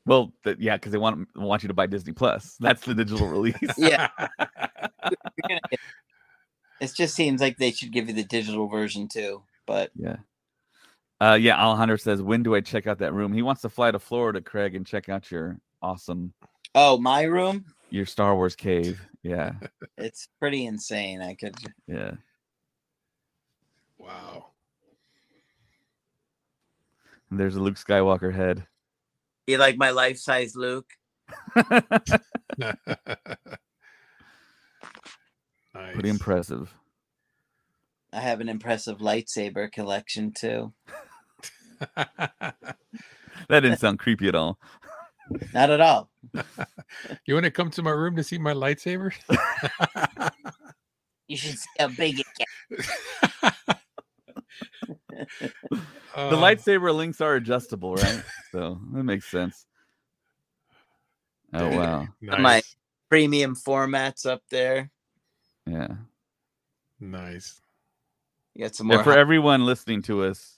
Well, 0.05 0.33
th- 0.43 0.57
yeah, 0.59 0.77
because 0.77 0.91
they 0.91 0.97
want 0.97 1.27
want 1.35 1.63
you 1.63 1.67
to 1.67 1.73
buy 1.73 1.87
Disney 1.87 2.13
Plus. 2.13 2.57
That's 2.59 2.83
the 2.85 2.93
digital 2.93 3.27
release. 3.27 3.55
Yeah. 3.77 4.09
You're 4.19 5.17
gonna 5.47 5.59
get- 5.69 5.79
it 6.81 6.93
just 6.93 7.15
seems 7.15 7.39
like 7.41 7.57
they 7.57 7.71
should 7.71 7.91
give 7.91 8.09
you 8.09 8.13
the 8.13 8.23
digital 8.23 8.67
version 8.67 9.07
too. 9.07 9.43
But 9.65 9.91
yeah. 9.95 10.17
Uh, 11.21 11.37
yeah, 11.39 11.57
Alejandro 11.57 11.95
says, 11.95 12.21
when 12.21 12.43
do 12.43 12.55
I 12.55 12.61
check 12.61 12.87
out 12.87 12.99
that 12.99 13.13
room? 13.13 13.31
He 13.31 13.41
wants 13.41 13.61
to 13.61 13.69
fly 13.69 13.89
to 13.89 13.99
Florida, 13.99 14.41
Craig, 14.41 14.75
and 14.75 14.85
check 14.85 15.07
out 15.07 15.31
your 15.31 15.57
awesome 15.81 16.33
oh, 16.75 16.97
my 16.97 17.23
room, 17.23 17.65
your 17.89 18.05
Star 18.05 18.35
Wars 18.35 18.55
cave. 18.55 19.01
Yeah, 19.23 19.53
it's 19.97 20.27
pretty 20.39 20.65
insane. 20.65 21.21
I 21.21 21.33
could. 21.33 21.55
yeah. 21.87 22.11
wow. 23.97 24.47
And 27.31 27.39
there's 27.39 27.55
a 27.55 27.61
Luke 27.61 27.75
Skywalker 27.75 28.33
head. 28.33 28.67
You 29.47 29.57
like 29.57 29.77
my 29.77 29.91
life 29.91 30.17
size 30.17 30.55
Luke? 30.55 30.89
nice. 31.55 32.19
Pretty 35.93 36.09
impressive. 36.09 36.73
I 38.13 38.21
have 38.21 38.41
an 38.41 38.49
impressive 38.49 38.99
lightsaber 38.99 39.71
collection 39.71 40.31
too. 40.31 40.73
That 43.49 43.59
didn't 43.59 43.79
sound 43.79 43.99
creepy 43.99 44.27
at 44.27 44.35
all. 44.35 44.59
Not 45.53 45.69
at 45.69 45.81
all. 45.81 46.09
you 47.25 47.33
want 47.33 47.45
to 47.45 47.51
come 47.51 47.69
to 47.71 47.83
my 47.83 47.91
room 47.91 48.15
to 48.15 48.23
see 48.23 48.37
my 48.37 48.53
lightsaber? 48.53 49.13
You 51.27 51.37
should 51.37 51.57
see 51.57 51.69
how 51.79 51.87
big 51.87 52.19
it 52.19 52.27
gets. 52.37 52.89
the 55.71 55.81
Uh, 56.15 56.31
lightsaber 56.31 56.93
links 56.95 57.21
are 57.21 57.35
adjustable, 57.35 57.95
right? 57.95 58.23
so 58.51 58.79
that 58.93 59.03
makes 59.03 59.25
sense. 59.29 59.65
Oh 61.53 61.69
wow, 61.75 62.07
Nice. 62.21 62.39
My- 62.41 62.61
Premium 63.09 63.55
formats 63.55 64.25
up 64.25 64.41
there. 64.49 64.89
yeah. 65.67 65.87
nice. 66.99 67.61
You 68.55 68.63
got 68.65 68.73
some 68.75 68.87
more 68.87 68.97
And 68.97 69.03
for 69.03 69.11
hot, 69.11 69.19
everyone 69.19 69.63
listening 69.65 70.01
to 70.03 70.23
us, 70.23 70.57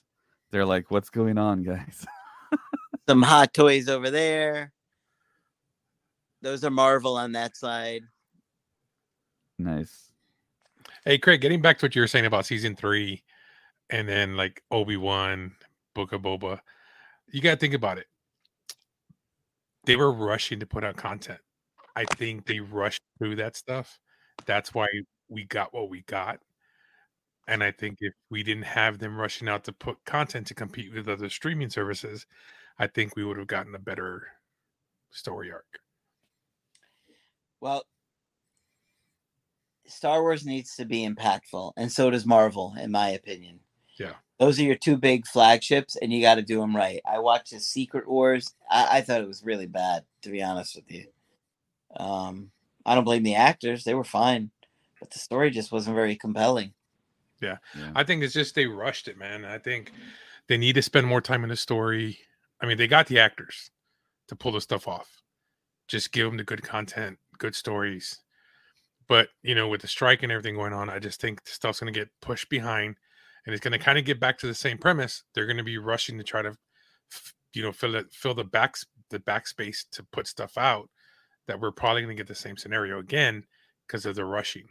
they're 0.50 0.64
like, 0.64 0.90
"What's 0.90 1.10
going 1.10 1.36
on, 1.36 1.62
guys?" 1.62 2.06
some 3.08 3.22
hot 3.22 3.52
toys 3.52 3.88
over 3.88 4.10
there. 4.10 4.72
Those 6.40 6.64
are 6.64 6.70
Marvel 6.70 7.16
on 7.18 7.32
that 7.32 7.54
side. 7.56 8.02
nice. 9.58 10.10
Hey, 11.04 11.18
Craig, 11.18 11.40
getting 11.42 11.60
back 11.60 11.78
to 11.78 11.84
what 11.86 11.94
you 11.94 12.00
were 12.00 12.06
saying 12.08 12.26
about 12.26 12.46
season 12.46 12.74
three 12.76 13.22
and 13.90 14.08
then 14.08 14.36
like 14.36 14.62
Obi 14.70 14.96
Wan, 14.96 15.52
Book 15.94 16.12
of 16.12 16.22
Boba, 16.22 16.60
you 17.32 17.40
got 17.40 17.52
to 17.52 17.56
think 17.56 17.74
about 17.74 17.98
it. 17.98 18.06
They 19.84 19.96
were 19.96 20.12
rushing 20.12 20.60
to 20.60 20.66
put 20.66 20.84
out 20.84 20.96
content. 20.96 21.40
I 21.96 22.04
think 22.04 22.46
they 22.46 22.60
rushed 22.60 23.02
through 23.18 23.36
that 23.36 23.56
stuff. 23.56 23.98
That's 24.46 24.74
why 24.74 24.86
we 25.28 25.44
got 25.44 25.74
what 25.74 25.90
we 25.90 26.02
got. 26.02 26.40
And 27.48 27.64
I 27.64 27.70
think 27.70 27.98
if 28.00 28.12
we 28.30 28.42
didn't 28.42 28.64
have 28.64 28.98
them 28.98 29.18
rushing 29.18 29.48
out 29.48 29.64
to 29.64 29.72
put 29.72 30.04
content 30.04 30.46
to 30.48 30.54
compete 30.54 30.92
with 30.92 31.08
other 31.08 31.30
streaming 31.30 31.70
services, 31.70 32.26
I 32.78 32.86
think 32.86 33.16
we 33.16 33.24
would 33.24 33.38
have 33.38 33.46
gotten 33.46 33.74
a 33.74 33.78
better 33.78 34.28
story 35.10 35.50
arc. 35.50 35.80
Well, 37.60 37.84
Star 39.86 40.22
Wars 40.22 40.44
needs 40.44 40.76
to 40.76 40.84
be 40.84 41.08
impactful, 41.08 41.72
and 41.76 41.90
so 41.90 42.10
does 42.10 42.26
Marvel, 42.26 42.74
in 42.78 42.90
my 42.90 43.08
opinion. 43.10 43.60
Yeah. 43.98 44.14
Those 44.38 44.58
are 44.60 44.64
your 44.64 44.76
two 44.76 44.96
big 44.96 45.26
flagships, 45.26 45.96
and 45.96 46.12
you 46.12 46.22
got 46.22 46.36
to 46.36 46.42
do 46.42 46.60
them 46.60 46.76
right. 46.76 47.00
I 47.10 47.18
watched 47.18 47.50
the 47.50 47.60
Secret 47.60 48.08
Wars. 48.08 48.54
I, 48.70 48.98
I 48.98 49.00
thought 49.00 49.20
it 49.20 49.26
was 49.26 49.42
really 49.42 49.66
bad, 49.66 50.04
to 50.22 50.30
be 50.30 50.42
honest 50.42 50.76
with 50.76 50.90
you. 50.90 51.06
Um, 51.96 52.50
I 52.86 52.94
don't 52.94 53.04
blame 53.04 53.24
the 53.24 53.34
actors; 53.34 53.84
they 53.84 53.94
were 53.94 54.04
fine, 54.04 54.50
but 55.00 55.10
the 55.10 55.18
story 55.18 55.50
just 55.50 55.72
wasn't 55.72 55.96
very 55.96 56.14
compelling. 56.14 56.72
Yeah. 57.40 57.56
I 57.94 58.04
think 58.04 58.22
it's 58.22 58.34
just 58.34 58.54
they 58.54 58.66
rushed 58.66 59.08
it, 59.08 59.18
man. 59.18 59.44
I 59.44 59.58
think 59.58 59.92
they 60.48 60.56
need 60.56 60.74
to 60.74 60.82
spend 60.82 61.06
more 61.06 61.20
time 61.20 61.44
in 61.44 61.50
the 61.50 61.56
story. 61.56 62.18
I 62.60 62.66
mean, 62.66 62.76
they 62.76 62.88
got 62.88 63.06
the 63.06 63.20
actors 63.20 63.70
to 64.28 64.36
pull 64.36 64.52
the 64.52 64.60
stuff 64.60 64.88
off. 64.88 65.22
Just 65.86 66.12
give 66.12 66.26
them 66.26 66.36
the 66.36 66.44
good 66.44 66.62
content, 66.62 67.18
good 67.38 67.54
stories. 67.54 68.20
But 69.08 69.28
you 69.42 69.54
know, 69.54 69.68
with 69.68 69.80
the 69.82 69.88
strike 69.88 70.22
and 70.22 70.32
everything 70.32 70.56
going 70.56 70.72
on, 70.72 70.90
I 70.90 70.98
just 70.98 71.20
think 71.20 71.44
the 71.44 71.50
stuff's 71.50 71.80
going 71.80 71.92
to 71.92 71.98
get 71.98 72.10
pushed 72.20 72.50
behind, 72.50 72.96
and 73.46 73.54
it's 73.54 73.62
going 73.62 73.72
to 73.72 73.84
kind 73.84 73.98
of 73.98 74.04
get 74.04 74.20
back 74.20 74.38
to 74.38 74.46
the 74.46 74.54
same 74.54 74.78
premise. 74.78 75.24
They're 75.34 75.46
going 75.46 75.56
to 75.56 75.64
be 75.64 75.78
rushing 75.78 76.18
to 76.18 76.24
try 76.24 76.42
to, 76.42 76.56
you 77.54 77.62
know, 77.62 77.72
fill 77.72 77.94
it, 77.94 78.12
fill 78.12 78.34
the 78.34 78.44
backs, 78.44 78.84
the 79.10 79.18
backspace 79.18 79.84
to 79.92 80.02
put 80.04 80.26
stuff 80.26 80.58
out. 80.58 80.88
That 81.46 81.60
we're 81.60 81.70
probably 81.70 82.02
going 82.02 82.14
to 82.14 82.20
get 82.20 82.28
the 82.28 82.34
same 82.34 82.58
scenario 82.58 82.98
again 82.98 83.44
because 83.86 84.04
of 84.04 84.16
the 84.16 84.24
rushing. 84.26 84.68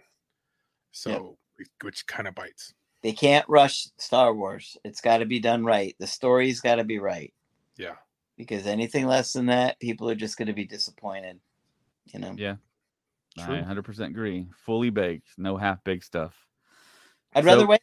So, 0.91 1.39
which 1.81 2.05
kind 2.05 2.27
of 2.27 2.35
bites. 2.35 2.73
They 3.01 3.13
can't 3.13 3.49
rush 3.49 3.87
Star 3.97 4.31
Wars. 4.33 4.77
It's 4.83 5.01
got 5.01 5.17
to 5.17 5.25
be 5.25 5.39
done 5.39 5.65
right. 5.65 5.95
The 5.99 6.05
story's 6.05 6.61
got 6.61 6.75
to 6.75 6.83
be 6.83 6.99
right. 6.99 7.33
Yeah. 7.77 7.95
Because 8.37 8.67
anything 8.67 9.07
less 9.07 9.33
than 9.33 9.47
that, 9.47 9.79
people 9.79 10.07
are 10.07 10.15
just 10.15 10.37
going 10.37 10.47
to 10.49 10.53
be 10.53 10.65
disappointed. 10.65 11.39
You 12.05 12.19
know. 12.19 12.35
Yeah. 12.37 12.57
I 13.39 13.41
100% 13.41 13.99
agree. 14.07 14.47
Fully 14.65 14.89
baked, 14.89 15.27
no 15.37 15.57
half 15.57 15.83
baked 15.83 16.05
stuff. 16.05 16.35
I'd 17.33 17.45
rather 17.45 17.67
wait. 17.67 17.81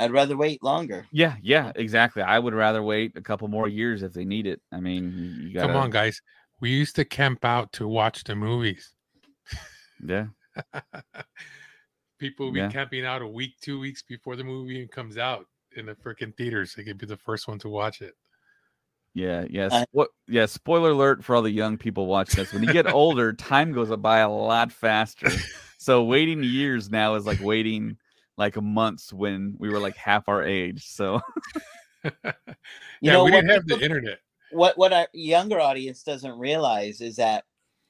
I'd 0.00 0.10
rather 0.12 0.36
wait 0.36 0.62
longer. 0.62 1.06
Yeah, 1.12 1.36
yeah, 1.42 1.72
exactly. 1.76 2.22
I 2.22 2.38
would 2.38 2.54
rather 2.54 2.82
wait 2.82 3.12
a 3.16 3.20
couple 3.20 3.46
more 3.48 3.68
years 3.68 4.02
if 4.02 4.12
they 4.12 4.24
need 4.24 4.46
it. 4.46 4.60
I 4.72 4.80
mean, 4.80 5.12
you, 5.16 5.48
you 5.48 5.54
gotta, 5.54 5.68
Come 5.68 5.76
on, 5.76 5.90
guys. 5.90 6.20
We 6.60 6.70
used 6.70 6.96
to 6.96 7.04
camp 7.04 7.44
out 7.44 7.72
to 7.72 7.86
watch 7.88 8.24
the 8.24 8.34
movies. 8.34 8.92
Yeah. 10.04 10.26
People 12.18 12.46
will 12.46 12.52
be 12.52 12.60
Yeah. 12.60 12.68
camping 12.70 13.04
out 13.06 13.22
a 13.22 13.26
week, 13.26 13.54
two 13.62 13.80
weeks 13.80 14.02
before 14.02 14.36
the 14.36 14.44
movie 14.44 14.86
comes 14.86 15.16
out 15.16 15.46
in 15.76 15.86
the 15.86 15.94
freaking 15.94 16.36
theaters. 16.36 16.74
They 16.74 16.84
could 16.84 16.98
be 16.98 17.06
the 17.06 17.16
first 17.16 17.48
one 17.48 17.58
to 17.60 17.68
watch 17.68 18.02
it. 18.02 18.14
Yeah, 19.14 19.44
yes. 19.48 19.72
I- 19.72 19.86
What? 19.92 20.10
Yeah. 20.28 20.46
Spoiler 20.46 20.90
alert 20.90 21.24
for 21.24 21.34
all 21.34 21.42
the 21.42 21.50
young 21.50 21.78
people 21.78 22.06
watching 22.06 22.36
this. 22.44 22.52
When 22.52 22.62
you 22.62 22.72
get 22.72 22.92
older, 22.92 23.32
time 23.34 23.72
goes 23.72 23.94
by 23.96 24.18
a 24.18 24.30
lot 24.30 24.72
faster. 24.72 25.28
So 25.82 26.04
waiting 26.04 26.42
years 26.42 26.90
now 26.90 27.14
is 27.14 27.24
like 27.24 27.40
waiting 27.40 27.96
like 28.40 28.60
months 28.60 29.12
when 29.12 29.54
we 29.58 29.68
were 29.68 29.78
like 29.78 29.96
half 29.96 30.28
our 30.28 30.42
age. 30.42 30.88
So 30.88 31.20
You 32.04 32.12
yeah, 33.02 33.12
know 33.12 33.24
we 33.24 33.30
what 33.30 33.42
didn't 33.42 33.50
have 33.50 33.66
the 33.66 33.78
internet. 33.80 34.18
what 34.50 34.76
what 34.78 34.92
our 34.92 35.06
younger 35.12 35.60
audience 35.60 36.02
doesn't 36.02 36.38
realize 36.38 37.00
is 37.00 37.16
that 37.16 37.44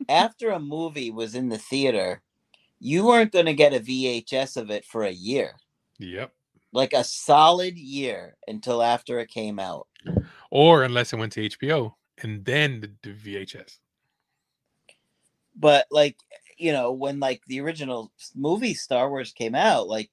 after 0.08 0.50
a 0.50 0.58
movie 0.58 1.10
was 1.10 1.34
in 1.36 1.48
the 1.48 1.58
theater, 1.58 2.20
you 2.80 3.06
weren't 3.06 3.32
going 3.32 3.46
to 3.46 3.54
get 3.54 3.72
a 3.74 3.80
VHS 3.80 4.56
of 4.56 4.70
it 4.70 4.84
for 4.84 5.04
a 5.04 5.10
year, 5.10 5.52
Yep. 5.98 6.32
like 6.72 6.92
a 6.94 7.04
solid 7.04 7.78
year 7.78 8.36
until 8.48 8.82
after 8.82 9.20
it 9.20 9.28
came 9.28 9.58
out. 9.60 9.86
Or 10.50 10.82
unless 10.82 11.12
it 11.12 11.16
went 11.18 11.32
to 11.34 11.48
HBO 11.48 11.94
and 12.22 12.44
then 12.44 12.80
the, 12.80 12.90
the 13.02 13.14
VHS. 13.14 13.78
But 15.54 15.86
like, 15.90 16.16
you 16.58 16.72
know, 16.72 16.92
when 16.92 17.20
like 17.20 17.42
the 17.46 17.60
original 17.60 18.10
movie 18.34 18.74
Star 18.74 19.08
Wars 19.10 19.32
came 19.32 19.54
out, 19.54 19.86
like 19.88 20.10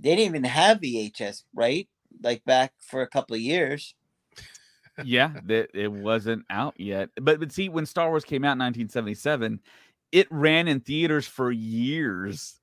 they 0.00 0.16
didn't 0.16 0.34
even 0.34 0.44
have 0.44 0.80
VHS, 0.80 1.44
right? 1.54 1.88
Like 2.22 2.44
back 2.44 2.72
for 2.80 3.02
a 3.02 3.08
couple 3.08 3.34
of 3.34 3.42
years. 3.42 3.94
yeah, 5.04 5.32
that 5.44 5.70
it 5.74 5.92
wasn't 5.92 6.44
out 6.50 6.74
yet. 6.78 7.10
But 7.20 7.40
but 7.40 7.52
see, 7.52 7.68
when 7.68 7.86
Star 7.86 8.08
Wars 8.08 8.24
came 8.24 8.44
out 8.44 8.52
in 8.52 8.60
1977, 8.60 9.60
it 10.12 10.26
ran 10.30 10.68
in 10.68 10.80
theaters 10.80 11.26
for 11.26 11.50
years. 11.50 12.56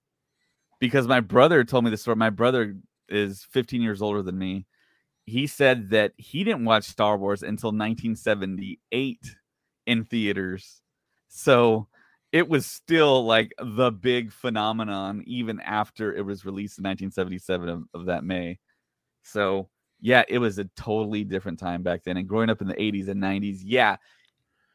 Because 0.80 1.08
my 1.08 1.22
brother 1.22 1.64
told 1.64 1.86
me 1.86 1.90
the 1.90 1.98
story. 1.98 2.16
My 2.18 2.30
brother 2.30 2.78
is 3.10 3.48
15 3.52 3.82
years 3.82 4.02
older 4.02 4.22
than 4.22 4.38
me. 4.38 4.68
He 5.26 5.48
said 5.48 5.90
that 5.90 6.14
he 6.18 6.44
didn't 6.44 6.66
watch 6.66 6.84
Star 6.84 7.18
Wars 7.18 7.42
until 7.42 7.70
1978 7.70 9.36
in 9.88 10.04
theaters. 10.06 10.82
So 11.30 11.88
it 12.32 12.48
was 12.50 12.66
still 12.66 13.26
like 13.26 13.54
the 13.60 13.92
big 13.92 14.32
phenomenon 14.32 15.24
even 15.26 15.60
after 15.62 16.14
it 16.14 16.26
was 16.26 16.46
released 16.46 16.78
in 16.78 16.84
1977 16.84 17.70
of, 17.70 17.84
of 17.94 18.06
that 18.08 18.24
May. 18.24 18.60
So 19.24 19.70
yeah, 20.00 20.24
it 20.28 20.38
was 20.40 20.60
a 20.60 20.66
totally 20.76 21.24
different 21.24 21.60
time 21.60 21.84
back 21.84 22.04
then. 22.04 22.18
And 22.18 22.28
growing 22.28 22.50
up 22.50 22.62
in 22.62 22.68
the 22.68 22.76
80s 22.76 23.08
and 23.08 23.22
90s, 23.22 23.60
yeah, 23.64 23.98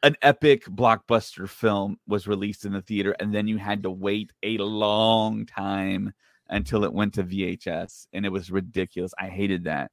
an 0.03 0.15
epic 0.21 0.65
blockbuster 0.65 1.47
film 1.47 1.97
was 2.07 2.27
released 2.27 2.65
in 2.65 2.73
the 2.73 2.81
theater, 2.81 3.15
and 3.19 3.33
then 3.33 3.47
you 3.47 3.57
had 3.57 3.83
to 3.83 3.89
wait 3.89 4.31
a 4.43 4.57
long 4.57 5.45
time 5.45 6.13
until 6.49 6.83
it 6.83 6.93
went 6.93 7.13
to 7.13 7.23
VHS, 7.23 8.07
and 8.11 8.25
it 8.25 8.29
was 8.29 8.51
ridiculous. 8.51 9.13
I 9.17 9.29
hated 9.29 9.63
that. 9.63 9.91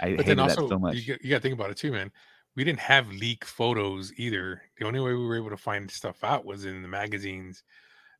I 0.00 0.10
But 0.10 0.26
hated 0.26 0.26
then 0.26 0.38
also, 0.38 0.62
that 0.62 0.68
so 0.68 0.78
much. 0.78 0.96
you, 0.96 1.18
you 1.22 1.30
got 1.30 1.36
to 1.38 1.40
think 1.42 1.54
about 1.54 1.70
it 1.70 1.76
too, 1.76 1.90
man. 1.90 2.12
We 2.56 2.64
didn't 2.64 2.80
have 2.80 3.10
leak 3.10 3.44
photos 3.44 4.12
either. 4.16 4.62
The 4.78 4.86
only 4.86 5.00
way 5.00 5.14
we 5.14 5.26
were 5.26 5.36
able 5.36 5.50
to 5.50 5.56
find 5.56 5.90
stuff 5.90 6.22
out 6.22 6.44
was 6.44 6.64
in 6.64 6.82
the 6.82 6.88
magazines, 6.88 7.62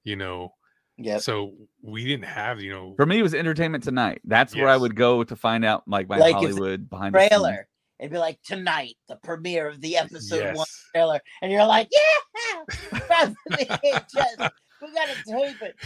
you 0.04 0.16
know. 0.16 0.54
Yeah. 0.96 1.18
So 1.18 1.54
we 1.82 2.04
didn't 2.04 2.26
have, 2.26 2.60
you 2.60 2.72
know, 2.72 2.94
For 2.96 3.06
me, 3.06 3.18
it 3.18 3.22
was 3.22 3.34
Entertainment 3.34 3.84
Tonight. 3.84 4.20
That's 4.24 4.54
where 4.54 4.68
I 4.68 4.76
would 4.76 4.94
go 4.94 5.24
to 5.24 5.36
find 5.36 5.64
out 5.64 5.82
like 5.86 6.08
my 6.08 6.18
Like 6.18 6.36
if 6.36 6.40
the 6.40 6.48
Hollywood 6.48 6.88
behind 6.88 7.14
the 7.14 7.20
scenes. 7.20 7.30
Trailer. 7.30 7.68
It'd 7.98 8.10
be 8.10 8.18
like 8.18 8.42
tonight, 8.42 8.96
the 9.06 9.16
premiere 9.16 9.68
of 9.68 9.80
the 9.80 9.96
episode 9.96 10.56
one 10.56 10.56
yes. 10.56 10.86
trailer, 10.92 11.20
and 11.40 11.52
you're 11.52 11.64
like, 11.64 11.88
yeah, 11.92 12.74
grab 13.06 13.34
the 13.46 13.56
VHS. 13.56 14.50
we 14.82 14.92
gotta 14.92 15.14
tape 15.24 15.62
it. 15.62 15.76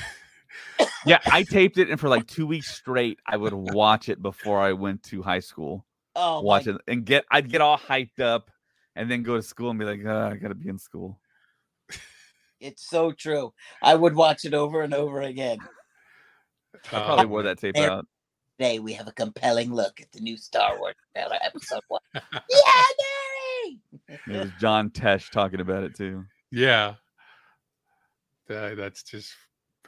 Yeah, 1.04 1.18
I 1.26 1.42
taped 1.50 1.76
it, 1.76 1.90
and 1.90 2.00
for 2.00 2.08
like 2.08 2.26
two 2.26 2.46
weeks 2.46 2.74
straight, 2.74 3.18
I 3.26 3.36
would 3.36 3.52
watch 3.52 4.08
it 4.08 4.22
before 4.22 4.60
I 4.60 4.72
went 4.72 5.02
to 5.04 5.20
high 5.20 5.40
school. 5.40 5.84
Oh, 6.16 6.40
my 6.40 6.46
watch 6.46 6.66
it 6.66 6.76
and 6.88 7.04
get 7.04 7.24
I'd 7.30 7.50
get 7.50 7.60
all 7.60 7.76
hyped 7.78 8.20
up 8.20 8.50
and 8.96 9.10
then 9.10 9.22
go 9.22 9.36
to 9.36 9.42
school 9.42 9.70
and 9.70 9.78
be 9.78 9.84
like, 9.84 10.00
oh, 10.04 10.28
I 10.32 10.36
gotta 10.36 10.54
be 10.54 10.68
in 10.68 10.78
school. 10.78 11.20
It's 12.58 12.88
so 12.88 13.12
true. 13.12 13.52
I 13.82 13.94
would 13.94 14.14
watch 14.14 14.46
it 14.46 14.54
over 14.54 14.80
and 14.80 14.94
over 14.94 15.20
again. 15.20 15.58
I 16.74 16.78
probably 16.88 17.24
Um, 17.24 17.30
wore 17.30 17.42
that 17.42 17.58
tape 17.58 17.74
there- 17.74 17.90
out. 17.90 18.06
Today 18.58 18.78
we 18.78 18.94
have 18.94 19.06
a 19.06 19.12
compelling 19.12 19.74
look 19.74 20.00
at 20.00 20.10
the 20.12 20.20
new 20.20 20.38
Star 20.38 20.78
Wars 20.78 20.94
trailer, 21.14 21.36
episode 21.44 21.82
one. 21.88 22.00
yeah, 22.14 22.22
Mary! 22.48 23.78
It 24.08 24.20
was 24.44 24.50
John 24.58 24.88
Tesh 24.88 25.30
talking 25.30 25.60
about 25.60 25.84
it 25.84 25.94
too. 25.94 26.24
yeah. 26.50 26.94
That, 28.48 28.76
that's 28.78 29.02
just 29.02 29.34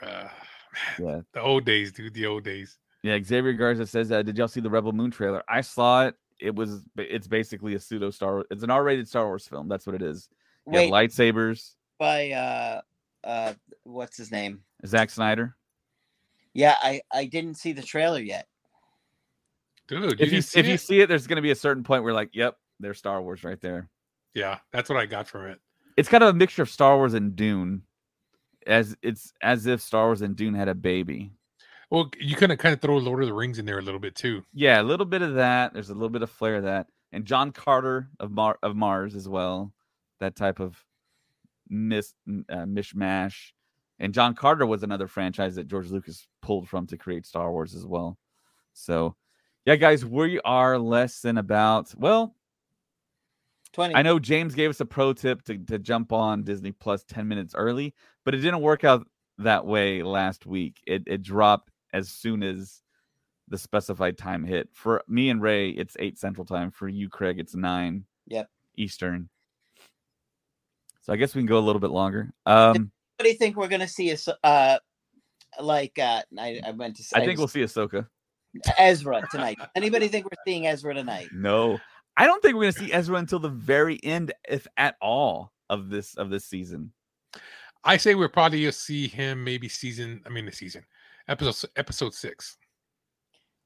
uh, 0.03 0.29
Yeah. 0.99 1.21
the 1.33 1.41
old 1.41 1.65
days, 1.65 1.93
dude. 1.93 2.13
The 2.13 2.27
old 2.27 2.45
days. 2.45 2.77
Yeah, 3.03 3.19
Xavier 3.23 3.53
Garza 3.53 3.87
says, 3.87 4.11
uh, 4.11 4.23
"Did 4.23 4.37
y'all 4.39 4.49
see 4.49 4.61
the 4.61 4.71
Rebel 4.71 4.93
Moon 4.93 5.11
trailer? 5.11 5.43
I 5.49 5.61
saw 5.61 6.07
it. 6.07 6.17
It 6.41 6.55
was, 6.55 6.83
it's 6.97 7.27
basically 7.27 7.75
a 7.75 7.81
pseudo 7.81 8.11
Star. 8.11 8.45
It's 8.51 8.63
an 8.63 8.71
R-rated 8.71 9.09
Star 9.09 9.27
Wars 9.27 9.47
film. 9.47 9.69
That's 9.69 9.87
what 9.87 9.97
it 9.97 10.03
is. 10.03 10.29
You 10.67 10.79
have 10.79 10.91
Wait, 10.91 11.11
lightsabers. 11.11 11.75
by 11.99 12.31
uh, 12.31 12.81
uh, 13.25 13.55
what's 13.85 14.17
his 14.17 14.31
name? 14.31 14.61
Zack 14.87 15.11
Snyder. 15.11 15.57
Yeah, 16.55 16.77
I 16.81 17.03
I 17.13 17.25
didn't 17.27 17.55
see 17.55 17.73
the 17.73 17.83
trailer 17.83 18.21
yet. 18.21 18.47
Dude, 19.89 20.03
you 20.03 20.09
If 20.09 20.21
you 20.21 20.27
didn't 20.27 20.45
see 20.45 20.61
if 20.61 20.67
you 20.67 20.77
see 20.77 21.01
it, 21.01 21.09
there's 21.09 21.27
going 21.27 21.37
to 21.37 21.43
be 21.43 21.51
a 21.51 21.57
certain 21.57 21.83
point 21.83 22.05
where 22.05 22.13
like, 22.13 22.31
yep, 22.35 22.57
there's 22.81 22.99
Star 22.99 23.23
Wars 23.23 23.43
right 23.45 23.61
there. 23.61 23.89
yeah, 24.35 24.59
that's 24.73 24.89
what 24.89 24.99
I 24.99 25.07
got 25.07 25.29
from 25.29 25.47
it. 25.47 25.61
It's 25.97 26.09
kind 26.09 26.23
of 26.23 26.31
a 26.31 26.35
mixture 26.35 26.63
of 26.63 26.71
Star 26.71 26.97
Wars 26.97 27.15
and 27.15 27.35
Dune, 27.35 27.83
as 28.67 28.97
it's 29.03 29.33
as 29.43 29.67
if 29.67 29.81
Star 29.81 30.07
Wars 30.07 30.23
and 30.23 30.37
Dune 30.37 30.55
had 30.55 30.69
a 30.69 30.75
baby. 30.75 31.33
Well, 31.91 32.11
you 32.19 32.37
kind 32.37 32.53
of 32.53 32.59
kind 32.59 32.75
of 32.75 32.81
throw 32.81 32.99
Lord 32.99 33.23
of 33.23 33.29
the 33.29 33.35
Rings 33.35 33.59
in 33.59 33.65
there 33.65 33.79
a 33.79 33.83
little 33.83 34.01
bit 34.01 34.15
too. 34.15 34.45
Yeah, 34.53 34.81
a 34.81 34.85
little 34.85 35.07
bit 35.07 35.23
of 35.23 35.35
that. 35.35 35.73
There's 35.73 35.91
a 35.91 35.95
little 35.95 36.11
bit 36.11 36.23
of 36.23 36.31
flair 36.31 36.57
of 36.57 36.65
that, 36.65 36.89
and 37.13 37.25
John 37.25 37.51
Carter 37.51 38.11
of 38.21 38.31
Mar- 38.31 38.59
of 38.63 38.77
Mars 38.77 39.15
as 39.15 39.29
well. 39.29 39.73
That 40.21 40.37
type 40.37 40.61
of 40.61 40.85
mis 41.69 42.15
uh, 42.29 42.65
mishmash. 42.65 43.53
And 44.01 44.15
John 44.15 44.35
Carter 44.35 44.67
was 44.67 44.83
another 44.83 45.09
franchise 45.09 45.57
that 45.57 45.67
George 45.67 45.91
Lucas 45.91 46.29
pulled 46.41 46.69
from 46.69 46.87
to 46.87 46.97
create 46.97 47.27
Star 47.27 47.51
Wars 47.51 47.75
as 47.75 47.85
well. 47.85 48.17
So, 48.73 49.17
yeah, 49.65 49.77
guys, 49.77 50.05
we 50.05 50.41
are 50.41 50.79
less 50.79 51.21
than 51.21 51.39
about 51.39 51.95
well. 51.97 52.35
Twenty. 53.73 53.95
I 53.95 54.03
know 54.03 54.19
James 54.19 54.55
gave 54.55 54.71
us 54.71 54.81
a 54.81 54.87
pro 54.87 55.13
tip 55.13 55.43
to, 55.45 55.59
to 55.59 55.79
jump 55.79 56.13
on 56.13 56.43
Disney 56.43 56.73
Plus 56.73 57.05
10 57.05 57.29
minutes 57.29 57.55
early, 57.57 57.95
but 58.25 58.35
it 58.35 58.39
didn't 58.39 58.63
work 58.63 58.85
out 58.85 59.07
that 59.39 59.67
way 59.67 60.03
last 60.03 60.47
week. 60.47 60.81
It, 60.87 61.03
it 61.07 61.23
dropped 61.23 61.71
as 61.93 62.09
soon 62.09 62.43
as 62.43 62.83
the 63.49 63.59
specified 63.59 64.19
time 64.19 64.45
hit. 64.45 64.69
For 64.73 65.03
me 65.09 65.31
and 65.31 65.41
Ray, 65.41 65.71
it's 65.71 65.97
8 65.99 66.19
Central 66.19 66.45
Time. 66.45 66.71
For 66.71 66.89
you, 66.89 67.09
Craig, 67.09 67.39
it's 67.39 67.55
9 67.55 68.05
Yep. 68.27 68.49
Eastern. 68.77 69.29
So 71.03 71.13
I 71.13 71.17
guess 71.17 71.35
we 71.35 71.41
can 71.41 71.47
go 71.47 71.59
a 71.59 71.61
little 71.61 71.81
bit 71.81 71.91
longer. 71.91 72.31
Um, 72.45 72.93
What 73.17 73.25
do 73.25 73.29
you 73.29 73.35
think 73.37 73.57
we're 73.57 73.69
gonna 73.69 73.89
see? 73.89 74.11
Is 74.11 74.29
uh, 74.45 74.79
like 75.59 75.99
uh, 75.99 76.23
I 76.39 76.61
I 76.67 76.73
meant 76.73 76.97
to 76.97 77.03
say 77.03 77.21
I 77.21 77.25
think 77.25 77.39
we'll 77.39 77.49
see 77.49 77.63
Ahsoka. 77.63 78.07
Ezra 78.79 79.27
tonight. 79.31 79.59
Anybody 79.75 80.09
think 80.09 80.27
we're 80.27 80.43
seeing 80.47 80.67
Ezra 80.67 80.95
tonight? 80.95 81.29
No, 81.33 81.79
I 82.17 82.27
don't 82.27 82.43
think 82.43 82.55
we're 82.55 82.63
going 82.63 82.73
to 82.75 82.79
see 82.81 82.93
Ezra 82.93 83.17
until 83.17 83.39
the 83.39 83.49
very 83.49 84.01
end, 84.03 84.33
if 84.49 84.67
at 84.77 84.97
all, 85.01 85.53
of 85.71 85.89
this 85.89 86.15
of 86.17 86.31
this 86.31 86.45
season. 86.45 86.93
I 87.85 87.97
say 87.97 88.15
we're 88.15 88.29
probably 88.29 88.63
gonna 88.63 88.73
see 88.73 89.07
him 89.07 89.45
maybe 89.45 89.69
season. 89.69 90.23
I 90.27 90.29
mean, 90.29 90.45
the 90.45 90.53
season 90.53 90.85
episode 91.29 91.71
episode 91.77 92.15
six. 92.15 92.57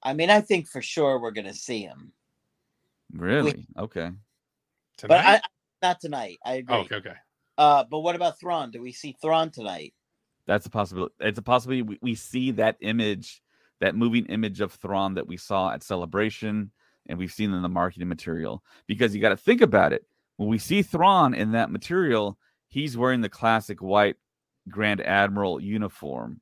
I 0.02 0.12
mean, 0.14 0.30
I 0.30 0.40
think 0.40 0.68
for 0.68 0.82
sure 0.82 1.20
we're 1.20 1.30
gonna 1.30 1.54
see 1.54 1.82
him, 1.82 2.12
Really? 3.12 3.66
Okay. 3.78 4.10
Tonight? 4.96 5.08
but 5.08 5.24
I 5.24 5.40
not 5.82 6.00
tonight. 6.00 6.38
I 6.44 6.54
agree. 6.54 6.76
oh, 6.76 6.80
okay, 6.80 6.96
okay. 6.96 7.14
Uh, 7.58 7.84
but 7.90 8.00
what 8.00 8.16
about 8.16 8.40
Thrawn? 8.40 8.70
Do 8.70 8.80
we 8.80 8.92
see 8.92 9.16
Thrawn 9.20 9.50
tonight? 9.50 9.94
That's 10.46 10.66
a 10.66 10.70
possibility. 10.70 11.14
It's 11.20 11.38
a 11.38 11.42
possibility. 11.42 11.82
We, 11.82 11.98
we 12.00 12.14
see 12.14 12.50
that 12.52 12.76
image, 12.80 13.42
that 13.80 13.94
moving 13.94 14.26
image 14.26 14.60
of 14.60 14.72
Thrawn 14.72 15.14
that 15.14 15.26
we 15.26 15.36
saw 15.36 15.72
at 15.72 15.82
Celebration, 15.82 16.70
and 17.06 17.18
we've 17.18 17.32
seen 17.32 17.52
in 17.52 17.62
the 17.62 17.68
marketing 17.68 18.08
material. 18.08 18.64
Because 18.86 19.14
you 19.14 19.20
got 19.20 19.30
to 19.30 19.36
think 19.36 19.60
about 19.60 19.92
it. 19.92 20.04
When 20.36 20.48
we 20.48 20.58
see 20.58 20.82
Thrawn 20.82 21.34
in 21.34 21.52
that 21.52 21.70
material, 21.70 22.38
he's 22.68 22.96
wearing 22.96 23.20
the 23.20 23.28
classic 23.28 23.82
white 23.82 24.16
Grand 24.68 25.00
Admiral 25.00 25.60
uniform, 25.60 26.40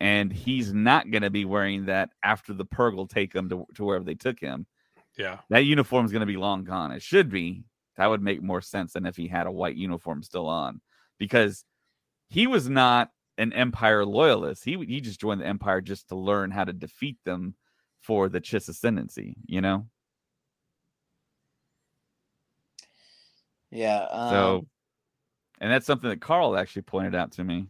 and 0.00 0.32
he's 0.32 0.72
not 0.72 1.10
going 1.10 1.22
to 1.22 1.30
be 1.30 1.44
wearing 1.44 1.86
that 1.86 2.10
after 2.22 2.52
the 2.52 2.66
Purrgil 2.66 3.08
take 3.08 3.34
him 3.34 3.48
to, 3.48 3.66
to 3.74 3.84
wherever 3.84 4.04
they 4.04 4.14
took 4.14 4.38
him. 4.38 4.66
Yeah, 5.16 5.38
That 5.48 5.64
uniform 5.64 6.04
is 6.04 6.12
going 6.12 6.20
to 6.20 6.26
be 6.26 6.36
long 6.36 6.64
gone. 6.64 6.92
It 6.92 7.02
should 7.02 7.30
be. 7.30 7.64
That 7.96 8.08
would 8.08 8.22
make 8.22 8.42
more 8.42 8.60
sense 8.60 8.92
than 8.92 9.06
if 9.06 9.16
he 9.16 9.26
had 9.26 9.46
a 9.46 9.52
white 9.52 9.76
uniform 9.76 10.22
still 10.22 10.46
on, 10.46 10.82
because 11.18 11.64
he 12.28 12.46
was 12.46 12.68
not 12.68 13.10
an 13.38 13.54
Empire 13.54 14.04
loyalist. 14.04 14.64
He 14.64 14.76
he 14.84 15.00
just 15.00 15.20
joined 15.20 15.40
the 15.40 15.46
Empire 15.46 15.80
just 15.80 16.08
to 16.08 16.16
learn 16.16 16.50
how 16.50 16.64
to 16.64 16.72
defeat 16.74 17.16
them 17.24 17.54
for 18.02 18.28
the 18.28 18.40
Chiss 18.40 18.68
ascendancy. 18.68 19.36
You 19.46 19.62
know. 19.62 19.86
Yeah. 23.70 24.06
Um, 24.10 24.30
so, 24.30 24.66
and 25.60 25.72
that's 25.72 25.86
something 25.86 26.10
that 26.10 26.20
Carl 26.20 26.56
actually 26.56 26.82
pointed 26.82 27.14
out 27.14 27.32
to 27.32 27.44
me. 27.44 27.68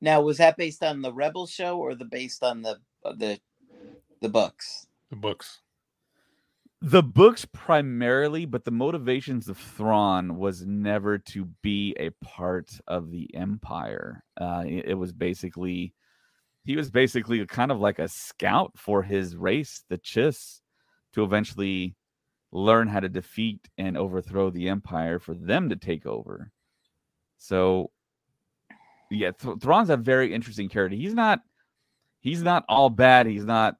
Now 0.00 0.20
was 0.22 0.38
that 0.38 0.56
based 0.56 0.82
on 0.82 1.02
the 1.02 1.12
Rebel 1.12 1.46
show 1.46 1.78
or 1.78 1.94
the 1.94 2.04
based 2.04 2.42
on 2.42 2.62
the 2.62 2.78
uh, 3.04 3.14
the 3.16 3.40
the 4.20 4.28
books? 4.28 4.86
The 5.10 5.16
books. 5.16 5.60
The 6.82 7.02
books 7.02 7.44
primarily, 7.44 8.46
but 8.46 8.64
the 8.64 8.70
motivations 8.70 9.50
of 9.50 9.58
Thrawn 9.58 10.38
was 10.38 10.64
never 10.64 11.18
to 11.18 11.44
be 11.62 11.94
a 11.98 12.08
part 12.24 12.70
of 12.86 13.10
the 13.10 13.28
Empire. 13.34 14.24
Uh, 14.40 14.64
it, 14.66 14.86
it 14.86 14.94
was 14.94 15.12
basically, 15.12 15.92
he 16.64 16.76
was 16.76 16.90
basically 16.90 17.44
kind 17.44 17.70
of 17.70 17.80
like 17.80 17.98
a 17.98 18.08
scout 18.08 18.72
for 18.76 19.02
his 19.02 19.36
race, 19.36 19.84
the 19.90 19.98
Chiss, 19.98 20.60
to 21.12 21.22
eventually 21.22 21.96
learn 22.50 22.88
how 22.88 23.00
to 23.00 23.10
defeat 23.10 23.68
and 23.76 23.98
overthrow 23.98 24.48
the 24.48 24.70
Empire 24.70 25.18
for 25.18 25.34
them 25.34 25.68
to 25.68 25.76
take 25.76 26.06
over. 26.06 26.50
So, 27.36 27.90
yeah, 29.10 29.32
Th- 29.32 29.58
Thrawn's 29.60 29.90
a 29.90 29.96
very 29.96 30.32
interesting 30.32 30.68
character. 30.68 30.96
He's 30.96 31.14
not, 31.14 31.40
he's 32.20 32.42
not 32.42 32.64
all 32.68 32.90
bad. 32.90 33.26
He's 33.26 33.44
not 33.44 33.76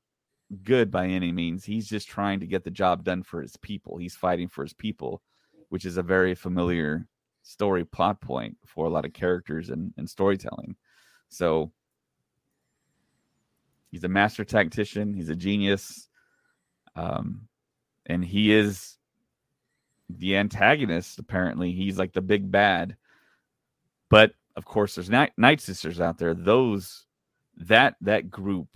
good 0.65 0.91
by 0.91 1.07
any 1.07 1.33
means. 1.33 1.65
He's 1.65 1.89
just 1.89 2.09
trying 2.09 2.41
to 2.41 2.47
get 2.47 2.65
the 2.65 2.71
job 2.71 3.05
done 3.05 3.23
for 3.23 3.41
his 3.41 3.57
people. 3.57 3.97
He's 3.97 4.17
fighting 4.17 4.49
for 4.49 4.65
his 4.65 4.73
people, 4.73 5.23
which 5.69 5.85
is 5.85 5.97
a 5.97 6.03
very 6.03 6.35
familiar 6.35 7.07
story 7.43 7.85
plot 7.85 8.21
point 8.21 8.57
for 8.67 8.87
a 8.87 8.91
lot 8.91 9.05
of 9.05 9.13
characters 9.13 9.71
and, 9.71 9.95
and 9.97 10.11
storytelling. 10.11 10.77
So 11.29 11.71
he's 13.91 14.05
a 14.05 14.09
master 14.09 14.45
tactician, 14.45 15.15
he's 15.15 15.29
a 15.29 15.37
genius. 15.37 16.09
Um, 16.97 17.43
and 18.07 18.25
he 18.25 18.53
is 18.53 18.97
the 20.09 20.37
antagonist, 20.37 21.19
apparently. 21.21 21.73
He's 21.73 21.99
like 21.99 22.13
the 22.13 22.21
big 22.21 22.51
bad. 22.51 22.97
But 24.09 24.33
of 24.61 24.67
course, 24.67 24.95
there's 24.95 25.09
night, 25.09 25.33
night 25.39 25.59
sisters 25.59 26.03
out 26.03 26.19
there. 26.19 26.35
Those 26.35 27.07
that 27.57 27.95
that 28.03 28.29
group 28.29 28.69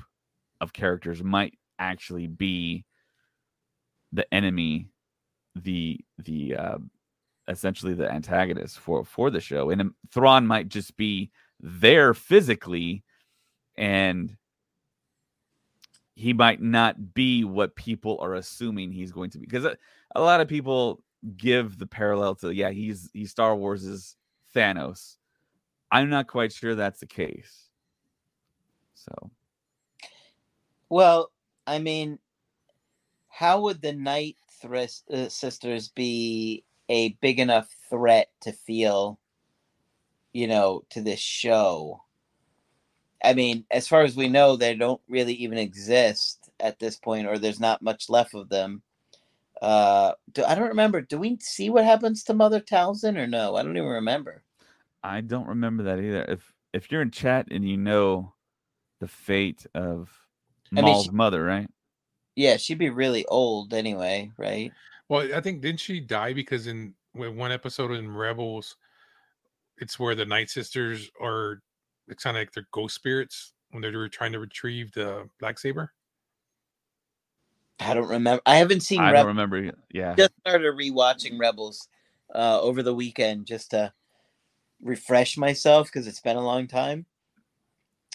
of 0.62 0.72
characters 0.72 1.22
might 1.22 1.58
actually 1.78 2.26
be 2.26 2.86
the 4.10 4.32
enemy 4.32 4.88
the 5.54 6.00
the 6.24 6.56
uh, 6.56 6.78
essentially 7.48 7.92
the 7.92 8.10
antagonist 8.10 8.78
for 8.78 9.04
for 9.04 9.28
the 9.28 9.40
show 9.40 9.68
and 9.68 9.90
Thrawn 10.10 10.46
might 10.46 10.70
just 10.70 10.96
be 10.96 11.30
there 11.60 12.14
physically 12.14 13.04
and 13.76 14.34
he 16.14 16.32
might 16.32 16.62
not 16.62 17.12
be 17.12 17.44
what 17.44 17.76
people 17.76 18.16
are 18.22 18.36
assuming 18.36 18.90
he's 18.90 19.12
going 19.12 19.28
to 19.28 19.38
be 19.38 19.44
because 19.44 19.66
a, 19.66 19.76
a 20.14 20.20
lot 20.22 20.40
of 20.40 20.48
people 20.48 21.02
give 21.36 21.78
the 21.78 21.86
parallel 21.86 22.34
to 22.36 22.54
yeah 22.54 22.70
he's 22.70 23.10
he's 23.12 23.30
Star 23.30 23.54
Wars's 23.54 24.16
Thanos 24.56 25.16
I'm 25.94 26.10
not 26.10 26.26
quite 26.26 26.52
sure 26.52 26.74
that's 26.74 27.00
the 27.00 27.06
case 27.06 27.68
so 28.94 29.30
Well, 30.88 31.32
I 31.66 31.80
mean, 31.80 32.20
how 33.28 33.62
would 33.62 33.82
the 33.82 33.92
Night 33.92 34.36
Thrist, 34.62 35.10
uh, 35.10 35.28
Sisters 35.28 35.88
be 35.88 36.62
a 36.88 37.14
big 37.20 37.40
enough 37.40 37.68
threat 37.90 38.30
to 38.42 38.52
feel, 38.52 39.18
you 40.32 40.46
know, 40.46 40.84
to 40.90 41.00
this 41.02 41.18
show? 41.18 42.04
I 43.24 43.34
mean, 43.34 43.64
as 43.72 43.88
far 43.88 44.02
as 44.02 44.14
we 44.14 44.28
know, 44.28 44.54
they 44.54 44.76
don't 44.76 45.00
really 45.08 45.34
even 45.34 45.58
exist 45.58 46.48
at 46.60 46.78
this 46.78 46.96
point, 46.96 47.26
or 47.26 47.38
there's 47.38 47.58
not 47.58 47.82
much 47.82 48.08
left 48.08 48.34
of 48.34 48.48
them. 48.48 48.80
Uh, 49.60 50.12
do, 50.32 50.44
I 50.44 50.54
don't 50.54 50.68
remember. 50.68 51.00
Do 51.00 51.18
we 51.18 51.38
see 51.40 51.70
what 51.70 51.84
happens 51.84 52.22
to 52.24 52.34
Mother 52.34 52.60
Talzin 52.60 53.18
or 53.18 53.26
no? 53.26 53.56
I 53.56 53.64
don't 53.64 53.76
even 53.76 53.88
remember. 53.88 54.43
I 55.04 55.20
don't 55.20 55.46
remember 55.46 55.84
that 55.84 56.00
either. 56.00 56.24
If 56.26 56.52
if 56.72 56.90
you're 56.90 57.02
in 57.02 57.10
chat 57.10 57.48
and 57.50 57.68
you 57.68 57.76
know 57.76 58.32
the 59.00 59.06
fate 59.06 59.66
of 59.74 60.10
I 60.72 60.76
mean, 60.76 60.84
Maul's 60.86 61.04
she- 61.04 61.10
mother, 61.10 61.44
right? 61.44 61.68
Yeah, 62.36 62.56
she'd 62.56 62.78
be 62.78 62.90
really 62.90 63.24
old 63.26 63.72
anyway, 63.74 64.32
right? 64.36 64.72
Well, 65.08 65.32
I 65.34 65.40
think 65.40 65.60
didn't 65.60 65.78
she 65.80 66.00
die 66.00 66.32
because 66.32 66.66
in 66.66 66.94
one 67.12 67.52
episode 67.52 67.92
in 67.92 68.10
Rebels, 68.12 68.76
it's 69.78 70.00
where 70.00 70.14
the 70.16 70.24
Night 70.24 70.50
Sisters 70.50 71.10
are. 71.20 71.62
It's 72.08 72.24
kind 72.24 72.36
of 72.36 72.40
like 72.40 72.52
they're 72.52 72.66
ghost 72.72 72.94
spirits 72.96 73.52
when 73.70 73.82
they're 73.82 74.08
trying 74.08 74.32
to 74.32 74.40
retrieve 74.40 74.90
the 74.92 75.28
black 75.38 75.58
saber. 75.58 75.92
I 77.80 77.94
don't 77.94 78.08
remember. 78.08 78.42
I 78.46 78.56
haven't 78.56 78.80
seen 78.80 79.00
I 79.00 79.12
Rebels. 79.12 79.20
don't 79.20 79.28
remember. 79.28 79.72
Yeah, 79.92 80.14
just 80.16 80.32
started 80.40 80.74
rewatching 80.74 81.38
Rebels 81.38 81.88
uh, 82.34 82.60
over 82.60 82.82
the 82.82 82.94
weekend 82.94 83.46
just 83.46 83.70
to 83.72 83.92
refresh 84.84 85.36
myself 85.36 85.88
because 85.88 86.06
it's 86.06 86.20
been 86.20 86.36
a 86.36 86.44
long 86.44 86.68
time. 86.68 87.06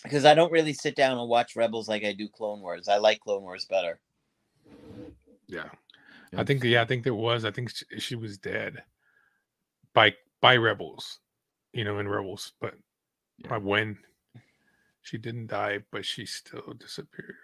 Because 0.03 0.23
I 0.23 0.33
don't 0.33 0.51
really 0.51 0.71
sit 0.73 0.95
down 0.95 1.17
and 1.17 1.27
watch 1.27 1.57
Rebels 1.57 1.89
like 1.89 2.05
I 2.05 2.13
do 2.13 2.29
Clone 2.29 2.61
Wars. 2.61 2.87
I 2.87 2.97
like 2.97 3.19
Clone 3.19 3.41
Wars 3.41 3.65
better. 3.65 3.99
Yeah, 5.47 5.69
I 6.37 6.43
think 6.43 6.63
yeah, 6.63 6.81
I 6.81 6.85
think 6.85 7.03
there 7.03 7.13
was. 7.13 7.43
I 7.43 7.51
think 7.51 7.71
she, 7.71 7.99
she 7.99 8.15
was 8.15 8.37
dead 8.37 8.83
by 9.93 10.13
by 10.41 10.55
rebels, 10.55 11.19
you 11.73 11.83
know, 11.83 11.99
in 11.99 12.07
rebels, 12.07 12.53
but 12.61 12.75
Yeah. 13.39 13.49
by 13.49 13.57
when 13.57 13.97
she 15.01 15.17
didn't 15.17 15.47
die, 15.47 15.79
but 15.91 16.05
she 16.05 16.25
still 16.25 16.73
disappeared. 16.77 17.35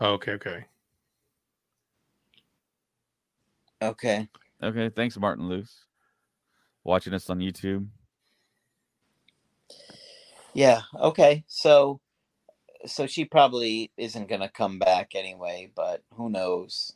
Oh, 0.00 0.12
okay, 0.12 0.32
okay. 0.32 0.64
Okay. 3.82 4.28
Okay, 4.62 4.90
thanks, 4.90 5.16
Martin 5.16 5.48
Luce. 5.48 5.87
Watching 6.88 7.14
us 7.14 7.30
on 7.30 7.40
YouTube. 7.40 7.88
Yeah. 10.54 10.82
Okay. 10.98 11.44
So, 11.48 12.00
so 12.86 13.06
she 13.06 13.24
probably 13.26 13.92
isn't 13.98 14.28
gonna 14.28 14.50
come 14.50 14.78
back 14.78 15.12
anyway. 15.16 15.70
But 15.74 16.02
who 16.14 16.30
knows? 16.30 16.92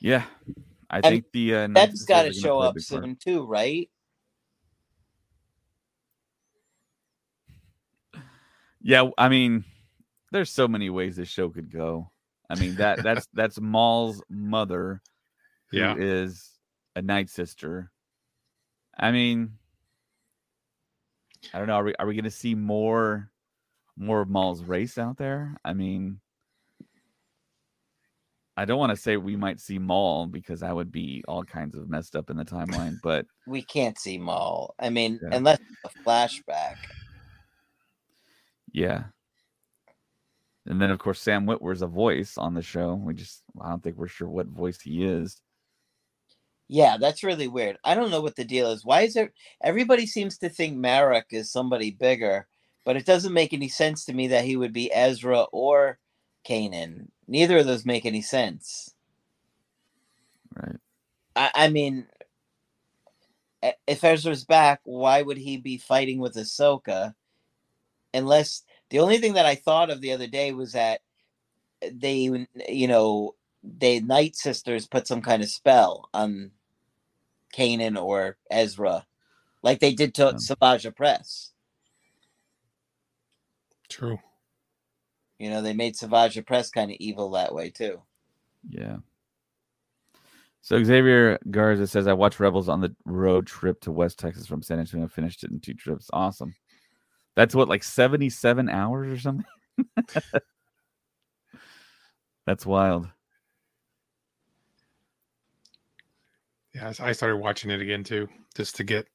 Yeah, 0.00 0.24
I 0.90 1.02
And 1.02 1.12
think 1.12 1.26
the 1.32 1.56
uh, 1.56 1.66
Night 1.68 1.92
That's 1.92 1.96
Sisters 1.96 2.10
got 2.10 2.24
to 2.24 2.32
show 2.32 2.60
up 2.60 2.80
big 2.80 2.88
part. 2.88 3.04
soon 3.04 3.16
too, 3.16 3.46
right? 3.46 3.90
Yeah, 8.82 9.10
I 9.18 9.28
mean, 9.28 9.64
there's 10.32 10.50
so 10.50 10.68
many 10.68 10.90
ways 10.90 11.16
this 11.16 11.28
show 11.28 11.50
could 11.50 11.72
go. 11.72 12.10
I 12.50 12.56
mean 12.56 12.76
that 12.76 13.02
that's 13.02 13.28
that's 13.34 13.60
Maul's 13.60 14.22
mother, 14.30 15.02
who 15.70 15.94
is 15.96 16.50
Yeah. 16.52 16.53
A 16.96 17.02
night 17.02 17.28
sister. 17.30 17.90
I 18.98 19.10
mean, 19.10 19.52
I 21.52 21.58
don't 21.58 21.66
know. 21.66 21.74
Are 21.74 21.84
we 21.84 21.94
are 21.96 22.06
we 22.06 22.14
going 22.14 22.24
to 22.24 22.30
see 22.30 22.54
more 22.54 23.30
more 23.96 24.20
of 24.20 24.28
Maul's 24.28 24.62
race 24.64 24.98
out 24.98 25.16
there? 25.16 25.56
I 25.64 25.72
mean, 25.74 26.20
I 28.56 28.64
don't 28.64 28.78
want 28.78 28.90
to 28.90 28.96
say 29.00 29.16
we 29.16 29.36
might 29.36 29.60
see 29.60 29.78
Maul 29.78 30.26
because 30.26 30.60
that 30.60 30.74
would 30.74 30.92
be 30.92 31.24
all 31.26 31.42
kinds 31.44 31.74
of 31.76 31.88
messed 31.88 32.14
up 32.14 32.30
in 32.30 32.36
the 32.36 32.44
timeline. 32.44 32.96
But 33.02 33.26
We 33.46 33.62
can't 33.62 33.98
see 33.98 34.16
Maul. 34.18 34.74
I 34.78 34.90
mean, 34.90 35.18
Yeah. 35.22 35.36
unless 35.36 35.58
a 35.84 35.88
flashback. 36.04 36.76
yeah. 38.72 39.04
And 40.66 40.80
then 40.80 40.90
of 40.90 40.98
course 40.98 41.20
Sam 41.20 41.46
Witwer's 41.46 41.82
a 41.82 41.86
voice 41.86 42.38
on 42.38 42.54
the 42.54 42.62
show. 42.62 42.94
We 42.94 43.12
just 43.14 43.42
I 43.60 43.68
don't 43.70 43.82
think 43.82 43.96
we're 43.96 44.06
sure 44.08 44.28
what 44.28 44.46
voice 44.46 44.80
he 44.80 45.04
is. 45.04 45.40
Yeah, 46.68 46.96
that's 46.98 47.22
really 47.22 47.48
weird. 47.48 47.78
I 47.84 47.94
don't 47.94 48.10
know 48.10 48.22
what 48.22 48.36
the 48.36 48.44
deal 48.44 48.70
is. 48.70 48.84
Why 48.84 49.02
is 49.02 49.16
it 49.16 49.32
everybody 49.62 50.06
seems 50.06 50.38
to 50.38 50.48
think 50.48 50.76
Marrok 50.76 51.26
is 51.30 51.50
somebody 51.52 51.90
bigger, 51.90 52.46
but 52.84 52.96
it 52.96 53.06
doesn't 53.06 53.32
make 53.32 53.52
any 53.52 53.68
sense 53.68 54.04
to 54.06 54.14
me 54.14 54.28
that 54.28 54.44
he 54.44 54.56
would 54.56 54.72
be 54.72 54.92
Ezra 54.92 55.42
or 55.52 55.98
Kanan. 56.48 57.08
Neither 57.28 57.58
of 57.58 57.66
those 57.66 57.84
make 57.84 58.06
any 58.06 58.22
sense. 58.22 58.94
Right. 60.54 60.76
I, 61.36 61.50
I 61.54 61.68
mean, 61.68 62.06
if 63.86 64.04
Ezra's 64.04 64.44
back, 64.44 64.80
why 64.84 65.22
would 65.22 65.38
he 65.38 65.56
be 65.56 65.78
fighting 65.78 66.18
with 66.18 66.34
Ahsoka? 66.34 67.14
Unless 68.12 68.62
the 68.90 69.00
only 69.00 69.18
thing 69.18 69.34
that 69.34 69.46
I 69.46 69.54
thought 69.54 69.90
of 69.90 70.00
the 70.00 70.12
other 70.12 70.26
day 70.26 70.52
was 70.52 70.72
that 70.72 71.00
they, 71.92 72.46
you 72.68 72.88
know, 72.88 73.34
they 73.64 74.00
Night 74.00 74.36
Sisters 74.36 74.86
put 74.86 75.06
some 75.08 75.22
kind 75.22 75.42
of 75.42 75.48
spell 75.48 76.08
on 76.12 76.50
Kanan 77.56 78.00
or 78.00 78.36
Ezra, 78.50 79.06
like 79.62 79.80
they 79.80 79.94
did 79.94 80.14
to 80.14 80.22
Yeah. 80.24 80.32
Asajj 80.32 80.92
Ventress. 80.94 81.50
True. 83.88 84.18
You 85.38 85.50
know, 85.50 85.62
they 85.62 85.72
made 85.72 85.94
Asajj 85.94 86.44
Ventress 86.44 86.72
kind 86.72 86.90
of 86.90 86.96
evil 87.00 87.30
that 87.30 87.54
way 87.54 87.70
too. 87.70 88.02
Yeah. 88.68 88.98
So 90.60 90.82
Xavier 90.82 91.38
Garza 91.50 91.86
says 91.86 92.06
I 92.06 92.14
watched 92.14 92.40
Rebels 92.40 92.68
on 92.70 92.80
the 92.80 92.94
road 93.04 93.46
trip 93.46 93.80
to 93.82 93.92
West 93.92 94.18
Texas 94.18 94.46
from 94.46 94.62
San 94.62 94.78
Antonio. 94.78 95.08
Finished 95.08 95.44
it 95.44 95.50
in 95.50 95.60
two 95.60 95.74
trips. 95.74 96.08
Awesome. 96.12 96.54
That's 97.36 97.54
what 97.54 97.68
like 97.68 97.84
seventy-seven 97.84 98.68
hours 98.70 99.12
or 99.12 99.18
something. 99.18 99.44
That's 102.46 102.64
wild. 102.64 103.08
Yeah, 106.74 106.92
I 107.00 107.12
started 107.12 107.36
watching 107.36 107.70
it 107.70 107.80
again 107.80 108.02
too, 108.04 108.28
just 108.56 108.76
to 108.76 108.84
get 108.84 109.06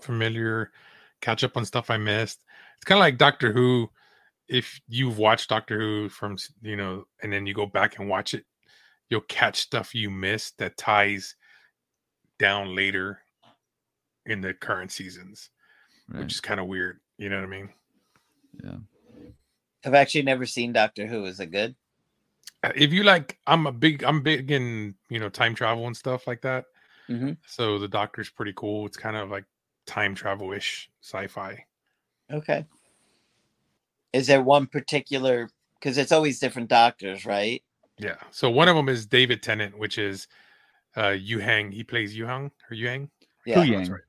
familiar, 0.00 0.70
catch 1.20 1.42
up 1.44 1.56
on 1.56 1.64
stuff 1.64 1.90
I 1.90 1.96
missed. 1.96 2.44
It's 2.76 2.84
kind 2.84 2.98
of 2.98 3.00
like 3.02 3.18
Doctor 3.18 3.52
Who. 3.52 3.90
If 4.48 4.80
you've 4.88 5.18
watched 5.18 5.48
Doctor 5.48 5.78
Who 5.78 6.08
from 6.08 6.36
you 6.62 6.76
know, 6.76 7.04
and 7.22 7.32
then 7.32 7.46
you 7.46 7.54
go 7.54 7.66
back 7.66 7.98
and 7.98 8.08
watch 8.08 8.34
it, 8.34 8.44
you'll 9.08 9.20
catch 9.22 9.58
stuff 9.60 9.94
you 9.94 10.10
missed 10.10 10.58
that 10.58 10.76
ties 10.76 11.34
down 12.38 12.74
later 12.74 13.20
in 14.26 14.40
the 14.40 14.54
current 14.54 14.90
seasons, 14.92 15.50
Right. 16.08 16.20
which 16.20 16.32
is 16.34 16.40
kind 16.40 16.60
of 16.60 16.66
weird. 16.66 17.00
You 17.18 17.28
know 17.28 17.36
what 17.36 17.44
I 17.44 17.48
mean? 17.50 17.68
yeah. 18.64 18.76
I've 19.84 19.94
actually 19.94 20.22
never 20.22 20.44
seen 20.46 20.72
Doctor 20.72 21.06
Who. 21.06 21.24
Is 21.24 21.40
it 21.40 21.50
good? 21.52 21.74
Uh, 22.62 22.72
If 22.74 22.92
you 22.92 23.02
like, 23.04 23.38
I'm 23.46 23.66
a 23.66 23.72
big, 23.72 24.04
I'm 24.04 24.22
big 24.22 24.50
in 24.50 24.94
you 25.08 25.18
know 25.18 25.28
time 25.28 25.54
travel 25.54 25.86
and 25.86 25.96
stuff 25.96 26.26
like 26.26 26.42
that. 26.42 26.66
Mhm. 27.08 27.36
So 27.46 27.78
the 27.78 27.88
Doctor's 27.88 28.30
pretty 28.30 28.52
cool. 28.56 28.86
It's 28.86 28.96
kind 28.96 29.16
of 29.16 29.30
like 29.30 29.44
time 29.86 30.14
travel 30.14 30.52
ish 30.52 30.90
sci-fi. 31.02 31.64
Okay. 32.30 32.64
Is 34.12 34.26
there 34.26 34.42
one 34.42 34.66
particular? 34.66 35.48
Because 35.78 35.96
it's 35.98 36.12
always 36.12 36.38
different 36.38 36.68
doctors, 36.68 37.24
right? 37.24 37.62
Yeah. 37.98 38.16
So 38.30 38.50
one 38.50 38.68
of 38.68 38.76
them 38.76 38.88
is 38.88 39.06
David 39.06 39.42
Tennant, 39.42 39.76
which 39.78 39.98
is 39.98 40.28
uh 40.96 41.14
Huyang. 41.16 41.72
He 41.72 41.82
plays 41.84 42.14
Huyang 42.16 42.50
or 42.70 42.76
Huyang. 42.76 43.08
Yeah. 43.46 43.64
Huyang. 43.64 43.90
right. 43.90 44.00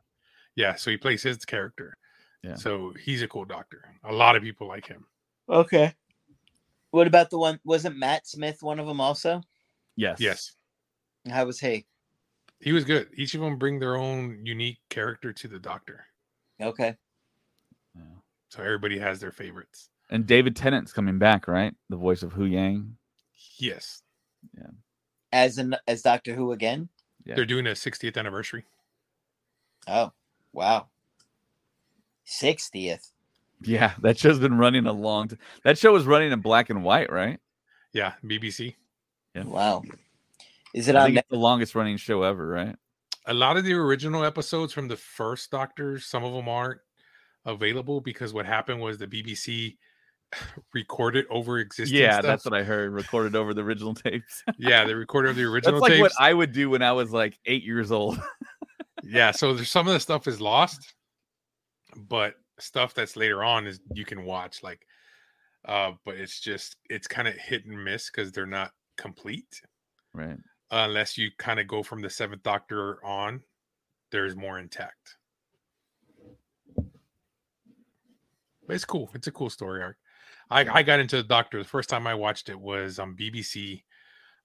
Yeah. 0.55 0.75
So 0.75 0.91
he 0.91 0.97
plays 0.97 1.23
his 1.23 1.45
character. 1.45 1.97
Yeah. 2.43 2.55
So 2.55 2.93
he's 2.99 3.21
a 3.21 3.27
cool 3.27 3.45
doctor. 3.45 3.85
A 4.03 4.11
lot 4.13 4.35
of 4.35 4.41
people 4.43 4.67
like 4.67 4.87
him. 4.87 5.05
Okay. 5.47 5.93
What 6.91 7.07
about 7.07 7.29
the 7.29 7.37
one? 7.37 7.59
Wasn't 7.63 7.97
Matt 7.97 8.27
Smith 8.27 8.61
one 8.61 8.79
of 8.79 8.85
them 8.85 9.01
also? 9.01 9.41
Yes. 9.95 10.19
Yes. 10.19 10.51
How 11.29 11.45
was 11.45 11.59
he? 11.59 11.85
He 12.59 12.73
was 12.73 12.83
good. 12.83 13.09
Each 13.15 13.33
of 13.33 13.41
them 13.41 13.57
bring 13.57 13.79
their 13.79 13.95
own 13.95 14.45
unique 14.45 14.79
character 14.89 15.33
to 15.33 15.47
the 15.47 15.59
doctor. 15.59 16.05
Okay. 16.61 16.95
Yeah. 17.95 18.01
So 18.49 18.61
everybody 18.61 18.99
has 18.99 19.19
their 19.19 19.31
favorites. 19.31 19.89
And 20.09 20.27
David 20.27 20.55
Tennant's 20.55 20.93
coming 20.93 21.17
back, 21.17 21.47
right? 21.47 21.73
The 21.89 21.97
voice 21.97 22.21
of 22.21 22.33
Huyang. 22.33 22.91
Yes. 23.57 24.03
Yeah. 24.57 24.67
As 25.31 25.57
an 25.57 25.75
as 25.87 26.01
Doctor 26.01 26.35
Who 26.35 26.51
again? 26.51 26.89
Yeah. 27.23 27.35
They're 27.35 27.45
doing 27.45 27.67
a 27.67 27.71
60th 27.71 28.17
anniversary. 28.17 28.65
Oh, 29.87 30.11
wow. 30.51 30.87
60th. 32.27 33.10
Yeah, 33.63 33.93
that 34.01 34.17
show's 34.17 34.39
been 34.39 34.57
running 34.57 34.85
a 34.87 34.93
long 34.93 35.27
time. 35.29 35.39
That 35.63 35.77
show 35.77 35.93
was 35.93 36.05
running 36.05 36.31
in 36.31 36.41
black 36.41 36.69
and 36.69 36.83
white, 36.83 37.11
right? 37.11 37.39
Yeah. 37.93 38.13
BBC. 38.23 38.75
Yeah. 39.35 39.43
Wow. 39.43 39.83
Is 40.73 40.87
it 40.87 40.95
I 40.95 40.99
on 41.01 41.05
think 41.07 41.15
Net- 41.15 41.25
it's 41.25 41.31
the 41.31 41.37
longest 41.37 41.75
running 41.75 41.97
show 41.97 42.23
ever, 42.23 42.47
right? 42.47 42.75
a 43.27 43.33
lot 43.33 43.55
of 43.55 43.63
the 43.63 43.73
original 43.73 44.25
episodes 44.25 44.73
from 44.73 44.87
the 44.87 44.97
first 44.97 45.51
Doctor, 45.51 45.99
some 45.99 46.23
of 46.23 46.33
them 46.33 46.49
aren't 46.49 46.79
available 47.45 48.01
because 48.01 48.33
what 48.33 48.45
happened 48.47 48.81
was 48.81 48.97
the 48.97 49.05
BBC 49.07 49.77
recorded 50.73 51.25
over 51.29 51.59
existing. 51.59 51.99
yeah, 51.99 52.13
stuff. 52.13 52.23
that's 52.23 52.45
what 52.45 52.53
I 52.55 52.63
heard. 52.63 52.91
Recorded 52.93 53.35
over 53.35 53.53
the 53.53 53.61
original 53.61 53.93
tapes. 53.93 54.43
yeah, 54.57 54.85
they 54.85 54.93
recorded 54.95 55.35
the 55.35 55.43
original 55.43 55.79
That's 55.79 55.91
like 55.91 56.01
what. 56.01 56.13
I 56.19 56.33
would 56.33 56.51
do 56.51 56.69
when 56.69 56.81
I 56.81 56.93
was 56.93 57.11
like 57.11 57.37
eight 57.45 57.63
years 57.63 57.91
old. 57.91 58.19
yeah, 59.03 59.31
so 59.31 59.53
there's 59.53 59.69
some 59.69 59.87
of 59.87 59.93
the 59.93 59.99
stuff 59.99 60.27
is 60.27 60.41
lost, 60.41 60.93
but 61.95 62.35
stuff 62.61 62.93
that's 62.93 63.15
later 63.15 63.43
on 63.43 63.67
is 63.67 63.79
you 63.93 64.05
can 64.05 64.25
watch. 64.25 64.63
Like, 64.63 64.85
uh, 65.65 65.91
but 66.05 66.15
it's 66.15 66.39
just 66.39 66.77
it's 66.89 67.07
kind 67.07 67.27
of 67.27 67.35
hit 67.35 67.65
and 67.65 67.83
miss 67.83 68.09
because 68.09 68.31
they're 68.31 68.45
not 68.45 68.71
complete 68.97 69.61
right. 70.13 70.37
unless 70.71 71.17
you 71.17 71.29
kind 71.37 71.59
of 71.59 71.67
go 71.67 71.83
from 71.83 72.01
the 72.01 72.09
seventh 72.09 72.43
Doctor 72.43 73.03
on. 73.05 73.41
There's 74.11 74.35
more 74.35 74.59
intact. 74.59 75.17
But 76.75 78.75
it's 78.75 78.85
cool. 78.85 79.09
It's 79.13 79.27
a 79.27 79.31
cool 79.31 79.49
story 79.49 79.81
arc. 79.81 79.97
I, 80.49 80.79
I 80.79 80.83
got 80.83 80.99
into 80.99 81.15
the 81.15 81.23
Doctor. 81.23 81.59
The 81.59 81.69
first 81.69 81.89
time 81.89 82.05
I 82.05 82.13
watched 82.13 82.49
it 82.49 82.59
was 82.59 82.99
on 82.99 83.15
BBC, 83.15 83.83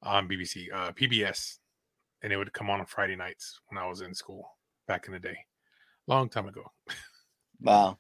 on 0.03 0.29
BBC, 0.29 0.73
uh, 0.73 0.93
PBS, 0.93 1.59
and 2.23 2.33
it 2.33 2.37
would 2.37 2.53
come 2.53 2.71
on 2.71 2.79
on 2.79 2.87
Friday 2.87 3.17
nights 3.17 3.61
when 3.69 3.83
I 3.83 3.89
was 3.89 4.03
in 4.03 4.15
school 4.15 4.57
back 4.87 5.09
in 5.09 5.13
the 5.13 5.19
day, 5.19 5.37
long 6.07 6.29
time 6.29 6.47
ago. 6.47 6.71
Wow. 7.61 7.99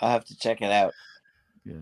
I'll 0.00 0.10
have 0.10 0.24
to 0.26 0.36
check 0.36 0.62
it 0.62 0.70
out. 0.70 0.92
Yeah. 1.64 1.74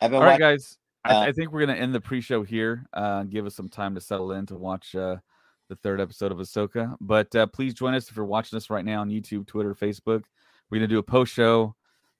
I've 0.00 0.10
been 0.10 0.20
All 0.20 0.26
right, 0.26 0.40
watching 0.40 0.56
guys. 0.56 0.78
I, 1.04 1.14
uh, 1.14 1.20
I 1.20 1.32
think 1.32 1.52
we're 1.52 1.60
gonna 1.60 1.78
end 1.78 1.94
the 1.94 2.00
pre-show 2.00 2.42
here. 2.42 2.86
Uh, 2.92 3.24
give 3.24 3.46
us 3.46 3.54
some 3.54 3.68
time 3.68 3.94
to 3.94 4.00
settle 4.00 4.32
in 4.32 4.46
to 4.46 4.56
watch 4.56 4.94
uh, 4.94 5.16
the 5.68 5.76
third 5.76 6.00
episode 6.00 6.32
of 6.32 6.38
Ahsoka. 6.38 6.96
But 7.00 7.34
uh, 7.34 7.46
please 7.46 7.74
join 7.74 7.94
us 7.94 8.08
if 8.08 8.16
you're 8.16 8.24
watching 8.24 8.56
us 8.56 8.70
right 8.70 8.84
now 8.84 9.00
on 9.00 9.10
YouTube, 9.10 9.46
Twitter, 9.46 9.74
Facebook. 9.74 10.24
We're 10.70 10.78
gonna 10.78 10.88
do 10.88 10.98
a 10.98 11.02
post-show, 11.02 11.74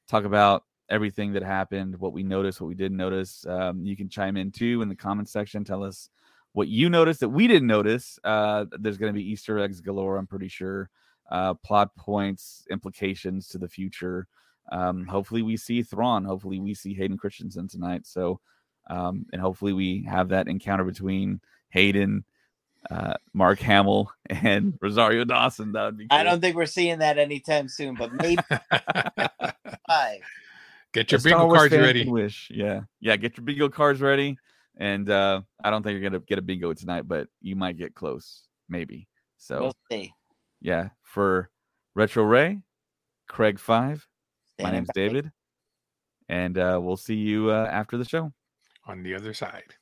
talk 0.09 0.25
about 0.25 0.65
everything 0.89 1.33
that 1.33 1.43
happened, 1.43 1.99
what 1.99 2.13
we 2.13 2.23
noticed, 2.23 2.61
what 2.61 2.69
we 2.69 2.75
didn't 2.75 2.97
notice. 2.97 3.47
Um, 3.47 3.85
you 3.85 3.97
can 3.97 4.09
chime 4.09 4.37
in 4.37 4.51
too 4.51 4.83
in 4.83 4.89
the 4.89 4.97
comment 4.97 5.29
section. 5.29 5.65
Tell 5.65 5.83
us 5.83 6.09
what 6.53 6.69
you 6.69 6.91
noticed 6.91 7.21
that 7.21 7.29
we 7.29 7.47
didn't 7.47 7.69
notice. 7.69 8.19
Uh, 8.25 8.67
there's 8.79 8.99
gonna 8.99 9.13
be 9.13 9.29
Easter 9.29 9.59
eggs 9.59 9.81
galore. 9.81 10.19
I'm 10.19 10.27
pretty 10.27 10.49
sure. 10.49 10.91
Uh, 11.31 11.55
plot 11.55 11.95
points, 11.97 12.67
implications 12.71 13.49
to 13.49 13.59
the 13.59 13.69
future. 13.69 14.27
Um, 14.71 15.07
hopefully 15.07 15.43
we 15.43 15.57
see 15.57 15.83
Thrawn. 15.83 16.25
Hopefully 16.25 16.59
we 16.61 16.75
see 16.75 16.95
Hayden 16.95 17.17
Christensen 17.19 17.69
tonight. 17.69 18.07
So 18.07 18.41
um, 18.89 19.27
and 19.33 19.41
hopefully 19.41 19.73
we 19.73 20.05
have 20.09 20.29
that 20.31 20.49
encounter 20.49 20.85
between 20.85 21.41
Hayden, 21.71 22.25
uh, 22.91 23.15
Mark 23.33 23.59
Hamill, 23.61 24.13
and 24.31 24.79
Rosario 24.81 25.25
Dawson. 25.25 25.73
That 25.73 25.85
would 25.85 25.99
be. 25.99 26.07
I 26.11 26.23
don't 26.23 26.41
think 26.41 26.57
we're 26.57 26.67
seeing 26.67 26.99
that 26.99 27.19
anytime 27.19 27.69
soon, 27.69 27.95
but 27.95 28.13
maybe 28.13 28.43
five. 29.87 30.21
Get 30.93 31.11
your 31.11 31.21
A 31.21 31.23
bingo 31.23 31.55
cards 31.55 31.73
ready. 31.73 32.09
Wish, 32.09 32.51
yeah, 32.53 32.83
yeah. 33.01 33.17
Get 33.17 33.37
your 33.37 33.45
bingo 33.45 33.69
cards 33.69 34.01
ready, 34.01 34.37
and 34.77 35.09
uh, 35.09 35.41
I 35.65 35.71
don't 35.71 35.83
think 35.83 35.99
you're 35.99 36.11
gonna 36.11 36.23
get 36.23 36.39
a 36.39 36.43
bingo 36.43 36.75
tonight, 36.75 37.09
but 37.09 37.29
you 37.41 37.57
might 37.57 37.79
get 37.79 37.95
close, 37.95 38.47
maybe. 38.69 39.09
So 39.39 39.61
We'll 39.61 39.77
see. 39.91 40.13
yeah, 40.61 40.91
for 41.03 41.51
Retro 41.95 42.25
Ray, 42.25 42.61
Craig 43.27 43.59
Five. 43.59 44.07
My 44.63 44.71
Standing 44.71 44.81
name's. 44.81 44.91
David, 44.95 45.33
and 46.29 46.57
uh, 46.59 46.79
we'll 46.83 46.97
see 46.97 47.17
you 47.17 47.51
uh, 47.51 47.69
after 47.71 47.99
the 47.99 48.05
show. 48.05 48.33
on 48.87 49.03
the 49.03 49.15
other 49.15 49.35
side. 49.35 49.75